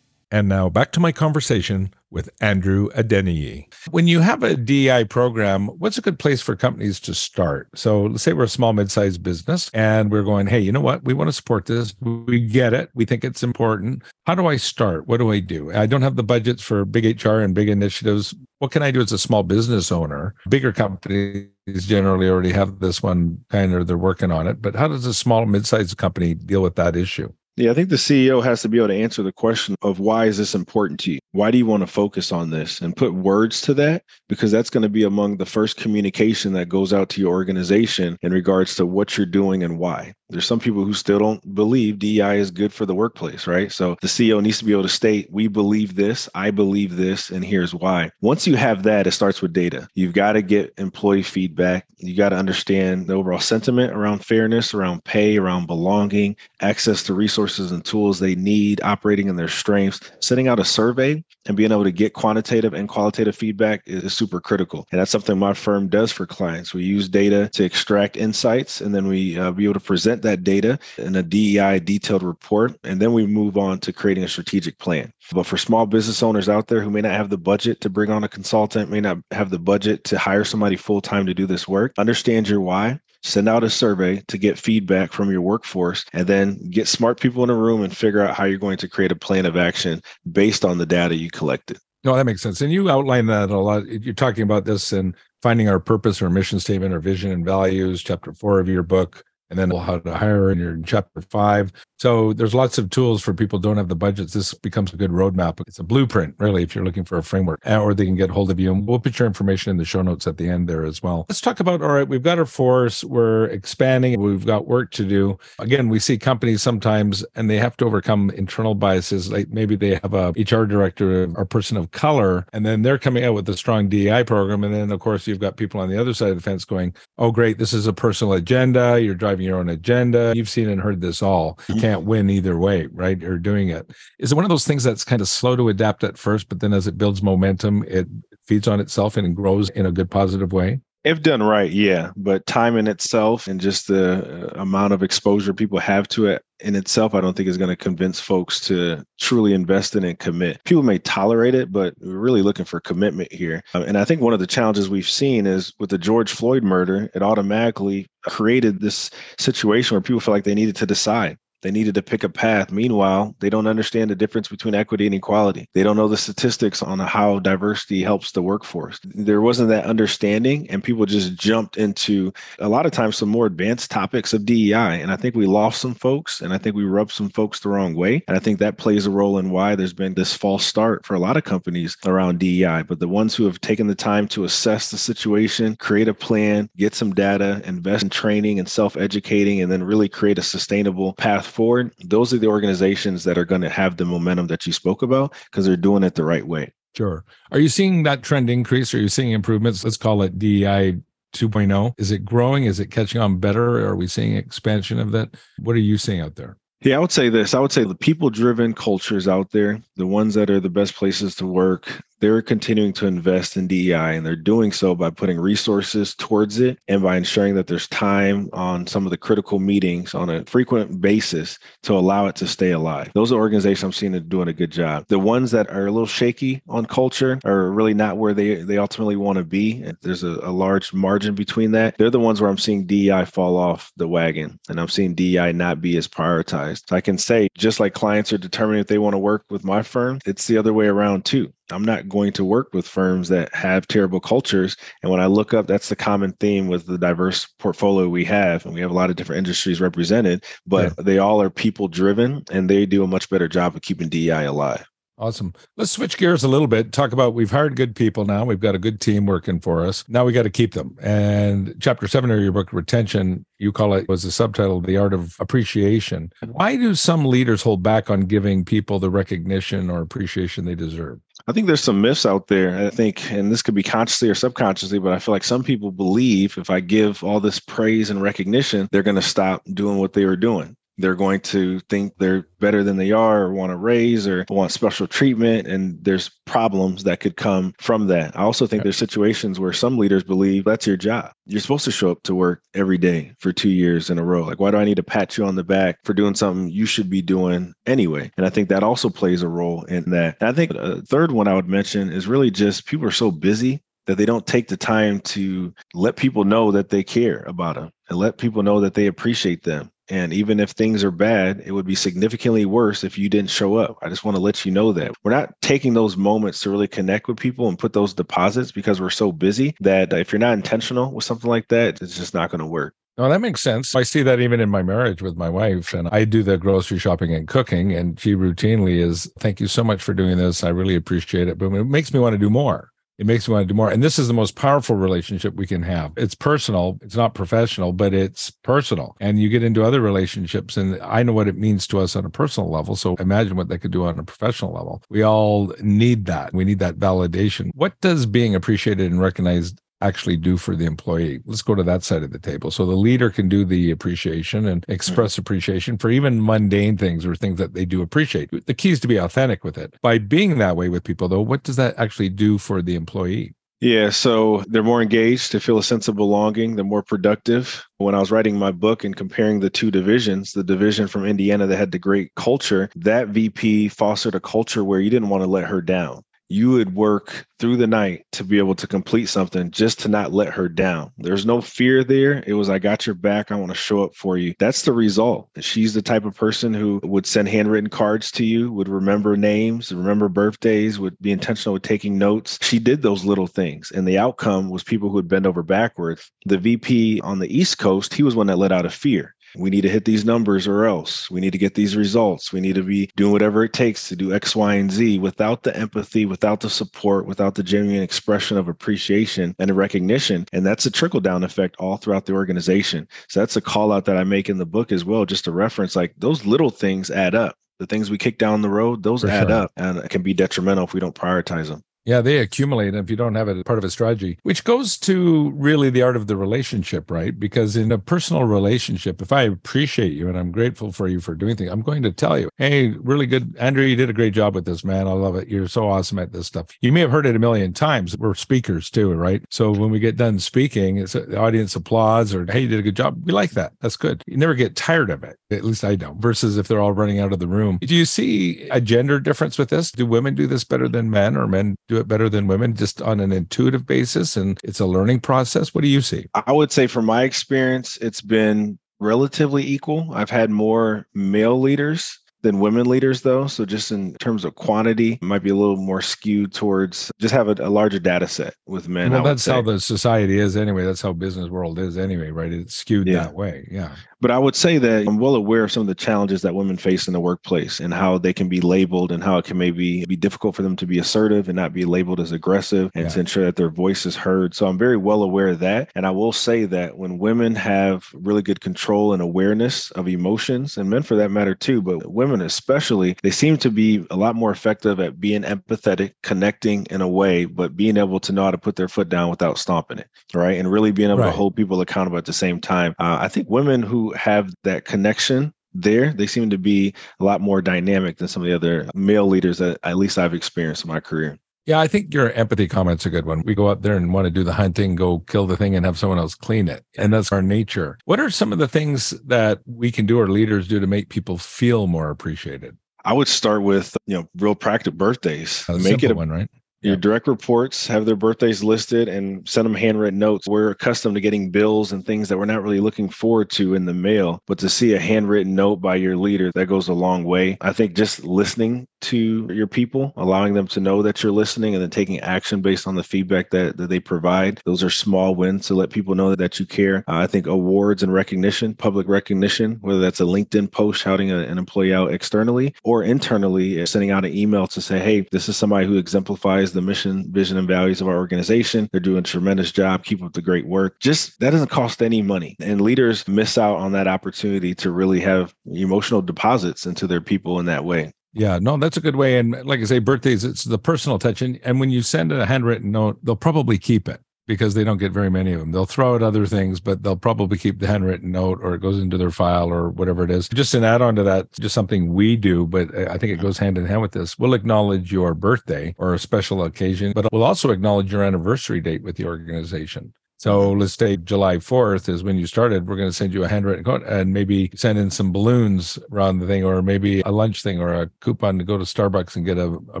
And 0.30 0.48
now 0.48 0.70
back 0.70 0.92
to 0.92 1.00
my 1.00 1.12
conversation 1.12 1.92
with 2.14 2.30
Andrew 2.40 2.88
Adeniyi. 2.90 3.66
When 3.90 4.06
you 4.06 4.20
have 4.20 4.42
a 4.42 4.56
DEI 4.56 5.04
program, 5.04 5.66
what's 5.66 5.98
a 5.98 6.00
good 6.00 6.18
place 6.18 6.40
for 6.40 6.54
companies 6.56 7.00
to 7.00 7.14
start? 7.14 7.68
So 7.74 8.04
let's 8.04 8.22
say 8.22 8.32
we're 8.32 8.44
a 8.44 8.48
small, 8.48 8.72
mid-sized 8.72 9.22
business 9.22 9.68
and 9.74 10.10
we're 10.10 10.22
going, 10.22 10.46
hey, 10.46 10.60
you 10.60 10.72
know 10.72 10.80
what? 10.80 11.04
We 11.04 11.12
want 11.12 11.28
to 11.28 11.32
support 11.32 11.66
this. 11.66 11.94
We 12.00 12.40
get 12.40 12.72
it. 12.72 12.90
We 12.94 13.04
think 13.04 13.24
it's 13.24 13.42
important. 13.42 14.02
How 14.26 14.34
do 14.34 14.46
I 14.46 14.56
start? 14.56 15.06
What 15.08 15.18
do 15.18 15.32
I 15.32 15.40
do? 15.40 15.72
I 15.72 15.86
don't 15.86 16.02
have 16.02 16.16
the 16.16 16.22
budgets 16.22 16.62
for 16.62 16.84
big 16.84 17.22
HR 17.22 17.40
and 17.40 17.54
big 17.54 17.68
initiatives. 17.68 18.34
What 18.60 18.70
can 18.70 18.82
I 18.82 18.92
do 18.92 19.00
as 19.00 19.12
a 19.12 19.18
small 19.18 19.42
business 19.42 19.90
owner? 19.90 20.34
Bigger 20.48 20.72
companies 20.72 21.48
generally 21.66 22.28
already 22.28 22.52
have 22.52 22.78
this 22.78 23.02
one 23.02 23.44
kind 23.50 23.74
of 23.74 23.86
they're 23.88 23.98
working 23.98 24.30
on 24.30 24.46
it. 24.46 24.62
But 24.62 24.76
how 24.76 24.88
does 24.88 25.04
a 25.04 25.12
small, 25.12 25.44
mid-sized 25.46 25.96
company 25.96 26.34
deal 26.34 26.62
with 26.62 26.76
that 26.76 26.94
issue? 26.94 27.32
Yeah, 27.56 27.70
I 27.70 27.74
think 27.74 27.88
the 27.88 27.96
CEO 27.96 28.42
has 28.42 28.62
to 28.62 28.68
be 28.68 28.78
able 28.78 28.88
to 28.88 28.94
answer 29.00 29.22
the 29.22 29.30
question 29.30 29.76
of 29.82 30.00
why 30.00 30.24
is 30.24 30.38
this 30.38 30.56
important 30.56 30.98
to 31.00 31.12
you? 31.12 31.20
Why 31.30 31.52
do 31.52 31.58
you 31.58 31.66
want 31.66 31.82
to 31.82 31.86
focus 31.86 32.32
on 32.32 32.50
this 32.50 32.80
and 32.80 32.96
put 32.96 33.14
words 33.14 33.60
to 33.62 33.74
that? 33.74 34.02
Because 34.28 34.50
that's 34.50 34.70
going 34.70 34.82
to 34.82 34.88
be 34.88 35.04
among 35.04 35.36
the 35.36 35.46
first 35.46 35.76
communication 35.76 36.52
that 36.54 36.68
goes 36.68 36.92
out 36.92 37.10
to 37.10 37.20
your 37.20 37.32
organization 37.32 38.18
in 38.22 38.32
regards 38.32 38.74
to 38.76 38.86
what 38.86 39.16
you're 39.16 39.24
doing 39.24 39.62
and 39.62 39.78
why. 39.78 40.12
There's 40.30 40.46
some 40.46 40.60
people 40.60 40.84
who 40.84 40.94
still 40.94 41.18
don't 41.18 41.54
believe 41.54 41.98
DEI 41.98 42.38
is 42.38 42.50
good 42.50 42.72
for 42.72 42.86
the 42.86 42.94
workplace, 42.94 43.46
right? 43.46 43.70
So 43.70 43.96
the 44.00 44.08
CEO 44.08 44.42
needs 44.42 44.58
to 44.58 44.64
be 44.64 44.72
able 44.72 44.82
to 44.82 44.88
state, 44.88 45.28
we 45.30 45.48
believe 45.48 45.96
this, 45.96 46.28
I 46.34 46.50
believe 46.50 46.96
this, 46.96 47.30
and 47.30 47.44
here's 47.44 47.74
why. 47.74 48.10
Once 48.20 48.46
you 48.46 48.56
have 48.56 48.82
that, 48.84 49.06
it 49.06 49.12
starts 49.12 49.42
with 49.42 49.52
data. 49.52 49.86
You've 49.94 50.14
got 50.14 50.32
to 50.32 50.42
get 50.42 50.72
employee 50.78 51.22
feedback. 51.22 51.86
You 51.98 52.16
got 52.16 52.30
to 52.30 52.36
understand 52.36 53.06
the 53.06 53.14
overall 53.14 53.38
sentiment 53.38 53.92
around 53.92 54.24
fairness, 54.24 54.74
around 54.74 55.04
pay, 55.04 55.36
around 55.36 55.66
belonging, 55.66 56.36
access 56.60 57.02
to 57.04 57.14
resources 57.14 57.70
and 57.70 57.84
tools 57.84 58.18
they 58.18 58.34
need, 58.34 58.82
operating 58.82 59.28
in 59.28 59.36
their 59.36 59.48
strengths. 59.48 60.10
Sending 60.20 60.48
out 60.48 60.58
a 60.58 60.64
survey 60.64 61.22
and 61.46 61.56
being 61.56 61.72
able 61.72 61.84
to 61.84 61.92
get 61.92 62.14
quantitative 62.14 62.74
and 62.74 62.88
qualitative 62.88 63.36
feedback 63.36 63.82
is 63.86 64.14
super 64.16 64.40
critical. 64.40 64.86
And 64.90 65.00
that's 65.00 65.10
something 65.10 65.38
my 65.38 65.54
firm 65.54 65.88
does 65.88 66.12
for 66.12 66.26
clients. 66.26 66.74
We 66.74 66.84
use 66.84 67.08
data 67.08 67.48
to 67.50 67.64
extract 67.64 68.16
insights 68.16 68.80
and 68.80 68.94
then 68.94 69.06
we 69.06 69.38
uh, 69.38 69.52
be 69.52 69.64
able 69.64 69.74
to 69.74 69.80
present 69.80 70.22
that 70.24 70.44
data 70.44 70.78
in 70.98 71.16
a 71.16 71.22
DEI 71.22 71.78
detailed 71.78 72.22
report. 72.22 72.76
And 72.84 73.00
then 73.00 73.12
we 73.12 73.26
move 73.26 73.56
on 73.56 73.78
to 73.80 73.92
creating 73.92 74.24
a 74.24 74.28
strategic 74.28 74.78
plan. 74.78 75.12
But 75.32 75.46
for 75.46 75.56
small 75.56 75.86
business 75.86 76.22
owners 76.22 76.48
out 76.48 76.66
there 76.66 76.82
who 76.82 76.90
may 76.90 77.00
not 77.00 77.12
have 77.12 77.30
the 77.30 77.38
budget 77.38 77.80
to 77.82 77.90
bring 77.90 78.10
on 78.10 78.24
a 78.24 78.28
consultant, 78.28 78.90
may 78.90 79.00
not 79.00 79.18
have 79.30 79.50
the 79.50 79.58
budget 79.58 80.04
to 80.04 80.18
hire 80.18 80.44
somebody 80.44 80.76
full 80.76 81.00
time 81.00 81.26
to 81.26 81.34
do 81.34 81.46
this 81.46 81.68
work, 81.68 81.92
understand 81.96 82.48
your 82.48 82.60
why 82.60 82.98
send 83.24 83.48
out 83.48 83.64
a 83.64 83.70
survey 83.70 84.22
to 84.28 84.36
get 84.36 84.58
feedback 84.58 85.10
from 85.10 85.30
your 85.30 85.40
workforce 85.40 86.04
and 86.12 86.26
then 86.26 86.58
get 86.70 86.86
smart 86.86 87.18
people 87.18 87.42
in 87.42 87.48
a 87.48 87.54
room 87.54 87.82
and 87.82 87.96
figure 87.96 88.20
out 88.20 88.34
how 88.34 88.44
you're 88.44 88.58
going 88.58 88.76
to 88.76 88.88
create 88.88 89.10
a 89.10 89.16
plan 89.16 89.46
of 89.46 89.56
action 89.56 90.00
based 90.30 90.64
on 90.64 90.76
the 90.76 90.84
data 90.84 91.14
you 91.14 91.30
collected. 91.30 91.78
No, 92.04 92.14
that 92.14 92.26
makes 92.26 92.42
sense. 92.42 92.60
And 92.60 92.70
you 92.70 92.90
outline 92.90 93.26
that 93.26 93.48
a 93.48 93.58
lot. 93.58 93.86
You're 93.86 94.12
talking 94.12 94.42
about 94.42 94.66
this 94.66 94.92
in 94.92 95.16
finding 95.42 95.70
our 95.70 95.80
purpose 95.80 96.20
or 96.20 96.28
mission 96.28 96.60
statement 96.60 96.94
or 96.94 97.00
vision 97.00 97.32
and 97.32 97.46
values, 97.46 98.02
chapter 98.02 98.34
four 98.34 98.60
of 98.60 98.68
your 98.68 98.82
book 98.82 99.24
and 99.50 99.58
then 99.58 99.70
how 99.70 99.98
to 99.98 100.14
hire 100.14 100.50
in 100.50 100.58
your 100.58 100.78
chapter 100.84 101.20
five. 101.20 101.72
So 101.98 102.32
there's 102.32 102.54
lots 102.54 102.76
of 102.76 102.90
tools 102.90 103.22
for 103.22 103.32
people 103.32 103.58
don't 103.58 103.76
have 103.76 103.88
the 103.88 103.96
budgets. 103.96 104.34
This 104.34 104.52
becomes 104.52 104.92
a 104.92 104.96
good 104.96 105.10
roadmap. 105.10 105.60
It's 105.66 105.78
a 105.78 105.82
blueprint, 105.84 106.34
really, 106.38 106.62
if 106.62 106.74
you're 106.74 106.84
looking 106.84 107.04
for 107.04 107.16
a 107.16 107.22
framework, 107.22 107.60
eh, 107.64 107.78
or 107.78 107.94
they 107.94 108.04
can 108.04 108.16
get 108.16 108.30
hold 108.30 108.50
of 108.50 108.60
you. 108.60 108.72
And 108.72 108.86
we'll 108.86 108.98
put 108.98 109.18
your 109.18 109.26
information 109.26 109.70
in 109.70 109.76
the 109.76 109.84
show 109.84 110.02
notes 110.02 110.26
at 110.26 110.36
the 110.36 110.48
end 110.48 110.68
there 110.68 110.84
as 110.84 111.02
well. 111.02 111.24
Let's 111.28 111.40
talk 111.40 111.60
about 111.60 111.82
all 111.82 111.92
right, 111.92 112.06
we've 112.06 112.22
got 112.22 112.38
our 112.38 112.46
force, 112.46 113.04
we're 113.04 113.46
expanding, 113.46 114.20
we've 114.20 114.44
got 114.44 114.66
work 114.66 114.90
to 114.92 115.04
do. 115.04 115.38
Again, 115.58 115.88
we 115.88 115.98
see 115.98 116.18
companies 116.18 116.62
sometimes 116.62 117.24
and 117.34 117.48
they 117.48 117.58
have 117.58 117.76
to 117.78 117.84
overcome 117.86 118.30
internal 118.30 118.74
biases. 118.74 119.30
Like 119.30 119.48
maybe 119.48 119.76
they 119.76 119.98
have 120.02 120.14
a 120.14 120.30
HR 120.36 120.66
director 120.66 121.30
or 121.36 121.44
person 121.44 121.76
of 121.76 121.92
color, 121.92 122.44
and 122.52 122.66
then 122.66 122.82
they're 122.82 122.98
coming 122.98 123.24
out 123.24 123.34
with 123.34 123.48
a 123.48 123.56
strong 123.56 123.88
DEI 123.88 124.24
program. 124.24 124.64
And 124.64 124.74
then 124.74 124.90
of 124.92 125.00
course 125.00 125.26
you've 125.26 125.40
got 125.40 125.56
people 125.56 125.80
on 125.80 125.88
the 125.88 126.00
other 126.00 126.12
side 126.12 126.30
of 126.30 126.36
the 126.36 126.42
fence 126.42 126.64
going, 126.64 126.94
Oh, 127.18 127.30
great, 127.30 127.58
this 127.58 127.72
is 127.72 127.86
a 127.86 127.92
personal 127.92 128.34
agenda. 128.34 129.00
You're 129.00 129.14
driving 129.14 129.43
your 129.44 129.58
own 129.58 129.68
agenda. 129.68 130.32
You've 130.34 130.48
seen 130.48 130.68
and 130.68 130.80
heard 130.80 131.00
this 131.00 131.22
all. 131.22 131.58
You 131.68 131.74
mm-hmm. 131.74 131.80
can't 131.80 132.02
win 132.04 132.30
either 132.30 132.58
way, 132.58 132.86
right? 132.86 133.22
Or 133.22 133.38
doing 133.38 133.68
it. 133.68 133.90
Is 134.18 134.32
it 134.32 134.34
one 134.34 134.44
of 134.44 134.48
those 134.48 134.66
things 134.66 134.82
that's 134.82 135.04
kind 135.04 135.22
of 135.22 135.28
slow 135.28 135.56
to 135.56 135.68
adapt 135.68 136.04
at 136.04 136.18
first, 136.18 136.48
but 136.48 136.60
then 136.60 136.72
as 136.72 136.86
it 136.86 136.98
builds 136.98 137.22
momentum, 137.22 137.84
it 137.86 138.08
feeds 138.46 138.68
on 138.68 138.80
itself 138.80 139.16
and 139.16 139.36
grows 139.36 139.70
in 139.70 139.86
a 139.86 139.92
good 139.92 140.10
positive 140.10 140.52
way? 140.52 140.80
If 141.04 141.20
done 141.20 141.42
right, 141.42 141.70
yeah. 141.70 142.12
But 142.16 142.46
time 142.46 142.78
in 142.78 142.86
itself 142.86 143.46
and 143.46 143.60
just 143.60 143.88
the 143.88 144.54
uh, 144.56 144.60
amount 144.60 144.94
of 144.94 145.02
exposure 145.02 145.52
people 145.52 145.78
have 145.78 146.08
to 146.08 146.26
it 146.26 146.42
in 146.64 146.74
itself, 146.74 147.14
I 147.14 147.20
don't 147.20 147.36
think 147.36 147.48
is 147.48 147.58
going 147.58 147.70
to 147.70 147.76
convince 147.76 148.18
folks 148.18 148.58
to 148.68 149.04
truly 149.20 149.52
invest 149.52 149.94
in 149.94 150.04
and 150.04 150.18
commit. 150.18 150.62
People 150.64 150.82
may 150.82 150.98
tolerate 150.98 151.54
it, 151.54 151.70
but 151.70 151.94
we're 152.00 152.18
really 152.18 152.42
looking 152.42 152.64
for 152.64 152.80
commitment 152.80 153.30
here. 153.30 153.62
Uh, 153.74 153.84
and 153.86 153.98
I 153.98 154.04
think 154.04 154.22
one 154.22 154.32
of 154.32 154.40
the 154.40 154.46
challenges 154.46 154.88
we've 154.88 155.08
seen 155.08 155.46
is 155.46 155.72
with 155.78 155.90
the 155.90 155.98
George 155.98 156.32
Floyd 156.32 156.62
murder, 156.62 157.10
it 157.14 157.22
automatically 157.22 158.06
created 158.22 158.80
this 158.80 159.10
situation 159.38 159.94
where 159.94 160.00
people 160.00 160.20
feel 160.20 160.32
like 160.32 160.44
they 160.44 160.54
needed 160.54 160.76
to 160.76 160.86
decide 160.86 161.36
they 161.64 161.70
needed 161.70 161.94
to 161.94 162.02
pick 162.02 162.22
a 162.22 162.28
path. 162.28 162.70
Meanwhile, 162.70 163.34
they 163.40 163.48
don't 163.48 163.66
understand 163.66 164.10
the 164.10 164.14
difference 164.14 164.48
between 164.48 164.74
equity 164.74 165.06
and 165.06 165.14
equality. 165.14 165.66
They 165.72 165.82
don't 165.82 165.96
know 165.96 166.08
the 166.08 166.16
statistics 166.18 166.82
on 166.82 166.98
how 166.98 167.38
diversity 167.38 168.02
helps 168.02 168.32
the 168.32 168.42
workforce. 168.42 169.00
There 169.02 169.40
wasn't 169.40 169.70
that 169.70 169.86
understanding, 169.86 170.68
and 170.68 170.84
people 170.84 171.06
just 171.06 171.34
jumped 171.36 171.78
into 171.78 172.34
a 172.58 172.68
lot 172.68 172.84
of 172.84 172.92
times 172.92 173.16
some 173.16 173.30
more 173.30 173.46
advanced 173.46 173.90
topics 173.90 174.34
of 174.34 174.44
DEI. 174.44 175.00
And 175.00 175.10
I 175.10 175.16
think 175.16 175.34
we 175.34 175.46
lost 175.46 175.80
some 175.80 175.94
folks, 175.94 176.42
and 176.42 176.52
I 176.52 176.58
think 176.58 176.76
we 176.76 176.84
rubbed 176.84 177.12
some 177.12 177.30
folks 177.30 177.60
the 177.60 177.70
wrong 177.70 177.94
way. 177.94 178.22
And 178.28 178.36
I 178.36 178.40
think 178.40 178.58
that 178.58 178.76
plays 178.76 179.06
a 179.06 179.10
role 179.10 179.38
in 179.38 179.48
why 179.48 179.74
there's 179.74 179.94
been 179.94 180.14
this 180.14 180.36
false 180.36 180.66
start 180.66 181.06
for 181.06 181.14
a 181.14 181.18
lot 181.18 181.38
of 181.38 181.44
companies 181.44 181.96
around 182.04 182.40
DEI. 182.40 182.82
But 182.82 183.00
the 183.00 183.08
ones 183.08 183.34
who 183.34 183.46
have 183.46 183.58
taken 183.62 183.86
the 183.86 183.94
time 183.94 184.28
to 184.28 184.44
assess 184.44 184.90
the 184.90 184.98
situation, 184.98 185.76
create 185.76 186.08
a 186.08 186.14
plan, 186.14 186.68
get 186.76 186.94
some 186.94 187.14
data, 187.14 187.62
invest 187.64 188.02
in 188.02 188.10
training 188.10 188.58
and 188.58 188.68
self 188.68 188.98
educating, 188.98 189.62
and 189.62 189.72
then 189.72 189.82
really 189.82 190.10
create 190.10 190.38
a 190.38 190.42
sustainable 190.42 191.14
path 191.14 191.53
forward, 191.54 191.92
those 192.04 192.34
are 192.34 192.38
the 192.38 192.48
organizations 192.48 193.24
that 193.24 193.38
are 193.38 193.44
going 193.44 193.60
to 193.62 193.70
have 193.70 193.96
the 193.96 194.04
momentum 194.04 194.48
that 194.48 194.66
you 194.66 194.72
spoke 194.72 195.02
about 195.02 195.32
because 195.46 195.64
they're 195.64 195.76
doing 195.76 196.02
it 196.02 196.14
the 196.14 196.24
right 196.24 196.46
way. 196.46 196.72
Sure. 196.96 197.24
Are 197.50 197.58
you 197.58 197.68
seeing 197.68 198.02
that 198.04 198.22
trend 198.22 198.50
increase? 198.50 198.94
Are 198.94 199.00
you 199.00 199.08
seeing 199.08 199.32
improvements? 199.32 199.82
Let's 199.82 199.96
call 199.96 200.22
it 200.22 200.38
DEI 200.38 201.00
2.0. 201.34 201.94
Is 201.98 202.10
it 202.10 202.24
growing? 202.24 202.64
Is 202.64 202.80
it 202.80 202.90
catching 202.90 203.20
on 203.20 203.38
better? 203.38 203.84
Are 203.86 203.96
we 203.96 204.06
seeing 204.06 204.36
expansion 204.36 205.00
of 205.00 205.12
that? 205.12 205.34
What 205.58 205.76
are 205.76 205.80
you 205.80 205.98
seeing 205.98 206.20
out 206.20 206.36
there? 206.36 206.56
Yeah, 206.82 206.96
I 206.96 206.98
would 206.98 207.12
say 207.12 207.30
this. 207.30 207.54
I 207.54 207.60
would 207.60 207.72
say 207.72 207.84
the 207.84 207.94
people 207.94 208.28
driven 208.28 208.74
cultures 208.74 209.26
out 209.26 209.50
there, 209.52 209.80
the 209.96 210.06
ones 210.06 210.34
that 210.34 210.50
are 210.50 210.60
the 210.60 210.68
best 210.68 210.94
places 210.94 211.34
to 211.36 211.46
work, 211.46 212.02
they're 212.24 212.40
continuing 212.40 212.94
to 212.94 213.06
invest 213.06 213.54
in 213.54 213.66
DEI 213.66 214.16
and 214.16 214.24
they're 214.24 214.34
doing 214.34 214.72
so 214.72 214.94
by 214.94 215.10
putting 215.10 215.38
resources 215.38 216.14
towards 216.14 216.58
it 216.58 216.78
and 216.88 217.02
by 217.02 217.18
ensuring 217.18 217.54
that 217.54 217.66
there's 217.66 217.86
time 217.88 218.48
on 218.54 218.86
some 218.86 219.04
of 219.04 219.10
the 219.10 219.18
critical 219.18 219.58
meetings 219.58 220.14
on 220.14 220.30
a 220.30 220.42
frequent 220.46 221.02
basis 221.02 221.58
to 221.82 221.92
allow 221.92 222.24
it 222.24 222.34
to 222.36 222.46
stay 222.46 222.70
alive. 222.70 223.10
Those 223.14 223.30
are 223.30 223.38
organizations 223.38 223.82
I'm 223.84 223.92
seeing 223.92 224.14
are 224.14 224.20
doing 224.20 224.48
a 224.48 224.54
good 224.54 224.70
job. 224.70 225.04
The 225.08 225.18
ones 225.18 225.50
that 225.50 225.68
are 225.68 225.86
a 225.86 225.90
little 225.90 226.06
shaky 226.06 226.62
on 226.66 226.86
culture 226.86 227.38
are 227.44 227.70
really 227.70 227.92
not 227.92 228.16
where 228.16 228.32
they, 228.32 228.54
they 228.54 228.78
ultimately 228.78 229.16
want 229.16 229.36
to 229.36 229.44
be. 229.44 229.84
There's 230.00 230.22
a, 230.22 230.38
a 230.44 230.50
large 230.50 230.94
margin 230.94 231.34
between 231.34 231.72
that. 231.72 231.98
They're 231.98 232.08
the 232.08 232.18
ones 232.18 232.40
where 232.40 232.48
I'm 232.48 232.56
seeing 232.56 232.86
DEI 232.86 233.26
fall 233.26 233.58
off 233.58 233.92
the 233.98 234.08
wagon 234.08 234.58
and 234.70 234.80
I'm 234.80 234.88
seeing 234.88 235.14
DEI 235.14 235.52
not 235.52 235.82
be 235.82 235.98
as 235.98 236.08
prioritized. 236.08 236.88
So 236.88 236.96
I 236.96 237.02
can 237.02 237.18
say, 237.18 237.48
just 237.54 237.80
like 237.80 237.92
clients 237.92 238.32
are 238.32 238.38
determining 238.38 238.80
if 238.80 238.86
they 238.86 238.96
want 238.96 239.12
to 239.12 239.18
work 239.18 239.44
with 239.50 239.62
my 239.62 239.82
firm, 239.82 240.20
it's 240.24 240.46
the 240.46 240.56
other 240.56 240.72
way 240.72 240.86
around 240.86 241.26
too. 241.26 241.52
I'm 241.70 241.84
not 241.84 242.08
going 242.08 242.32
to 242.34 242.44
work 242.44 242.74
with 242.74 242.86
firms 242.86 243.28
that 243.28 243.54
have 243.54 243.86
terrible 243.86 244.20
cultures. 244.20 244.76
And 245.02 245.10
when 245.10 245.20
I 245.20 245.26
look 245.26 245.54
up, 245.54 245.66
that's 245.66 245.88
the 245.88 245.96
common 245.96 246.32
theme 246.32 246.68
with 246.68 246.86
the 246.86 246.98
diverse 246.98 247.46
portfolio 247.58 248.08
we 248.08 248.24
have. 248.24 248.64
And 248.64 248.74
we 248.74 248.80
have 248.80 248.90
a 248.90 248.94
lot 248.94 249.10
of 249.10 249.16
different 249.16 249.38
industries 249.38 249.80
represented, 249.80 250.44
but 250.66 250.92
yeah. 250.96 251.02
they 251.04 251.18
all 251.18 251.40
are 251.40 251.50
people 251.50 251.88
driven 251.88 252.44
and 252.50 252.68
they 252.68 252.86
do 252.86 253.02
a 253.02 253.08
much 253.08 253.30
better 253.30 253.48
job 253.48 253.74
of 253.74 253.82
keeping 253.82 254.08
DEI 254.08 254.44
alive. 254.44 254.86
Awesome. 255.16 255.52
Let's 255.76 255.92
switch 255.92 256.18
gears 256.18 256.42
a 256.42 256.48
little 256.48 256.66
bit. 256.66 256.92
Talk 256.92 257.12
about 257.12 257.34
we've 257.34 257.50
hired 257.50 257.76
good 257.76 257.94
people 257.94 258.24
now. 258.24 258.44
We've 258.44 258.58
got 258.58 258.74
a 258.74 258.80
good 258.80 259.00
team 259.00 259.26
working 259.26 259.60
for 259.60 259.86
us. 259.86 260.04
Now 260.08 260.24
we 260.24 260.32
got 260.32 260.42
to 260.42 260.50
keep 260.50 260.74
them. 260.74 260.96
And 261.00 261.76
chapter 261.78 262.08
seven 262.08 262.32
of 262.32 262.40
your 262.40 262.50
book, 262.50 262.72
Retention, 262.72 263.46
you 263.58 263.70
call 263.70 263.94
it 263.94 264.08
was 264.08 264.24
the 264.24 264.32
subtitle, 264.32 264.80
The 264.80 264.96
Art 264.96 265.14
of 265.14 265.36
Appreciation. 265.38 266.32
Why 266.44 266.74
do 266.74 266.96
some 266.96 267.24
leaders 267.24 267.62
hold 267.62 267.82
back 267.82 268.10
on 268.10 268.22
giving 268.22 268.64
people 268.64 268.98
the 268.98 269.10
recognition 269.10 269.88
or 269.88 270.00
appreciation 270.00 270.64
they 270.64 270.74
deserve? 270.74 271.20
I 271.46 271.52
think 271.52 271.66
there's 271.66 271.82
some 271.82 272.00
myths 272.00 272.24
out 272.24 272.46
there. 272.46 272.86
I 272.86 272.90
think, 272.90 273.30
and 273.30 273.52
this 273.52 273.62
could 273.62 273.74
be 273.74 273.82
consciously 273.82 274.30
or 274.30 274.34
subconsciously, 274.34 274.98
but 274.98 275.12
I 275.12 275.18
feel 275.18 275.32
like 275.34 275.44
some 275.44 275.62
people 275.62 275.90
believe 275.90 276.56
if 276.56 276.70
I 276.70 276.80
give 276.80 277.22
all 277.22 277.40
this 277.40 277.60
praise 277.60 278.08
and 278.08 278.22
recognition, 278.22 278.88
they're 278.90 279.02
going 279.02 279.16
to 279.16 279.22
stop 279.22 279.62
doing 279.72 279.98
what 279.98 280.14
they 280.14 280.24
were 280.24 280.36
doing 280.36 280.76
they're 280.98 281.14
going 281.14 281.40
to 281.40 281.80
think 281.80 282.12
they're 282.18 282.46
better 282.60 282.84
than 282.84 282.96
they 282.96 283.10
are 283.10 283.42
or 283.42 283.52
want 283.52 283.70
to 283.70 283.76
raise 283.76 284.26
or 284.26 284.44
want 284.48 284.72
special 284.72 285.06
treatment 285.06 285.66
and 285.66 286.02
there's 286.02 286.30
problems 286.44 287.04
that 287.04 287.20
could 287.20 287.36
come 287.36 287.74
from 287.78 288.06
that. 288.06 288.36
I 288.36 288.42
also 288.42 288.66
think 288.66 288.82
there's 288.82 288.96
situations 288.96 289.58
where 289.58 289.72
some 289.72 289.98
leaders 289.98 290.22
believe 290.22 290.64
that's 290.64 290.86
your 290.86 290.96
job. 290.96 291.32
You're 291.46 291.60
supposed 291.60 291.84
to 291.86 291.90
show 291.90 292.10
up 292.10 292.22
to 292.24 292.34
work 292.34 292.62
every 292.74 292.98
day 292.98 293.32
for 293.38 293.52
two 293.52 293.70
years 293.70 294.10
in 294.10 294.18
a 294.18 294.24
row. 294.24 294.44
Like 294.44 294.60
why 294.60 294.70
do 294.70 294.76
i 294.76 294.84
need 294.84 294.96
to 294.96 295.02
pat 295.02 295.36
you 295.36 295.44
on 295.44 295.56
the 295.56 295.64
back 295.64 295.98
for 296.04 296.14
doing 296.14 296.34
something 296.34 296.68
you 296.68 296.86
should 296.86 297.10
be 297.10 297.22
doing 297.22 297.74
anyway? 297.86 298.30
And 298.36 298.46
i 298.46 298.50
think 298.50 298.68
that 298.68 298.82
also 298.82 299.08
plays 299.08 299.42
a 299.42 299.48
role 299.48 299.82
in 299.84 300.10
that. 300.10 300.36
And 300.40 300.48
i 300.48 300.52
think 300.52 300.72
a 300.72 301.02
third 301.02 301.32
one 301.32 301.48
i 301.48 301.54
would 301.54 301.68
mention 301.68 302.10
is 302.10 302.28
really 302.28 302.50
just 302.50 302.86
people 302.86 303.06
are 303.06 303.12
so 303.12 303.30
busy 303.30 303.82
that 304.06 304.16
they 304.18 304.26
don't 304.26 304.46
take 304.46 304.68
the 304.68 304.76
time 304.76 305.20
to 305.20 305.72
let 305.94 306.16
people 306.16 306.44
know 306.44 306.70
that 306.70 306.90
they 306.90 307.02
care 307.02 307.42
about 307.46 307.76
them 307.76 307.90
and 308.08 308.18
let 308.18 308.38
people 308.38 308.62
know 308.62 308.80
that 308.80 308.94
they 308.94 309.06
appreciate 309.06 309.62
them 309.62 309.90
and 310.08 310.32
even 310.32 310.60
if 310.60 310.70
things 310.70 311.02
are 311.02 311.10
bad, 311.10 311.62
it 311.64 311.72
would 311.72 311.86
be 311.86 311.94
significantly 311.94 312.64
worse 312.64 313.04
if 313.04 313.18
you 313.18 313.28
didn't 313.28 313.50
show 313.50 313.76
up. 313.76 313.98
I 314.02 314.08
just 314.08 314.24
want 314.24 314.36
to 314.36 314.42
let 314.42 314.64
you 314.64 314.72
know 314.72 314.92
that 314.92 315.12
we're 315.22 315.30
not 315.30 315.54
taking 315.62 315.94
those 315.94 316.16
moments 316.16 316.60
to 316.60 316.70
really 316.70 316.88
connect 316.88 317.28
with 317.28 317.38
people 317.38 317.68
and 317.68 317.78
put 317.78 317.92
those 317.92 318.14
deposits 318.14 318.72
because 318.72 319.00
we're 319.00 319.10
so 319.10 319.32
busy 319.32 319.74
that 319.80 320.12
if 320.12 320.32
you're 320.32 320.38
not 320.38 320.54
intentional 320.54 321.12
with 321.12 321.24
something 321.24 321.50
like 321.50 321.68
that, 321.68 322.02
it's 322.02 322.16
just 322.16 322.34
not 322.34 322.50
going 322.50 322.60
to 322.60 322.66
work. 322.66 322.94
No, 323.16 323.28
that 323.28 323.40
makes 323.40 323.60
sense. 323.60 323.94
I 323.94 324.02
see 324.02 324.24
that 324.24 324.40
even 324.40 324.60
in 324.60 324.68
my 324.68 324.82
marriage 324.82 325.22
with 325.22 325.36
my 325.36 325.48
wife, 325.48 325.94
and 325.94 326.08
I 326.10 326.24
do 326.24 326.42
the 326.42 326.58
grocery 326.58 326.98
shopping 326.98 327.32
and 327.32 327.46
cooking, 327.46 327.92
and 327.92 328.18
she 328.18 328.34
routinely 328.34 328.98
is, 328.98 329.30
"Thank 329.38 329.60
you 329.60 329.68
so 329.68 329.84
much 329.84 330.02
for 330.02 330.14
doing 330.14 330.36
this. 330.36 330.64
I 330.64 330.70
really 330.70 330.96
appreciate 330.96 331.46
it." 331.46 331.56
But 331.56 331.72
it 331.72 331.84
makes 331.84 332.12
me 332.12 332.18
want 332.18 332.34
to 332.34 332.38
do 332.38 332.50
more 332.50 332.90
it 333.18 333.26
makes 333.26 333.46
me 333.48 333.54
want 333.54 333.68
to 333.68 333.72
do 333.72 333.76
more. 333.76 333.90
And 333.90 334.02
this 334.02 334.18
is 334.18 334.28
the 334.28 334.34
most 334.34 334.56
powerful 334.56 334.96
relationship 334.96 335.54
we 335.54 335.66
can 335.66 335.82
have. 335.82 336.12
It's 336.16 336.34
personal, 336.34 336.98
it's 337.02 337.16
not 337.16 337.34
professional, 337.34 337.92
but 337.92 338.12
it's 338.12 338.50
personal. 338.50 339.16
And 339.20 339.38
you 339.38 339.48
get 339.48 339.62
into 339.62 339.84
other 339.84 340.00
relationships, 340.00 340.76
and 340.76 341.00
I 341.02 341.22
know 341.22 341.32
what 341.32 341.48
it 341.48 341.56
means 341.56 341.86
to 341.88 342.00
us 342.00 342.16
on 342.16 342.24
a 342.24 342.30
personal 342.30 342.70
level. 342.70 342.96
So 342.96 343.14
imagine 343.16 343.56
what 343.56 343.68
they 343.68 343.78
could 343.78 343.92
do 343.92 344.04
on 344.04 344.18
a 344.18 344.24
professional 344.24 344.72
level. 344.72 345.02
We 345.08 345.22
all 345.22 345.72
need 345.80 346.26
that. 346.26 346.52
We 346.52 346.64
need 346.64 346.80
that 346.80 346.98
validation. 346.98 347.70
What 347.74 348.00
does 348.00 348.26
being 348.26 348.54
appreciated 348.54 349.10
and 349.10 349.20
recognized 349.20 349.80
actually 350.00 350.36
do 350.36 350.56
for 350.56 350.76
the 350.76 350.84
employee. 350.84 351.40
Let's 351.46 351.62
go 351.62 351.74
to 351.74 351.82
that 351.82 352.02
side 352.02 352.22
of 352.22 352.32
the 352.32 352.38
table. 352.38 352.70
So 352.70 352.84
the 352.84 352.92
leader 352.92 353.30
can 353.30 353.48
do 353.48 353.64
the 353.64 353.90
appreciation 353.90 354.66
and 354.66 354.84
express 354.88 355.38
appreciation 355.38 355.98
for 355.98 356.10
even 356.10 356.44
mundane 356.44 356.96
things 356.96 357.24
or 357.24 357.34
things 357.34 357.58
that 357.58 357.74
they 357.74 357.84
do 357.84 358.02
appreciate. 358.02 358.50
The 358.66 358.74
key 358.74 358.90
is 358.90 359.00
to 359.00 359.08
be 359.08 359.16
authentic 359.16 359.64
with 359.64 359.78
it. 359.78 359.94
By 360.02 360.18
being 360.18 360.58
that 360.58 360.76
way 360.76 360.88
with 360.88 361.04
people, 361.04 361.28
though, 361.28 361.40
what 361.40 361.62
does 361.62 361.76
that 361.76 361.94
actually 361.98 362.28
do 362.28 362.58
for 362.58 362.82
the 362.82 362.94
employee? 362.94 363.54
Yeah, 363.80 364.08
so 364.10 364.64
they're 364.68 364.82
more 364.82 365.02
engaged, 365.02 365.52
they 365.52 365.58
feel 365.58 365.76
a 365.76 365.82
sense 365.82 366.08
of 366.08 366.16
belonging, 366.16 366.74
they're 366.74 366.84
more 366.84 367.02
productive. 367.02 367.84
When 367.98 368.14
I 368.14 368.18
was 368.18 368.30
writing 368.30 368.56
my 368.56 368.70
book 368.70 369.04
and 369.04 369.14
comparing 369.14 369.60
the 369.60 369.68
two 369.68 369.90
divisions, 369.90 370.52
the 370.52 370.64
division 370.64 371.06
from 371.06 371.26
Indiana 371.26 371.66
that 371.66 371.76
had 371.76 371.92
the 371.92 371.98
great 371.98 372.34
culture, 372.34 372.88
that 372.96 373.28
VP 373.28 373.88
fostered 373.88 374.34
a 374.34 374.40
culture 374.40 374.82
where 374.84 375.00
you 375.00 375.10
didn't 375.10 375.28
want 375.28 375.42
to 375.42 375.50
let 375.50 375.66
her 375.66 375.82
down 375.82 376.22
you 376.48 376.70
would 376.72 376.94
work 376.94 377.46
through 377.58 377.76
the 377.76 377.86
night 377.86 378.26
to 378.32 378.44
be 378.44 378.58
able 378.58 378.74
to 378.74 378.86
complete 378.86 379.26
something 379.26 379.70
just 379.70 380.00
to 380.00 380.08
not 380.08 380.32
let 380.32 380.52
her 380.52 380.68
down. 380.68 381.10
There's 381.16 381.46
no 381.46 381.60
fear 381.60 382.04
there. 382.04 382.44
It 382.46 382.54
was, 382.54 382.68
I 382.68 382.78
got 382.78 383.06
your 383.06 383.14
back. 383.14 383.50
I 383.50 383.56
want 383.56 383.70
to 383.70 383.76
show 383.76 384.04
up 384.04 384.14
for 384.14 384.36
you. 384.36 384.54
That's 384.58 384.82
the 384.82 384.92
result. 384.92 385.48
She's 385.60 385.94
the 385.94 386.02
type 386.02 386.24
of 386.24 386.36
person 386.36 386.74
who 386.74 387.00
would 387.02 387.26
send 387.26 387.48
handwritten 387.48 387.90
cards 387.90 388.30
to 388.32 388.44
you, 388.44 388.70
would 388.72 388.88
remember 388.88 389.36
names, 389.36 389.92
remember 389.92 390.28
birthdays, 390.28 390.98
would 390.98 391.18
be 391.20 391.32
intentional 391.32 391.74
with 391.74 391.82
taking 391.82 392.18
notes. 392.18 392.58
She 392.60 392.78
did 392.78 393.02
those 393.02 393.24
little 393.24 393.46
things. 393.46 393.90
And 393.90 394.06
the 394.06 394.18
outcome 394.18 394.68
was 394.68 394.84
people 394.84 395.08
who 395.08 395.14
would 395.14 395.28
bend 395.28 395.46
over 395.46 395.62
backwards. 395.62 396.30
The 396.46 396.58
VP 396.58 397.20
on 397.22 397.38
the 397.38 397.56
East 397.56 397.78
Coast, 397.78 398.12
he 398.12 398.22
was 398.22 398.36
one 398.36 398.48
that 398.48 398.58
let 398.58 398.72
out 398.72 398.86
of 398.86 398.92
fear. 398.92 399.34
We 399.56 399.70
need 399.70 399.82
to 399.82 399.88
hit 399.88 400.04
these 400.04 400.24
numbers 400.24 400.66
or 400.66 400.84
else. 400.84 401.30
We 401.30 401.40
need 401.40 401.52
to 401.52 401.58
get 401.58 401.74
these 401.74 401.96
results. 401.96 402.52
We 402.52 402.60
need 402.60 402.74
to 402.74 402.82
be 402.82 403.10
doing 403.16 403.32
whatever 403.32 403.64
it 403.64 403.72
takes 403.72 404.08
to 404.08 404.16
do 404.16 404.34
X, 404.34 404.56
Y, 404.56 404.74
and 404.74 404.90
Z 404.90 405.18
without 405.18 405.62
the 405.62 405.76
empathy, 405.76 406.26
without 406.26 406.60
the 406.60 406.70
support, 406.70 407.26
without 407.26 407.54
the 407.54 407.62
genuine 407.62 408.02
expression 408.02 408.56
of 408.56 408.68
appreciation 408.68 409.54
and 409.58 409.70
recognition. 409.76 410.46
And 410.52 410.66
that's 410.66 410.86
a 410.86 410.90
trickle 410.90 411.20
down 411.20 411.44
effect 411.44 411.76
all 411.78 411.96
throughout 411.96 412.26
the 412.26 412.34
organization. 412.34 413.08
So 413.28 413.40
that's 413.40 413.56
a 413.56 413.60
call 413.60 413.92
out 413.92 414.04
that 414.06 414.16
I 414.16 414.24
make 414.24 414.48
in 414.48 414.58
the 414.58 414.66
book 414.66 414.92
as 414.92 415.04
well, 415.04 415.24
just 415.24 415.44
to 415.44 415.52
reference 415.52 415.94
like 415.96 416.14
those 416.18 416.44
little 416.44 416.70
things 416.70 417.10
add 417.10 417.34
up. 417.34 417.56
The 417.80 417.86
things 417.86 418.08
we 418.08 418.18
kick 418.18 418.38
down 418.38 418.62
the 418.62 418.68
road, 418.68 419.02
those 419.02 419.22
For 419.22 419.28
add 419.28 419.48
sure. 419.48 419.56
up 419.62 419.72
and 419.76 419.98
it 419.98 420.08
can 420.08 420.22
be 420.22 420.32
detrimental 420.32 420.84
if 420.84 420.94
we 420.94 421.00
don't 421.00 421.14
prioritize 421.14 421.68
them. 421.68 421.82
Yeah, 422.06 422.20
they 422.20 422.36
accumulate 422.38 422.94
if 422.94 423.08
you 423.08 423.16
don't 423.16 423.34
have 423.34 423.48
it 423.48 423.64
part 423.64 423.78
of 423.78 423.84
a 423.84 423.90
strategy, 423.90 424.38
which 424.42 424.64
goes 424.64 424.98
to 424.98 425.50
really 425.54 425.88
the 425.88 426.02
art 426.02 426.16
of 426.16 426.26
the 426.26 426.36
relationship, 426.36 427.10
right? 427.10 427.38
Because 427.38 427.76
in 427.76 427.90
a 427.90 427.98
personal 427.98 428.44
relationship, 428.44 429.22
if 429.22 429.32
I 429.32 429.42
appreciate 429.42 430.12
you 430.12 430.28
and 430.28 430.36
I'm 430.38 430.52
grateful 430.52 430.92
for 430.92 431.08
you 431.08 431.20
for 431.20 431.34
doing 431.34 431.56
things, 431.56 431.70
I'm 431.70 431.80
going 431.80 432.02
to 432.02 432.12
tell 432.12 432.38
you, 432.38 432.50
hey, 432.58 432.88
really 432.88 433.24
good, 433.24 433.56
Andrew, 433.58 433.84
you 433.84 433.96
did 433.96 434.10
a 434.10 434.14
great 434.14 434.34
job 434.34 434.54
with 434.54 434.66
this, 434.66 434.84
man. 434.84 435.08
I 435.08 435.12
love 435.12 435.34
it. 435.36 435.48
You're 435.48 435.66
so 435.66 435.88
awesome 435.88 436.18
at 436.18 436.32
this 436.32 436.46
stuff. 436.46 436.66
You 436.82 436.92
may 436.92 437.00
have 437.00 437.10
heard 437.10 437.24
it 437.24 437.36
a 437.36 437.38
million 437.38 437.72
times. 437.72 438.18
We're 438.18 438.34
speakers 438.34 438.90
too, 438.90 439.10
right? 439.14 439.42
So 439.48 439.70
when 439.70 439.90
we 439.90 439.98
get 439.98 440.18
done 440.18 440.38
speaking, 440.40 440.98
it's 440.98 441.16
uh, 441.16 441.24
the 441.26 441.38
audience 441.38 441.74
applauds 441.74 442.34
or, 442.34 442.44
hey, 442.44 442.60
you 442.60 442.68
did 442.68 442.80
a 442.80 442.82
good 442.82 442.96
job. 442.96 443.18
We 443.24 443.32
like 443.32 443.52
that. 443.52 443.72
That's 443.80 443.96
good. 443.96 444.22
You 444.26 444.36
never 444.36 444.54
get 444.54 444.76
tired 444.76 445.08
of 445.08 445.24
it. 445.24 445.38
At 445.50 445.64
least 445.64 445.84
I 445.84 445.96
don't. 445.96 446.20
Versus 446.20 446.58
if 446.58 446.68
they're 446.68 446.80
all 446.80 446.92
running 446.92 447.18
out 447.18 447.32
of 447.32 447.38
the 447.38 447.48
room. 447.48 447.78
Do 447.80 447.94
you 447.94 448.04
see 448.04 448.68
a 448.68 448.80
gender 448.80 449.20
difference 449.20 449.56
with 449.56 449.70
this? 449.70 449.90
Do 449.90 450.04
women 450.04 450.34
do 450.34 450.46
this 450.46 450.64
better 450.64 450.86
than 450.86 451.08
men 451.10 451.34
or 451.34 451.46
men 451.46 451.76
do 451.88 451.93
it 451.96 452.08
better 452.08 452.28
than 452.28 452.46
women 452.46 452.74
just 452.74 453.02
on 453.02 453.20
an 453.20 453.32
intuitive 453.32 453.86
basis 453.86 454.36
and 454.36 454.58
it's 454.64 454.80
a 454.80 454.86
learning 454.86 455.20
process? 455.20 455.74
What 455.74 455.82
do 455.82 455.88
you 455.88 456.00
see? 456.00 456.26
I 456.34 456.52
would 456.52 456.72
say 456.72 456.86
from 456.86 457.04
my 457.06 457.22
experience, 457.22 457.96
it's 457.98 458.20
been 458.20 458.78
relatively 459.00 459.64
equal. 459.64 460.08
I've 460.12 460.30
had 460.30 460.50
more 460.50 461.06
male 461.14 461.60
leaders 461.60 462.18
than 462.44 462.60
women 462.60 462.86
leaders 462.86 463.22
though 463.22 463.46
so 463.46 463.64
just 463.64 463.90
in 463.90 464.14
terms 464.16 464.44
of 464.44 464.54
quantity 464.54 465.18
might 465.22 465.42
be 465.42 465.48
a 465.48 465.54
little 465.54 465.78
more 465.78 466.02
skewed 466.02 466.52
towards 466.52 467.10
just 467.18 467.32
have 467.32 467.48
a, 467.48 467.54
a 467.58 467.70
larger 467.70 467.98
data 467.98 468.28
set 468.28 468.54
with 468.66 468.86
men 468.86 469.10
well 469.10 469.22
that's 469.22 469.46
how 469.46 469.62
the 469.62 469.80
society 469.80 470.38
is 470.38 470.54
anyway 470.54 470.84
that's 470.84 471.00
how 471.00 471.10
business 471.10 471.48
world 471.48 471.78
is 471.78 471.96
anyway 471.96 472.30
right 472.30 472.52
it's 472.52 472.74
skewed 472.74 473.08
yeah. 473.08 473.24
that 473.24 473.34
way 473.34 473.66
yeah 473.70 473.96
but 474.24 474.30
I 474.30 474.38
would 474.38 474.56
say 474.56 474.78
that 474.78 475.06
I'm 475.06 475.18
well 475.18 475.34
aware 475.34 475.64
of 475.64 475.70
some 475.70 475.82
of 475.82 475.86
the 475.86 475.94
challenges 475.94 476.40
that 476.40 476.54
women 476.54 476.78
face 476.78 477.06
in 477.06 477.12
the 477.12 477.20
workplace 477.20 477.78
and 477.78 477.92
how 477.92 478.16
they 478.16 478.32
can 478.32 478.48
be 478.48 478.62
labeled 478.62 479.12
and 479.12 479.22
how 479.22 479.36
it 479.36 479.44
can 479.44 479.58
maybe 479.58 480.06
be 480.06 480.16
difficult 480.16 480.56
for 480.56 480.62
them 480.62 480.76
to 480.76 480.86
be 480.86 480.98
assertive 480.98 481.46
and 481.46 481.56
not 481.56 481.74
be 481.74 481.84
labeled 481.84 482.20
as 482.20 482.32
aggressive 482.32 482.90
and 482.94 483.04
yeah. 483.04 483.10
to 483.10 483.20
ensure 483.20 483.44
that 483.44 483.56
their 483.56 483.68
voice 483.68 484.06
is 484.06 484.16
heard. 484.16 484.54
So 484.54 484.66
I'm 484.66 484.78
very 484.78 484.96
well 484.96 485.22
aware 485.22 485.48
of 485.48 485.58
that. 485.58 485.90
And 485.94 486.06
I 486.06 486.10
will 486.10 486.32
say 486.32 486.64
that 486.64 486.96
when 486.96 487.18
women 487.18 487.54
have 487.56 488.08
really 488.14 488.40
good 488.40 488.62
control 488.62 489.12
and 489.12 489.20
awareness 489.20 489.90
of 489.90 490.08
emotions, 490.08 490.78
and 490.78 490.88
men 490.88 491.02
for 491.02 491.16
that 491.16 491.30
matter 491.30 491.54
too, 491.54 491.82
but 491.82 492.10
women 492.10 492.40
especially, 492.40 493.18
they 493.22 493.30
seem 493.30 493.58
to 493.58 493.70
be 493.70 494.06
a 494.10 494.16
lot 494.16 494.36
more 494.36 494.50
effective 494.50 495.00
at 495.00 495.20
being 495.20 495.42
empathetic, 495.42 496.14
connecting 496.22 496.86
in 496.86 497.02
a 497.02 497.08
way, 497.08 497.44
but 497.44 497.76
being 497.76 497.98
able 497.98 498.20
to 498.20 498.32
know 498.32 498.44
how 498.44 498.52
to 498.52 498.56
put 498.56 498.76
their 498.76 498.88
foot 498.88 499.10
down 499.10 499.28
without 499.28 499.58
stomping 499.58 499.98
it, 499.98 500.08
right? 500.32 500.58
And 500.58 500.72
really 500.72 500.92
being 500.92 501.10
able 501.10 501.20
right. 501.20 501.26
to 501.26 501.36
hold 501.36 501.54
people 501.54 501.78
accountable 501.82 502.16
at 502.16 502.24
the 502.24 502.32
same 502.32 502.58
time. 502.58 502.94
Uh, 502.98 503.18
I 503.20 503.28
think 503.28 503.50
women 503.50 503.82
who 503.82 504.13
have 504.14 504.52
that 504.64 504.84
connection 504.84 505.52
there, 505.74 506.12
they 506.12 506.26
seem 506.26 506.50
to 506.50 506.58
be 506.58 506.94
a 507.20 507.24
lot 507.24 507.40
more 507.40 507.60
dynamic 507.60 508.18
than 508.18 508.28
some 508.28 508.42
of 508.42 508.48
the 508.48 508.54
other 508.54 508.88
male 508.94 509.26
leaders 509.26 509.58
that 509.58 509.78
at 509.82 509.96
least 509.96 510.18
I've 510.18 510.34
experienced 510.34 510.84
in 510.84 510.88
my 510.88 511.00
career. 511.00 511.38
Yeah, 511.66 511.80
I 511.80 511.88
think 511.88 512.12
your 512.12 512.30
empathy 512.32 512.68
comment's 512.68 513.06
a 513.06 513.10
good 513.10 513.24
one. 513.24 513.42
We 513.44 513.54
go 513.54 513.70
out 513.70 513.82
there 513.82 513.96
and 513.96 514.12
want 514.12 514.26
to 514.26 514.30
do 514.30 514.44
the 514.44 514.52
hunting, 514.52 514.96
go 514.96 515.20
kill 515.20 515.46
the 515.46 515.56
thing 515.56 515.74
and 515.74 515.86
have 515.86 515.98
someone 515.98 516.18
else 516.18 516.34
clean 516.34 516.68
it. 516.68 516.84
And 516.98 517.12
that's 517.12 517.32
our 517.32 517.40
nature. 517.40 517.98
What 518.04 518.20
are 518.20 518.28
some 518.28 518.52
of 518.52 518.58
the 518.58 518.68
things 518.68 519.10
that 519.24 519.60
we 519.64 519.90
can 519.90 520.04
do 520.04 520.20
or 520.20 520.28
leaders 520.28 520.68
do 520.68 520.78
to 520.78 520.86
make 520.86 521.08
people 521.08 521.38
feel 521.38 521.86
more 521.86 522.10
appreciated? 522.10 522.76
I 523.06 523.14
would 523.14 523.28
start 523.28 523.62
with, 523.62 523.96
you 524.06 524.14
know, 524.14 524.28
real 524.36 524.54
practical 524.54 524.96
birthdays. 524.96 525.64
A 525.68 525.78
Make 525.78 526.02
it 526.02 526.10
a 526.10 526.14
one, 526.14 526.28
right? 526.28 526.48
Your 526.84 526.96
direct 526.96 527.28
reports 527.28 527.86
have 527.86 528.04
their 528.04 528.14
birthdays 528.14 528.62
listed 528.62 529.08
and 529.08 529.48
send 529.48 529.64
them 529.64 529.74
handwritten 529.74 530.18
notes. 530.18 530.46
We're 530.46 530.68
accustomed 530.68 531.14
to 531.14 531.20
getting 531.22 531.50
bills 531.50 531.92
and 531.92 532.04
things 532.04 532.28
that 532.28 532.36
we're 532.36 532.44
not 532.44 532.62
really 532.62 532.80
looking 532.80 533.08
forward 533.08 533.48
to 533.52 533.74
in 533.74 533.86
the 533.86 533.94
mail, 533.94 534.42
but 534.46 534.58
to 534.58 534.68
see 534.68 534.92
a 534.92 535.00
handwritten 535.00 535.54
note 535.54 535.76
by 535.76 535.94
your 535.94 536.14
leader, 536.14 536.52
that 536.54 536.66
goes 536.66 536.88
a 536.88 536.92
long 536.92 537.24
way. 537.24 537.56
I 537.62 537.72
think 537.72 537.94
just 537.94 538.22
listening 538.22 538.86
to 539.04 539.48
your 539.52 539.66
people, 539.66 540.12
allowing 540.16 540.54
them 540.54 540.66
to 540.68 540.80
know 540.80 541.02
that 541.02 541.22
you're 541.22 541.32
listening 541.32 541.74
and 541.74 541.82
then 541.82 541.90
taking 541.90 542.20
action 542.20 542.60
based 542.60 542.86
on 542.86 542.94
the 542.94 543.02
feedback 543.02 543.50
that, 543.50 543.76
that 543.76 543.88
they 543.88 544.00
provide. 544.00 544.60
Those 544.64 544.82
are 544.82 544.90
small 544.90 545.34
wins 545.34 545.66
to 545.66 545.74
let 545.74 545.90
people 545.90 546.14
know 546.14 546.34
that 546.34 546.58
you 546.58 546.66
care. 546.66 547.04
Uh, 547.08 547.18
I 547.18 547.26
think 547.26 547.46
awards 547.46 548.02
and 548.02 548.12
recognition, 548.12 548.74
public 548.74 549.08
recognition, 549.08 549.78
whether 549.80 550.00
that's 550.00 550.20
a 550.20 550.24
LinkedIn 550.24 550.70
post 550.70 551.00
shouting 551.00 551.30
a, 551.30 551.38
an 551.38 551.58
employee 551.58 551.94
out 551.94 552.12
externally 552.12 552.74
or 552.82 553.02
internally, 553.02 553.84
sending 553.86 554.10
out 554.10 554.24
an 554.24 554.36
email 554.36 554.66
to 554.66 554.80
say, 554.80 554.98
hey, 554.98 555.26
this 555.32 555.48
is 555.48 555.56
somebody 555.56 555.86
who 555.86 555.96
exemplifies 555.96 556.72
the 556.72 556.82
mission, 556.82 557.30
vision, 557.32 557.56
and 557.56 557.68
values 557.68 558.00
of 558.00 558.08
our 558.08 558.16
organization. 558.16 558.88
They're 558.90 559.00
doing 559.00 559.18
a 559.18 559.22
tremendous 559.22 559.72
job. 559.72 560.04
Keep 560.04 560.22
up 560.22 560.32
the 560.32 560.42
great 560.42 560.66
work. 560.66 561.00
Just 561.00 561.38
that 561.40 561.50
doesn't 561.50 561.70
cost 561.70 562.02
any 562.02 562.22
money. 562.22 562.56
And 562.60 562.80
leaders 562.80 563.26
miss 563.28 563.58
out 563.58 563.76
on 563.76 563.92
that 563.92 564.08
opportunity 564.08 564.74
to 564.76 564.90
really 564.90 565.20
have 565.20 565.54
emotional 565.66 566.22
deposits 566.22 566.86
into 566.86 567.06
their 567.06 567.20
people 567.20 567.60
in 567.60 567.66
that 567.66 567.84
way. 567.84 568.12
Yeah, 568.34 568.58
no, 568.60 568.76
that's 568.76 568.96
a 568.96 569.00
good 569.00 569.16
way. 569.16 569.38
And 569.38 569.64
like 569.64 569.80
I 569.80 569.84
say, 569.84 570.00
birthdays, 570.00 570.44
it's 570.44 570.64
the 570.64 570.78
personal 570.78 571.18
touch. 571.18 571.40
And, 571.40 571.60
and 571.62 571.78
when 571.78 571.90
you 571.90 572.02
send 572.02 572.32
a 572.32 572.46
handwritten 572.46 572.90
note, 572.90 573.18
they'll 573.22 573.36
probably 573.36 573.78
keep 573.78 574.08
it 574.08 574.20
because 574.46 574.74
they 574.74 574.84
don't 574.84 574.98
get 574.98 575.12
very 575.12 575.30
many 575.30 575.52
of 575.52 575.60
them. 575.60 575.72
They'll 575.72 575.86
throw 575.86 576.14
out 576.14 576.22
other 576.22 576.44
things, 576.44 576.80
but 576.80 577.02
they'll 577.02 577.16
probably 577.16 577.56
keep 577.56 577.78
the 577.78 577.86
handwritten 577.86 578.30
note 578.32 578.58
or 578.62 578.74
it 578.74 578.80
goes 578.80 578.98
into 578.98 579.16
their 579.16 579.30
file 579.30 579.72
or 579.72 579.88
whatever 579.88 580.24
it 580.24 580.30
is. 580.30 580.48
Just 580.48 580.74
an 580.74 580.84
add 580.84 581.00
on 581.00 581.16
to 581.16 581.22
that, 581.22 581.50
just 581.52 581.74
something 581.74 582.12
we 582.12 582.36
do, 582.36 582.66
but 582.66 582.94
I 582.94 583.16
think 583.16 583.32
it 583.32 583.40
goes 583.40 583.58
hand 583.58 583.78
in 583.78 583.86
hand 583.86 584.02
with 584.02 584.12
this. 584.12 584.38
We'll 584.38 584.54
acknowledge 584.54 585.12
your 585.12 585.32
birthday 585.32 585.94
or 585.96 586.12
a 586.12 586.18
special 586.18 586.64
occasion, 586.64 587.12
but 587.14 587.26
we'll 587.32 587.44
also 587.44 587.70
acknowledge 587.70 588.12
your 588.12 588.22
anniversary 588.22 588.80
date 588.80 589.02
with 589.02 589.16
the 589.16 589.26
organization. 589.26 590.12
So 590.44 590.72
let's 590.72 590.92
say 590.92 591.16
July 591.16 591.56
4th 591.56 592.06
is 592.06 592.22
when 592.22 592.36
you 592.36 592.46
started. 592.46 592.86
We're 592.86 592.96
going 592.96 593.08
to 593.08 593.14
send 593.14 593.32
you 593.32 593.44
a 593.44 593.48
handwritten 593.48 593.82
note 593.82 594.02
and 594.02 594.34
maybe 594.34 594.70
send 594.74 594.98
in 594.98 595.10
some 595.10 595.32
balloons 595.32 595.98
around 596.12 596.40
the 596.40 596.46
thing, 596.46 596.62
or 596.62 596.82
maybe 596.82 597.22
a 597.22 597.32
lunch 597.32 597.62
thing 597.62 597.80
or 597.80 597.94
a 597.94 598.10
coupon 598.20 598.58
to 598.58 598.64
go 598.64 598.76
to 598.76 598.84
Starbucks 598.84 599.36
and 599.36 599.46
get 599.46 599.56
a, 599.56 599.68
a 599.94 600.00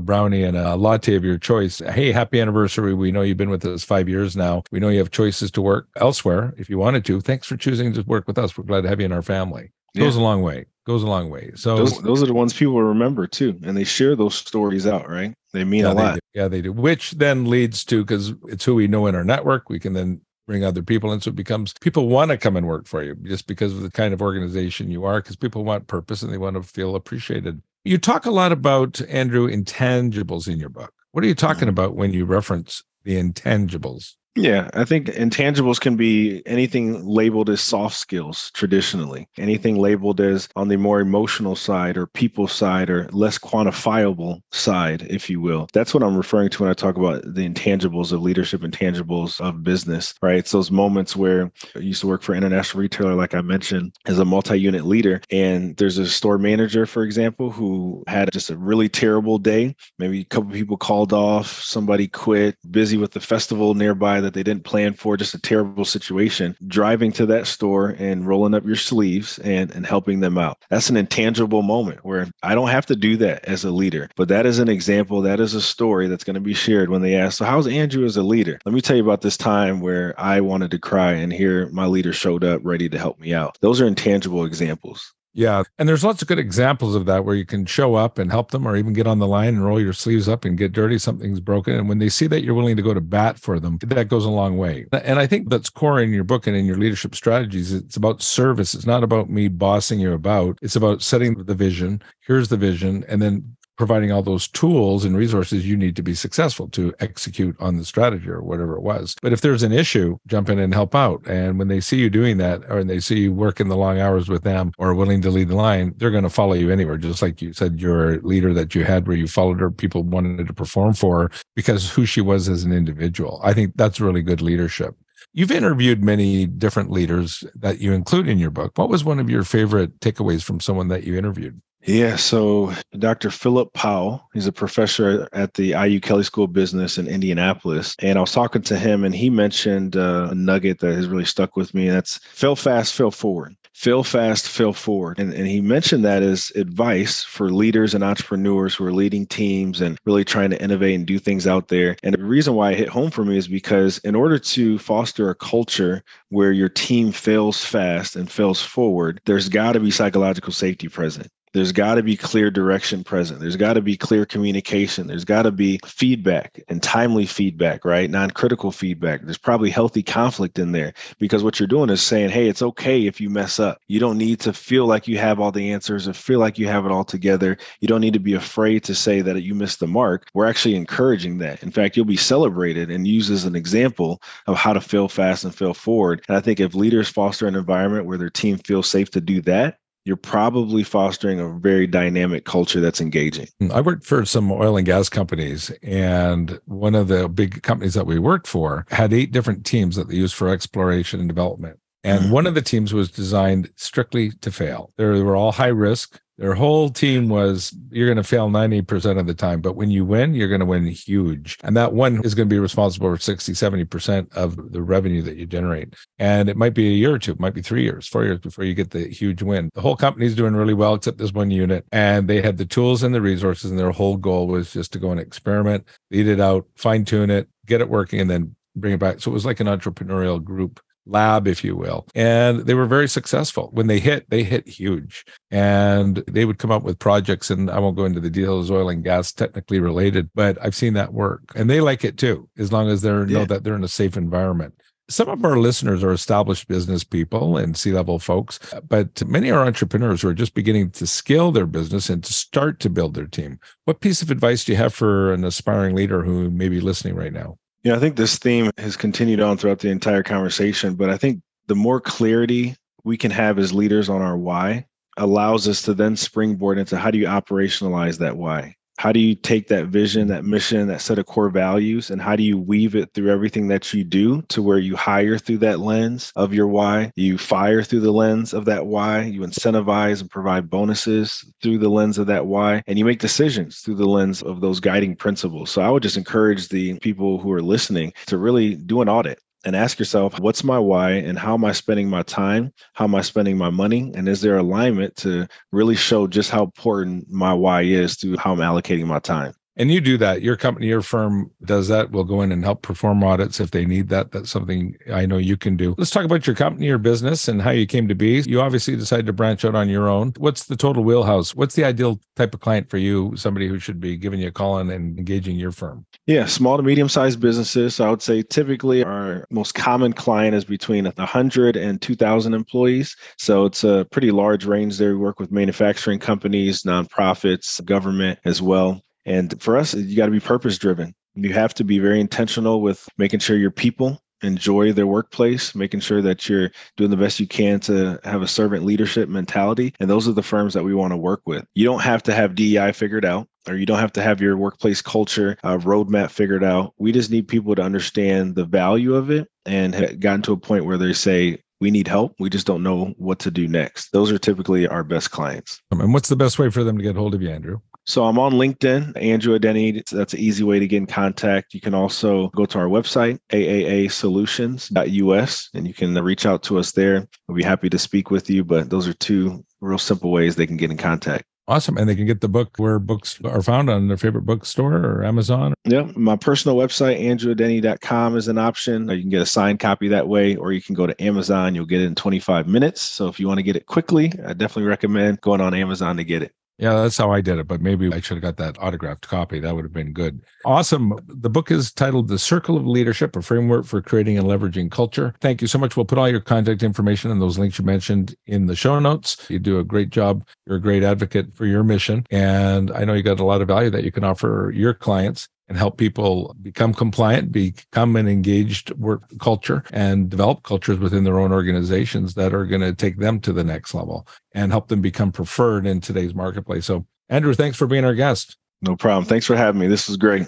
brownie 0.00 0.42
and 0.42 0.54
a 0.54 0.76
latte 0.76 1.14
of 1.14 1.24
your 1.24 1.38
choice. 1.38 1.78
Hey, 1.78 2.12
happy 2.12 2.42
anniversary. 2.42 2.92
We 2.92 3.10
know 3.10 3.22
you've 3.22 3.38
been 3.38 3.48
with 3.48 3.64
us 3.64 3.84
five 3.84 4.06
years 4.06 4.36
now. 4.36 4.64
We 4.70 4.80
know 4.80 4.90
you 4.90 4.98
have 4.98 5.10
choices 5.10 5.50
to 5.52 5.62
work 5.62 5.88
elsewhere 5.96 6.52
if 6.58 6.68
you 6.68 6.76
wanted 6.76 7.06
to. 7.06 7.22
Thanks 7.22 7.46
for 7.46 7.56
choosing 7.56 7.94
to 7.94 8.02
work 8.02 8.26
with 8.26 8.36
us. 8.36 8.58
We're 8.58 8.64
glad 8.64 8.82
to 8.82 8.90
have 8.90 9.00
you 9.00 9.06
in 9.06 9.12
our 9.12 9.22
family. 9.22 9.72
Goes 9.96 10.16
a 10.16 10.20
long 10.20 10.42
way. 10.42 10.66
Goes 10.86 11.02
a 11.02 11.06
long 11.06 11.30
way. 11.30 11.52
So 11.54 11.78
those, 11.78 12.02
those 12.02 12.22
are 12.22 12.26
the 12.26 12.34
ones 12.34 12.52
people 12.52 12.82
remember 12.82 13.26
too, 13.26 13.58
and 13.64 13.74
they 13.74 13.84
share 13.84 14.14
those 14.14 14.34
stories 14.34 14.86
out, 14.86 15.08
right? 15.08 15.32
They 15.54 15.64
mean 15.64 15.84
yeah, 15.84 15.92
a 15.92 15.94
lot. 15.94 16.18
yeah, 16.34 16.48
they 16.48 16.60
do. 16.60 16.72
Which 16.72 17.12
then 17.12 17.46
leads 17.46 17.84
to 17.86 18.04
because 18.04 18.34
it's 18.48 18.64
who 18.64 18.74
we 18.74 18.88
know 18.88 19.06
in 19.06 19.14
our 19.14 19.24
network. 19.24 19.70
We 19.70 19.78
can 19.78 19.92
then 19.92 20.20
bring 20.46 20.64
other 20.64 20.82
people 20.82 21.12
in. 21.12 21.20
So 21.20 21.30
it 21.30 21.36
becomes 21.36 21.74
people 21.80 22.08
want 22.08 22.30
to 22.30 22.36
come 22.38 22.56
and 22.56 22.66
work 22.66 22.86
for 22.86 23.02
you 23.02 23.14
just 23.22 23.46
because 23.46 23.72
of 23.72 23.82
the 23.82 23.90
kind 23.90 24.14
of 24.14 24.22
organization 24.22 24.90
you 24.90 25.04
are, 25.04 25.20
because 25.20 25.36
people 25.36 25.64
want 25.64 25.86
purpose 25.86 26.22
and 26.22 26.32
they 26.32 26.38
want 26.38 26.56
to 26.56 26.62
feel 26.62 26.94
appreciated. 26.96 27.62
You 27.84 27.98
talk 27.98 28.24
a 28.24 28.30
lot 28.30 28.52
about, 28.52 29.00
Andrew, 29.08 29.48
intangibles 29.48 30.48
in 30.48 30.58
your 30.58 30.70
book. 30.70 30.92
What 31.12 31.22
are 31.22 31.28
you 31.28 31.34
talking 31.34 31.62
mm-hmm. 31.62 31.70
about 31.70 31.96
when 31.96 32.12
you 32.12 32.24
reference 32.24 32.82
the 33.04 33.22
intangibles? 33.22 34.14
Yeah, 34.36 34.68
I 34.74 34.84
think 34.84 35.06
intangibles 35.06 35.80
can 35.80 35.94
be 35.94 36.42
anything 36.44 37.06
labeled 37.06 37.48
as 37.50 37.60
soft 37.60 37.94
skills 37.94 38.50
traditionally, 38.52 39.28
anything 39.38 39.76
labeled 39.76 40.20
as 40.20 40.48
on 40.56 40.66
the 40.66 40.76
more 40.76 40.98
emotional 40.98 41.54
side 41.54 41.96
or 41.96 42.08
people 42.08 42.48
side 42.48 42.90
or 42.90 43.08
less 43.12 43.38
quantifiable 43.38 44.40
side, 44.50 45.06
if 45.08 45.30
you 45.30 45.40
will. 45.40 45.68
That's 45.72 45.94
what 45.94 46.02
I'm 46.02 46.16
referring 46.16 46.48
to 46.50 46.62
when 46.62 46.70
I 46.70 46.74
talk 46.74 46.96
about 46.96 47.22
the 47.22 47.48
intangibles 47.48 48.10
of 48.10 48.22
leadership, 48.22 48.62
intangibles 48.62 49.40
of 49.40 49.62
business, 49.62 50.14
right? 50.20 50.38
It's 50.38 50.50
those 50.50 50.72
moments 50.72 51.14
where 51.14 51.52
I 51.76 51.78
used 51.78 52.00
to 52.00 52.08
work 52.08 52.22
for 52.22 52.32
an 52.32 52.38
international 52.42 52.80
retailer, 52.80 53.14
like 53.14 53.36
I 53.36 53.40
mentioned, 53.40 53.94
as 54.06 54.18
a 54.18 54.24
multi 54.24 54.58
unit 54.58 54.84
leader. 54.84 55.20
And 55.30 55.76
there's 55.76 55.98
a 55.98 56.08
store 56.08 56.38
manager, 56.38 56.86
for 56.86 57.04
example, 57.04 57.52
who 57.52 58.02
had 58.08 58.32
just 58.32 58.50
a 58.50 58.56
really 58.56 58.88
terrible 58.88 59.38
day. 59.38 59.76
Maybe 60.00 60.22
a 60.22 60.24
couple 60.24 60.50
people 60.50 60.76
called 60.76 61.12
off, 61.12 61.62
somebody 61.62 62.08
quit, 62.08 62.56
busy 62.72 62.96
with 62.96 63.12
the 63.12 63.20
festival 63.20 63.74
nearby 63.74 64.23
that 64.24 64.34
they 64.34 64.42
didn't 64.42 64.64
plan 64.64 64.94
for, 64.94 65.16
just 65.16 65.34
a 65.34 65.40
terrible 65.40 65.84
situation, 65.84 66.56
driving 66.66 67.12
to 67.12 67.26
that 67.26 67.46
store 67.46 67.90
and 67.98 68.26
rolling 68.26 68.54
up 68.54 68.64
your 68.64 68.76
sleeves 68.76 69.38
and, 69.40 69.70
and 69.74 69.86
helping 69.86 70.20
them 70.20 70.38
out. 70.38 70.58
That's 70.70 70.90
an 70.90 70.96
intangible 70.96 71.62
moment 71.62 72.04
where 72.04 72.28
I 72.42 72.54
don't 72.54 72.68
have 72.68 72.86
to 72.86 72.96
do 72.96 73.16
that 73.18 73.44
as 73.44 73.64
a 73.64 73.70
leader, 73.70 74.08
but 74.16 74.28
that 74.28 74.46
is 74.46 74.58
an 74.58 74.68
example. 74.68 75.22
That 75.22 75.40
is 75.40 75.54
a 75.54 75.62
story 75.62 76.08
that's 76.08 76.24
going 76.24 76.34
to 76.34 76.40
be 76.40 76.54
shared 76.54 76.90
when 76.90 77.02
they 77.02 77.14
ask, 77.14 77.38
So, 77.38 77.44
how's 77.44 77.66
Andrew 77.66 78.04
as 78.04 78.16
a 78.16 78.22
leader? 78.22 78.58
Let 78.64 78.74
me 78.74 78.80
tell 78.80 78.96
you 78.96 79.02
about 79.02 79.20
this 79.20 79.36
time 79.36 79.80
where 79.80 80.14
I 80.18 80.40
wanted 80.40 80.70
to 80.72 80.78
cry 80.78 81.12
and 81.12 81.32
here 81.32 81.68
my 81.70 81.86
leader 81.86 82.12
showed 82.12 82.44
up 82.44 82.60
ready 82.64 82.88
to 82.88 82.98
help 82.98 83.18
me 83.18 83.34
out. 83.34 83.58
Those 83.60 83.80
are 83.80 83.86
intangible 83.86 84.44
examples. 84.44 85.12
Yeah. 85.36 85.64
And 85.78 85.88
there's 85.88 86.04
lots 86.04 86.22
of 86.22 86.28
good 86.28 86.38
examples 86.38 86.94
of 86.94 87.06
that 87.06 87.24
where 87.24 87.34
you 87.34 87.44
can 87.44 87.66
show 87.66 87.96
up 87.96 88.18
and 88.18 88.30
help 88.30 88.52
them 88.52 88.66
or 88.66 88.76
even 88.76 88.92
get 88.92 89.08
on 89.08 89.18
the 89.18 89.26
line 89.26 89.48
and 89.48 89.64
roll 89.64 89.80
your 89.80 89.92
sleeves 89.92 90.28
up 90.28 90.44
and 90.44 90.56
get 90.56 90.70
dirty. 90.70 90.96
Something's 90.96 91.40
broken. 91.40 91.74
And 91.74 91.88
when 91.88 91.98
they 91.98 92.08
see 92.08 92.28
that 92.28 92.44
you're 92.44 92.54
willing 92.54 92.76
to 92.76 92.82
go 92.82 92.94
to 92.94 93.00
bat 93.00 93.40
for 93.40 93.58
them, 93.58 93.78
that 93.82 94.08
goes 94.08 94.24
a 94.24 94.30
long 94.30 94.56
way. 94.56 94.86
And 94.92 95.18
I 95.18 95.26
think 95.26 95.50
that's 95.50 95.68
core 95.68 96.00
in 96.00 96.12
your 96.12 96.22
book 96.22 96.46
and 96.46 96.56
in 96.56 96.66
your 96.66 96.76
leadership 96.76 97.16
strategies. 97.16 97.72
It's 97.72 97.96
about 97.96 98.22
service. 98.22 98.74
It's 98.74 98.86
not 98.86 99.02
about 99.02 99.28
me 99.28 99.48
bossing 99.48 99.98
you 99.98 100.12
about. 100.12 100.56
It's 100.62 100.76
about 100.76 101.02
setting 101.02 101.34
the 101.34 101.54
vision. 101.54 102.00
Here's 102.20 102.48
the 102.48 102.56
vision. 102.56 103.04
And 103.08 103.20
then 103.20 103.56
providing 103.76 104.12
all 104.12 104.22
those 104.22 104.48
tools 104.48 105.04
and 105.04 105.16
resources 105.16 105.66
you 105.66 105.76
need 105.76 105.96
to 105.96 106.02
be 106.02 106.14
successful 106.14 106.68
to 106.68 106.94
execute 107.00 107.56
on 107.60 107.76
the 107.76 107.84
strategy 107.84 108.28
or 108.28 108.42
whatever 108.42 108.76
it 108.76 108.82
was. 108.82 109.16
But 109.22 109.32
if 109.32 109.40
there's 109.40 109.62
an 109.62 109.72
issue, 109.72 110.18
jump 110.26 110.48
in 110.48 110.58
and 110.58 110.72
help 110.72 110.94
out. 110.94 111.26
And 111.26 111.58
when 111.58 111.68
they 111.68 111.80
see 111.80 111.98
you 111.98 112.10
doing 112.10 112.38
that, 112.38 112.62
or 112.68 112.84
they 112.84 113.00
see 113.00 113.20
you 113.20 113.32
working 113.32 113.68
the 113.68 113.76
long 113.76 113.98
hours 113.98 114.28
with 114.28 114.42
them 114.42 114.72
or 114.78 114.94
willing 114.94 115.22
to 115.22 115.30
lead 115.30 115.48
the 115.48 115.56
line, 115.56 115.94
they're 115.96 116.10
going 116.10 116.24
to 116.24 116.30
follow 116.30 116.54
you 116.54 116.70
anywhere. 116.70 116.96
Just 116.96 117.22
like 117.22 117.42
you 117.42 117.52
said, 117.52 117.80
your 117.80 118.20
leader 118.20 118.54
that 118.54 118.74
you 118.74 118.84
had 118.84 119.06
where 119.06 119.16
you 119.16 119.26
followed 119.26 119.60
her, 119.60 119.70
people 119.70 120.02
wanted 120.02 120.46
to 120.46 120.54
perform 120.54 120.94
for 120.94 121.22
her 121.22 121.30
because 121.56 121.90
who 121.90 122.06
she 122.06 122.20
was 122.20 122.48
as 122.48 122.64
an 122.64 122.72
individual. 122.72 123.40
I 123.42 123.52
think 123.52 123.72
that's 123.76 124.00
really 124.00 124.22
good 124.22 124.42
leadership. 124.42 124.96
You've 125.32 125.50
interviewed 125.50 126.04
many 126.04 126.46
different 126.46 126.92
leaders 126.92 127.42
that 127.56 127.80
you 127.80 127.92
include 127.92 128.28
in 128.28 128.38
your 128.38 128.50
book. 128.50 128.78
What 128.78 128.88
was 128.88 129.02
one 129.02 129.18
of 129.18 129.28
your 129.28 129.42
favorite 129.42 129.98
takeaways 129.98 130.44
from 130.44 130.60
someone 130.60 130.88
that 130.88 131.04
you 131.04 131.16
interviewed? 131.16 131.60
Yeah, 131.86 132.16
so 132.16 132.72
Dr. 132.98 133.30
Philip 133.30 133.74
Powell, 133.74 134.26
he's 134.32 134.46
a 134.46 134.52
professor 134.52 135.28
at 135.34 135.52
the 135.52 135.72
IU 135.72 136.00
Kelley 136.00 136.22
School 136.22 136.44
of 136.44 136.52
Business 136.54 136.96
in 136.96 137.06
Indianapolis. 137.06 137.94
And 137.98 138.16
I 138.16 138.22
was 138.22 138.32
talking 138.32 138.62
to 138.62 138.78
him, 138.78 139.04
and 139.04 139.14
he 139.14 139.28
mentioned 139.28 139.94
uh, 139.94 140.28
a 140.30 140.34
nugget 140.34 140.78
that 140.78 140.94
has 140.94 141.08
really 141.08 141.26
stuck 141.26 141.56
with 141.56 141.74
me. 141.74 141.88
And 141.88 141.96
that's 141.96 142.16
fail 142.18 142.56
fast, 142.56 142.94
fail 142.94 143.10
forward. 143.10 143.54
Fail 143.74 144.02
fast, 144.02 144.48
fail 144.48 144.72
forward. 144.72 145.18
And, 145.18 145.34
and 145.34 145.46
he 145.46 145.60
mentioned 145.60 146.06
that 146.06 146.22
as 146.22 146.50
advice 146.54 147.22
for 147.22 147.50
leaders 147.50 147.92
and 147.92 148.02
entrepreneurs 148.02 148.74
who 148.74 148.86
are 148.86 148.92
leading 148.92 149.26
teams 149.26 149.82
and 149.82 149.98
really 150.06 150.24
trying 150.24 150.50
to 150.50 150.62
innovate 150.62 150.94
and 150.94 151.04
do 151.04 151.18
things 151.18 151.46
out 151.46 151.68
there. 151.68 151.96
And 152.02 152.14
the 152.14 152.24
reason 152.24 152.54
why 152.54 152.70
it 152.70 152.78
hit 152.78 152.88
home 152.88 153.10
for 153.10 153.26
me 153.26 153.36
is 153.36 153.48
because 153.48 153.98
in 153.98 154.14
order 154.14 154.38
to 154.38 154.78
foster 154.78 155.28
a 155.28 155.34
culture 155.34 156.02
where 156.30 156.52
your 156.52 156.70
team 156.70 157.12
fails 157.12 157.62
fast 157.62 158.16
and 158.16 158.30
fails 158.30 158.62
forward, 158.62 159.20
there's 159.26 159.50
got 159.50 159.72
to 159.72 159.80
be 159.80 159.90
psychological 159.90 160.52
safety 160.52 160.88
present 160.88 161.28
there's 161.54 161.70
got 161.70 161.94
to 161.94 162.02
be 162.02 162.16
clear 162.16 162.50
direction 162.50 163.04
present. 163.04 163.38
There's 163.38 163.56
got 163.56 163.74
to 163.74 163.80
be 163.80 163.96
clear 163.96 164.26
communication. 164.26 165.06
There's 165.06 165.24
got 165.24 165.42
to 165.42 165.52
be 165.52 165.78
feedback 165.86 166.60
and 166.68 166.82
timely 166.82 167.26
feedback, 167.26 167.84
right? 167.84 168.10
Non 168.10 168.32
critical 168.32 168.72
feedback. 168.72 169.22
There's 169.22 169.38
probably 169.38 169.70
healthy 169.70 170.02
conflict 170.02 170.58
in 170.58 170.72
there 170.72 170.92
because 171.20 171.44
what 171.44 171.60
you're 171.60 171.68
doing 171.68 171.90
is 171.90 172.02
saying, 172.02 172.30
hey, 172.30 172.48
it's 172.48 172.60
okay 172.60 173.06
if 173.06 173.20
you 173.20 173.30
mess 173.30 173.60
up. 173.60 173.78
You 173.86 174.00
don't 174.00 174.18
need 174.18 174.40
to 174.40 174.52
feel 174.52 174.86
like 174.86 175.06
you 175.06 175.16
have 175.18 175.38
all 175.38 175.52
the 175.52 175.70
answers 175.70 176.08
or 176.08 176.12
feel 176.12 176.40
like 176.40 176.58
you 176.58 176.66
have 176.66 176.86
it 176.86 176.92
all 176.92 177.04
together. 177.04 177.56
You 177.78 177.86
don't 177.86 178.00
need 178.00 178.14
to 178.14 178.18
be 178.18 178.34
afraid 178.34 178.82
to 178.84 178.94
say 178.94 179.20
that 179.20 179.40
you 179.42 179.54
missed 179.54 179.78
the 179.78 179.86
mark. 179.86 180.26
We're 180.34 180.48
actually 180.48 180.74
encouraging 180.74 181.38
that. 181.38 181.62
In 181.62 181.70
fact, 181.70 181.96
you'll 181.96 182.04
be 182.04 182.16
celebrated 182.16 182.90
and 182.90 183.06
used 183.06 183.30
as 183.30 183.44
an 183.44 183.54
example 183.54 184.20
of 184.48 184.56
how 184.56 184.72
to 184.72 184.80
fail 184.80 185.08
fast 185.08 185.44
and 185.44 185.54
fail 185.54 185.72
forward. 185.72 186.24
And 186.26 186.36
I 186.36 186.40
think 186.40 186.58
if 186.58 186.74
leaders 186.74 187.08
foster 187.08 187.46
an 187.46 187.54
environment 187.54 188.06
where 188.06 188.18
their 188.18 188.28
team 188.28 188.58
feels 188.58 188.88
safe 188.88 189.12
to 189.12 189.20
do 189.20 189.40
that, 189.42 189.78
you're 190.04 190.16
probably 190.16 190.82
fostering 190.82 191.40
a 191.40 191.48
very 191.58 191.86
dynamic 191.86 192.44
culture 192.44 192.80
that's 192.80 193.00
engaging. 193.00 193.48
I 193.72 193.80
worked 193.80 194.04
for 194.04 194.24
some 194.24 194.52
oil 194.52 194.76
and 194.76 194.86
gas 194.86 195.08
companies, 195.08 195.70
and 195.82 196.60
one 196.66 196.94
of 196.94 197.08
the 197.08 197.28
big 197.28 197.62
companies 197.62 197.94
that 197.94 198.06
we 198.06 198.18
worked 198.18 198.46
for 198.46 198.86
had 198.90 199.12
eight 199.12 199.32
different 199.32 199.64
teams 199.64 199.96
that 199.96 200.08
they 200.08 200.16
used 200.16 200.34
for 200.34 200.48
exploration 200.48 201.20
and 201.20 201.28
development. 201.28 201.78
And 202.04 202.24
mm-hmm. 202.24 202.32
one 202.32 202.46
of 202.46 202.54
the 202.54 202.60
teams 202.60 202.92
was 202.92 203.10
designed 203.10 203.70
strictly 203.76 204.30
to 204.30 204.52
fail. 204.52 204.92
They 204.98 205.04
were 205.04 205.36
all 205.36 205.52
high 205.52 205.68
risk. 205.68 206.20
Their 206.36 206.54
whole 206.54 206.88
team 206.88 207.28
was 207.28 207.72
you're 207.90 208.08
going 208.08 208.16
to 208.16 208.24
fail 208.24 208.48
90% 208.48 209.20
of 209.20 209.26
the 209.26 209.34
time, 209.34 209.60
but 209.60 209.76
when 209.76 209.90
you 209.90 210.04
win, 210.04 210.34
you're 210.34 210.48
going 210.48 210.60
to 210.60 210.66
win 210.66 210.84
huge. 210.86 211.56
And 211.62 211.76
that 211.76 211.92
one 211.92 212.24
is 212.24 212.34
going 212.34 212.48
to 212.48 212.54
be 212.54 212.58
responsible 212.58 213.14
for 213.14 213.20
60, 213.20 213.52
70% 213.52 214.34
of 214.34 214.72
the 214.72 214.82
revenue 214.82 215.22
that 215.22 215.36
you 215.36 215.46
generate. 215.46 215.94
And 216.18 216.48
it 216.48 216.56
might 216.56 216.74
be 216.74 216.88
a 216.88 216.92
year 216.92 217.14
or 217.14 217.18
two, 217.20 217.32
it 217.32 217.40
might 217.40 217.54
be 217.54 217.62
three 217.62 217.84
years, 217.84 218.08
four 218.08 218.24
years 218.24 218.40
before 218.40 218.64
you 218.64 218.74
get 218.74 218.90
the 218.90 219.06
huge 219.06 219.42
win. 219.42 219.70
The 219.74 219.80
whole 219.80 219.96
company's 219.96 220.34
doing 220.34 220.56
really 220.56 220.74
well, 220.74 220.94
except 220.94 221.18
this 221.18 221.32
one 221.32 221.52
unit. 221.52 221.86
And 221.92 222.26
they 222.26 222.42
had 222.42 222.56
the 222.56 222.66
tools 222.66 223.04
and 223.04 223.14
the 223.14 223.20
resources, 223.20 223.70
and 223.70 223.78
their 223.78 223.92
whole 223.92 224.16
goal 224.16 224.48
was 224.48 224.72
just 224.72 224.92
to 224.94 224.98
go 224.98 225.12
and 225.12 225.20
experiment, 225.20 225.86
lead 226.10 226.26
it 226.26 226.40
out, 226.40 226.66
fine 226.74 227.04
tune 227.04 227.30
it, 227.30 227.48
get 227.66 227.80
it 227.80 227.88
working, 227.88 228.20
and 228.20 228.30
then 228.30 228.56
bring 228.74 228.94
it 228.94 229.00
back. 229.00 229.20
So 229.20 229.30
it 229.30 229.34
was 229.34 229.46
like 229.46 229.60
an 229.60 229.68
entrepreneurial 229.68 230.42
group 230.42 230.80
lab, 231.06 231.46
if 231.46 231.64
you 231.64 231.76
will. 231.76 232.06
And 232.14 232.60
they 232.60 232.74
were 232.74 232.86
very 232.86 233.08
successful. 233.08 233.70
When 233.72 233.86
they 233.86 233.98
hit, 233.98 234.28
they 234.30 234.42
hit 234.42 234.68
huge. 234.68 235.24
And 235.50 236.18
they 236.28 236.44
would 236.44 236.58
come 236.58 236.70
up 236.70 236.82
with 236.82 236.98
projects, 236.98 237.50
and 237.50 237.70
I 237.70 237.78
won't 237.78 237.96
go 237.96 238.04
into 238.04 238.20
the 238.20 238.30
details, 238.30 238.70
oil 238.70 238.88
and 238.88 239.04
gas 239.04 239.32
technically 239.32 239.80
related, 239.80 240.30
but 240.34 240.58
I've 240.62 240.74
seen 240.74 240.94
that 240.94 241.12
work. 241.12 241.52
And 241.54 241.68
they 241.68 241.80
like 241.80 242.04
it 242.04 242.18
too, 242.18 242.48
as 242.58 242.72
long 242.72 242.88
as 242.88 243.02
they 243.02 243.10
yeah. 243.10 243.24
know 243.24 243.44
that 243.44 243.64
they're 243.64 243.76
in 243.76 243.84
a 243.84 243.88
safe 243.88 244.16
environment. 244.16 244.74
Some 245.10 245.28
of 245.28 245.44
our 245.44 245.58
listeners 245.58 246.02
are 246.02 246.12
established 246.12 246.66
business 246.66 247.04
people 247.04 247.58
and 247.58 247.76
C 247.76 247.92
level 247.92 248.18
folks, 248.18 248.58
but 248.88 249.22
many 249.28 249.50
are 249.50 249.66
entrepreneurs 249.66 250.22
who 250.22 250.28
are 250.28 250.34
just 250.34 250.54
beginning 250.54 250.92
to 250.92 251.06
scale 251.06 251.52
their 251.52 251.66
business 251.66 252.08
and 252.08 252.24
to 252.24 252.32
start 252.32 252.80
to 252.80 252.88
build 252.88 253.12
their 253.12 253.26
team. 253.26 253.60
What 253.84 254.00
piece 254.00 254.22
of 254.22 254.30
advice 254.30 254.64
do 254.64 254.72
you 254.72 254.78
have 254.78 254.94
for 254.94 255.34
an 255.34 255.44
aspiring 255.44 255.94
leader 255.94 256.22
who 256.22 256.50
may 256.50 256.70
be 256.70 256.80
listening 256.80 257.16
right 257.16 257.34
now? 257.34 257.58
Yeah, 257.84 257.96
I 257.96 257.98
think 257.98 258.16
this 258.16 258.38
theme 258.38 258.70
has 258.78 258.96
continued 258.96 259.40
on 259.40 259.58
throughout 259.58 259.78
the 259.78 259.90
entire 259.90 260.22
conversation, 260.22 260.94
but 260.94 261.10
I 261.10 261.18
think 261.18 261.42
the 261.66 261.74
more 261.74 262.00
clarity 262.00 262.74
we 263.04 263.18
can 263.18 263.30
have 263.30 263.58
as 263.58 263.74
leaders 263.74 264.08
on 264.08 264.22
our 264.22 264.38
why 264.38 264.86
allows 265.18 265.68
us 265.68 265.82
to 265.82 265.92
then 265.92 266.16
springboard 266.16 266.78
into 266.78 266.96
how 266.96 267.10
do 267.10 267.18
you 267.18 267.26
operationalize 267.26 268.18
that 268.18 268.38
why? 268.38 268.74
How 268.98 269.12
do 269.12 269.20
you 269.20 269.34
take 269.34 269.68
that 269.68 269.86
vision 269.86 270.28
that 270.28 270.44
mission 270.44 270.86
that 270.88 271.00
set 271.00 271.18
of 271.18 271.26
core 271.26 271.50
values 271.50 272.10
and 272.10 272.20
how 272.20 272.36
do 272.36 272.42
you 272.42 272.58
weave 272.58 272.94
it 272.94 273.12
through 273.12 273.30
everything 273.30 273.68
that 273.68 273.92
you 273.92 274.04
do 274.04 274.42
to 274.42 274.62
where 274.62 274.78
you 274.78 274.96
hire 274.96 275.38
through 275.38 275.58
that 275.58 275.80
lens 275.80 276.32
of 276.36 276.54
your 276.54 276.68
why? 276.68 277.12
You 277.16 277.38
fire 277.38 277.82
through 277.82 278.00
the 278.00 278.12
lens 278.12 278.54
of 278.54 278.64
that 278.66 278.86
why. 278.86 279.22
You 279.22 279.40
incentivize 279.40 280.20
and 280.20 280.30
provide 280.30 280.70
bonuses 280.70 281.44
through 281.62 281.78
the 281.78 281.88
lens 281.88 282.18
of 282.18 282.26
that 282.28 282.46
why 282.46 282.82
and 282.86 282.98
you 282.98 283.04
make 283.04 283.18
decisions 283.18 283.80
through 283.80 283.96
the 283.96 284.06
lens 284.08 284.42
of 284.42 284.60
those 284.60 284.80
guiding 284.80 285.16
principles. 285.16 285.70
So 285.70 285.82
i 285.82 285.90
would 285.90 286.02
just 286.02 286.16
encourage 286.16 286.68
the 286.68 286.98
people 287.00 287.38
who 287.38 287.52
are 287.52 287.62
listening 287.62 288.12
to 288.26 288.38
really 288.38 288.74
do 288.74 289.02
an 289.02 289.08
audit 289.08 289.40
and 289.64 289.74
ask 289.74 289.98
yourself, 289.98 290.38
what's 290.40 290.64
my 290.64 290.78
why 290.78 291.12
and 291.12 291.38
how 291.38 291.54
am 291.54 291.64
I 291.64 291.72
spending 291.72 292.08
my 292.08 292.22
time? 292.22 292.72
How 292.92 293.04
am 293.04 293.14
I 293.14 293.22
spending 293.22 293.56
my 293.56 293.70
money? 293.70 294.12
And 294.14 294.28
is 294.28 294.40
there 294.40 294.58
alignment 294.58 295.16
to 295.16 295.46
really 295.72 295.96
show 295.96 296.26
just 296.26 296.50
how 296.50 296.64
important 296.64 297.30
my 297.30 297.52
why 297.54 297.82
is 297.82 298.16
to 298.18 298.36
how 298.36 298.52
I'm 298.52 298.58
allocating 298.58 299.06
my 299.06 299.18
time? 299.18 299.54
And 299.76 299.90
you 299.90 300.00
do 300.00 300.16
that. 300.18 300.42
Your 300.42 300.56
company, 300.56 300.86
your 300.86 301.02
firm 301.02 301.50
does 301.64 301.88
that. 301.88 302.12
We'll 302.12 302.24
go 302.24 302.42
in 302.42 302.52
and 302.52 302.64
help 302.64 302.82
perform 302.82 303.24
audits 303.24 303.58
if 303.58 303.72
they 303.72 303.84
need 303.84 304.08
that. 304.10 304.30
That's 304.30 304.50
something 304.50 304.96
I 305.12 305.26
know 305.26 305.36
you 305.36 305.56
can 305.56 305.76
do. 305.76 305.94
Let's 305.98 306.10
talk 306.10 306.24
about 306.24 306.46
your 306.46 306.54
company, 306.54 306.86
your 306.86 306.98
business, 306.98 307.48
and 307.48 307.60
how 307.60 307.70
you 307.70 307.86
came 307.86 308.06
to 308.06 308.14
be. 308.14 308.40
You 308.46 308.60
obviously 308.60 308.94
decided 308.94 309.26
to 309.26 309.32
branch 309.32 309.64
out 309.64 309.74
on 309.74 309.88
your 309.88 310.08
own. 310.08 310.32
What's 310.36 310.64
the 310.64 310.76
total 310.76 311.02
wheelhouse? 311.02 311.56
What's 311.56 311.74
the 311.74 311.84
ideal 311.84 312.20
type 312.36 312.54
of 312.54 312.60
client 312.60 312.88
for 312.88 312.98
you? 312.98 313.32
Somebody 313.36 313.66
who 313.66 313.80
should 313.80 313.98
be 313.98 314.16
giving 314.16 314.40
you 314.40 314.48
a 314.48 314.52
call 314.52 314.78
and 314.78 314.92
engaging 314.92 315.56
your 315.56 315.72
firm? 315.72 316.06
Yeah, 316.26 316.46
small 316.46 316.76
to 316.76 316.82
medium 316.82 317.08
sized 317.08 317.40
businesses. 317.40 317.96
So 317.96 318.06
I 318.06 318.10
would 318.10 318.22
say 318.22 318.42
typically 318.42 319.02
our 319.02 319.44
most 319.50 319.74
common 319.74 320.12
client 320.12 320.54
is 320.54 320.64
between 320.64 321.04
100 321.04 321.76
and 321.76 322.00
2,000 322.00 322.54
employees. 322.54 323.16
So 323.38 323.64
it's 323.64 323.82
a 323.82 324.06
pretty 324.12 324.30
large 324.30 324.66
range 324.66 324.98
there. 324.98 325.10
We 325.10 325.16
work 325.16 325.40
with 325.40 325.50
manufacturing 325.50 326.20
companies, 326.20 326.84
nonprofits, 326.84 327.84
government 327.84 328.38
as 328.44 328.62
well. 328.62 329.02
And 329.26 329.60
for 329.62 329.76
us, 329.76 329.94
you 329.94 330.16
got 330.16 330.26
to 330.26 330.32
be 330.32 330.40
purpose 330.40 330.78
driven. 330.78 331.14
You 331.34 331.52
have 331.52 331.74
to 331.74 331.84
be 331.84 331.98
very 331.98 332.20
intentional 332.20 332.80
with 332.80 333.08
making 333.18 333.40
sure 333.40 333.56
your 333.56 333.70
people 333.70 334.20
enjoy 334.42 334.92
their 334.92 335.06
workplace, 335.06 335.74
making 335.74 336.00
sure 336.00 336.22
that 336.22 336.48
you're 336.48 336.70
doing 336.96 337.10
the 337.10 337.16
best 337.16 337.40
you 337.40 337.46
can 337.46 337.80
to 337.80 338.20
have 338.24 338.42
a 338.42 338.48
servant 338.48 338.84
leadership 338.84 339.28
mentality. 339.28 339.94
And 339.98 340.08
those 340.08 340.28
are 340.28 340.32
the 340.32 340.42
firms 340.42 340.74
that 340.74 340.84
we 340.84 340.94
want 340.94 341.12
to 341.12 341.16
work 341.16 341.42
with. 341.46 341.64
You 341.74 341.84
don't 341.84 342.02
have 342.02 342.22
to 342.24 342.34
have 342.34 342.54
DEI 342.54 342.92
figured 342.92 343.24
out 343.24 343.48
or 343.66 343.76
you 343.76 343.86
don't 343.86 343.98
have 343.98 344.12
to 344.12 344.22
have 344.22 344.40
your 344.40 344.56
workplace 344.56 345.00
culture 345.00 345.56
uh, 345.64 345.78
roadmap 345.78 346.30
figured 346.30 346.64
out. 346.64 346.92
We 346.98 347.12
just 347.12 347.30
need 347.30 347.48
people 347.48 347.74
to 347.74 347.82
understand 347.82 348.54
the 348.54 348.64
value 348.64 349.14
of 349.14 349.30
it 349.30 349.48
and 349.66 349.94
have 349.94 350.20
gotten 350.20 350.42
to 350.42 350.52
a 350.52 350.58
point 350.58 350.84
where 350.84 350.98
they 350.98 351.14
say, 351.14 351.60
we 351.80 351.90
need 351.90 352.08
help. 352.08 352.34
We 352.38 352.50
just 352.50 352.66
don't 352.66 352.82
know 352.82 353.14
what 353.18 353.38
to 353.40 353.50
do 353.50 353.66
next. 353.66 354.12
Those 354.12 354.30
are 354.30 354.38
typically 354.38 354.86
our 354.86 355.04
best 355.04 355.30
clients. 355.30 355.80
And 355.90 356.14
what's 356.14 356.28
the 356.28 356.36
best 356.36 356.58
way 356.58 356.70
for 356.70 356.84
them 356.84 356.96
to 356.96 357.02
get 357.02 357.16
hold 357.16 357.34
of 357.34 357.42
you, 357.42 357.50
Andrew? 357.50 357.80
So 358.06 358.24
I'm 358.24 358.38
on 358.38 358.52
LinkedIn, 358.52 359.20
Andrew 359.20 359.58
Adeniyi. 359.58 360.08
That's 360.10 360.34
an 360.34 360.40
easy 360.40 360.62
way 360.62 360.78
to 360.78 360.86
get 360.86 360.98
in 360.98 361.06
contact. 361.06 361.72
You 361.72 361.80
can 361.80 361.94
also 361.94 362.50
go 362.50 362.66
to 362.66 362.78
our 362.78 362.88
website, 362.88 363.38
aaasolutions.us, 363.50 365.70
and 365.74 365.86
you 365.86 365.94
can 365.94 366.14
reach 366.22 366.44
out 366.44 366.62
to 366.64 366.78
us 366.78 366.92
there. 366.92 367.26
We'll 367.48 367.56
be 367.56 367.64
happy 367.64 367.88
to 367.88 367.98
speak 367.98 368.30
with 368.30 368.50
you. 368.50 368.62
But 368.62 368.90
those 368.90 369.08
are 369.08 369.14
two 369.14 369.64
real 369.80 369.96
simple 369.98 370.30
ways 370.30 370.56
they 370.56 370.66
can 370.66 370.76
get 370.76 370.90
in 370.90 370.98
contact. 370.98 371.44
Awesome. 371.66 371.96
And 371.96 372.06
they 372.06 372.14
can 372.14 372.26
get 372.26 372.42
the 372.42 372.48
book 372.48 372.72
where 372.76 372.98
books 372.98 373.40
are 373.42 373.62
found 373.62 373.88
on 373.88 374.08
their 374.08 374.18
favorite 374.18 374.44
bookstore 374.44 374.96
or 374.96 375.24
Amazon. 375.24 375.72
Yeah. 375.86 376.10
My 376.14 376.36
personal 376.36 376.76
website, 376.76 377.22
andrewadeniyi.com, 377.22 378.36
is 378.36 378.48
an 378.48 378.58
option. 378.58 379.08
You 379.08 379.22
can 379.22 379.30
get 379.30 379.40
a 379.40 379.46
signed 379.46 379.80
copy 379.80 380.08
that 380.08 380.28
way, 380.28 380.56
or 380.56 380.72
you 380.72 380.82
can 380.82 380.94
go 380.94 381.06
to 381.06 381.22
Amazon. 381.22 381.74
You'll 381.74 381.86
get 381.86 382.02
it 382.02 382.04
in 382.04 382.14
25 382.14 382.68
minutes. 382.68 383.00
So 383.00 383.28
if 383.28 383.40
you 383.40 383.48
want 383.48 383.60
to 383.60 383.62
get 383.62 383.76
it 383.76 383.86
quickly, 383.86 384.30
I 384.46 384.52
definitely 384.52 384.90
recommend 384.90 385.40
going 385.40 385.62
on 385.62 385.72
Amazon 385.72 386.18
to 386.18 386.24
get 386.24 386.42
it. 386.42 386.52
Yeah, 386.78 386.94
that's 386.94 387.16
how 387.16 387.30
I 387.30 387.40
did 387.40 387.58
it. 387.58 387.68
But 387.68 387.80
maybe 387.80 388.12
I 388.12 388.20
should 388.20 388.36
have 388.36 388.42
got 388.42 388.56
that 388.56 388.82
autographed 388.82 389.28
copy. 389.28 389.60
That 389.60 389.74
would 389.74 389.84
have 389.84 389.92
been 389.92 390.12
good. 390.12 390.40
Awesome. 390.64 391.18
The 391.26 391.50
book 391.50 391.70
is 391.70 391.92
titled 391.92 392.28
The 392.28 392.38
Circle 392.38 392.76
of 392.76 392.86
Leadership, 392.86 393.36
a 393.36 393.42
framework 393.42 393.86
for 393.86 394.02
creating 394.02 394.38
and 394.38 394.46
leveraging 394.46 394.90
culture. 394.90 395.34
Thank 395.40 395.62
you 395.62 395.68
so 395.68 395.78
much. 395.78 395.96
We'll 395.96 396.04
put 396.04 396.18
all 396.18 396.28
your 396.28 396.40
contact 396.40 396.82
information 396.82 397.30
and 397.30 397.40
those 397.40 397.58
links 397.58 397.78
you 397.78 397.84
mentioned 397.84 398.34
in 398.46 398.66
the 398.66 398.74
show 398.74 398.98
notes. 398.98 399.46
You 399.48 399.60
do 399.60 399.78
a 399.78 399.84
great 399.84 400.10
job. 400.10 400.46
You're 400.66 400.76
a 400.76 400.80
great 400.80 401.04
advocate 401.04 401.54
for 401.54 401.64
your 401.64 401.84
mission. 401.84 402.26
And 402.30 402.90
I 402.90 403.04
know 403.04 403.14
you 403.14 403.22
got 403.22 403.40
a 403.40 403.44
lot 403.44 403.62
of 403.62 403.68
value 403.68 403.90
that 403.90 404.04
you 404.04 404.10
can 404.10 404.24
offer 404.24 404.72
your 404.74 404.94
clients 404.94 405.48
and 405.68 405.78
help 405.78 405.96
people 405.96 406.54
become 406.62 406.92
compliant, 406.92 407.52
become 407.52 408.16
an 408.16 408.28
engaged 408.28 408.90
work 408.92 409.22
culture, 409.38 409.82
and 409.92 410.28
develop 410.28 410.62
cultures 410.62 410.98
within 410.98 411.24
their 411.24 411.38
own 411.38 411.52
organizations 411.52 412.34
that 412.34 412.52
are 412.52 412.66
going 412.66 412.82
to 412.82 412.92
take 412.92 413.18
them 413.18 413.40
to 413.40 413.52
the 413.52 413.64
next 413.64 413.94
level 413.94 414.26
and 414.52 414.72
help 414.72 414.88
them 414.88 415.00
become 415.00 415.32
preferred 415.32 415.86
in 415.86 416.00
today's 416.00 416.34
marketplace. 416.34 416.86
So, 416.86 417.06
Andrew, 417.28 417.54
thanks 417.54 417.78
for 417.78 417.86
being 417.86 418.04
our 418.04 418.14
guest. 418.14 418.56
No 418.82 418.96
problem. 418.96 419.24
Thanks 419.24 419.46
for 419.46 419.56
having 419.56 419.80
me. 419.80 419.86
This 419.86 420.08
was 420.08 420.16
great. 420.16 420.46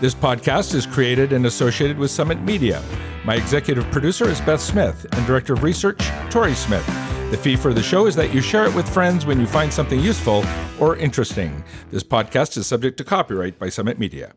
This 0.00 0.14
podcast 0.14 0.74
is 0.74 0.86
created 0.86 1.32
and 1.32 1.46
associated 1.46 1.98
with 1.98 2.10
Summit 2.10 2.40
Media. 2.42 2.82
My 3.24 3.36
executive 3.36 3.90
producer 3.90 4.28
is 4.28 4.40
Beth 4.42 4.60
Smith, 4.60 5.06
and 5.12 5.26
director 5.26 5.54
of 5.54 5.62
research, 5.62 6.00
Tori 6.30 6.54
Smith. 6.54 7.13
The 7.30 7.36
fee 7.36 7.56
for 7.56 7.72
the 7.74 7.82
show 7.82 8.06
is 8.06 8.14
that 8.16 8.32
you 8.32 8.40
share 8.40 8.64
it 8.64 8.74
with 8.74 8.88
friends 8.88 9.26
when 9.26 9.40
you 9.40 9.46
find 9.46 9.72
something 9.72 9.98
useful 9.98 10.44
or 10.78 10.96
interesting. 10.96 11.64
This 11.90 12.04
podcast 12.04 12.56
is 12.56 12.66
subject 12.66 12.96
to 12.98 13.04
copyright 13.04 13.58
by 13.58 13.70
Summit 13.70 13.98
Media. 13.98 14.34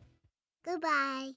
Goodbye. 0.66 1.32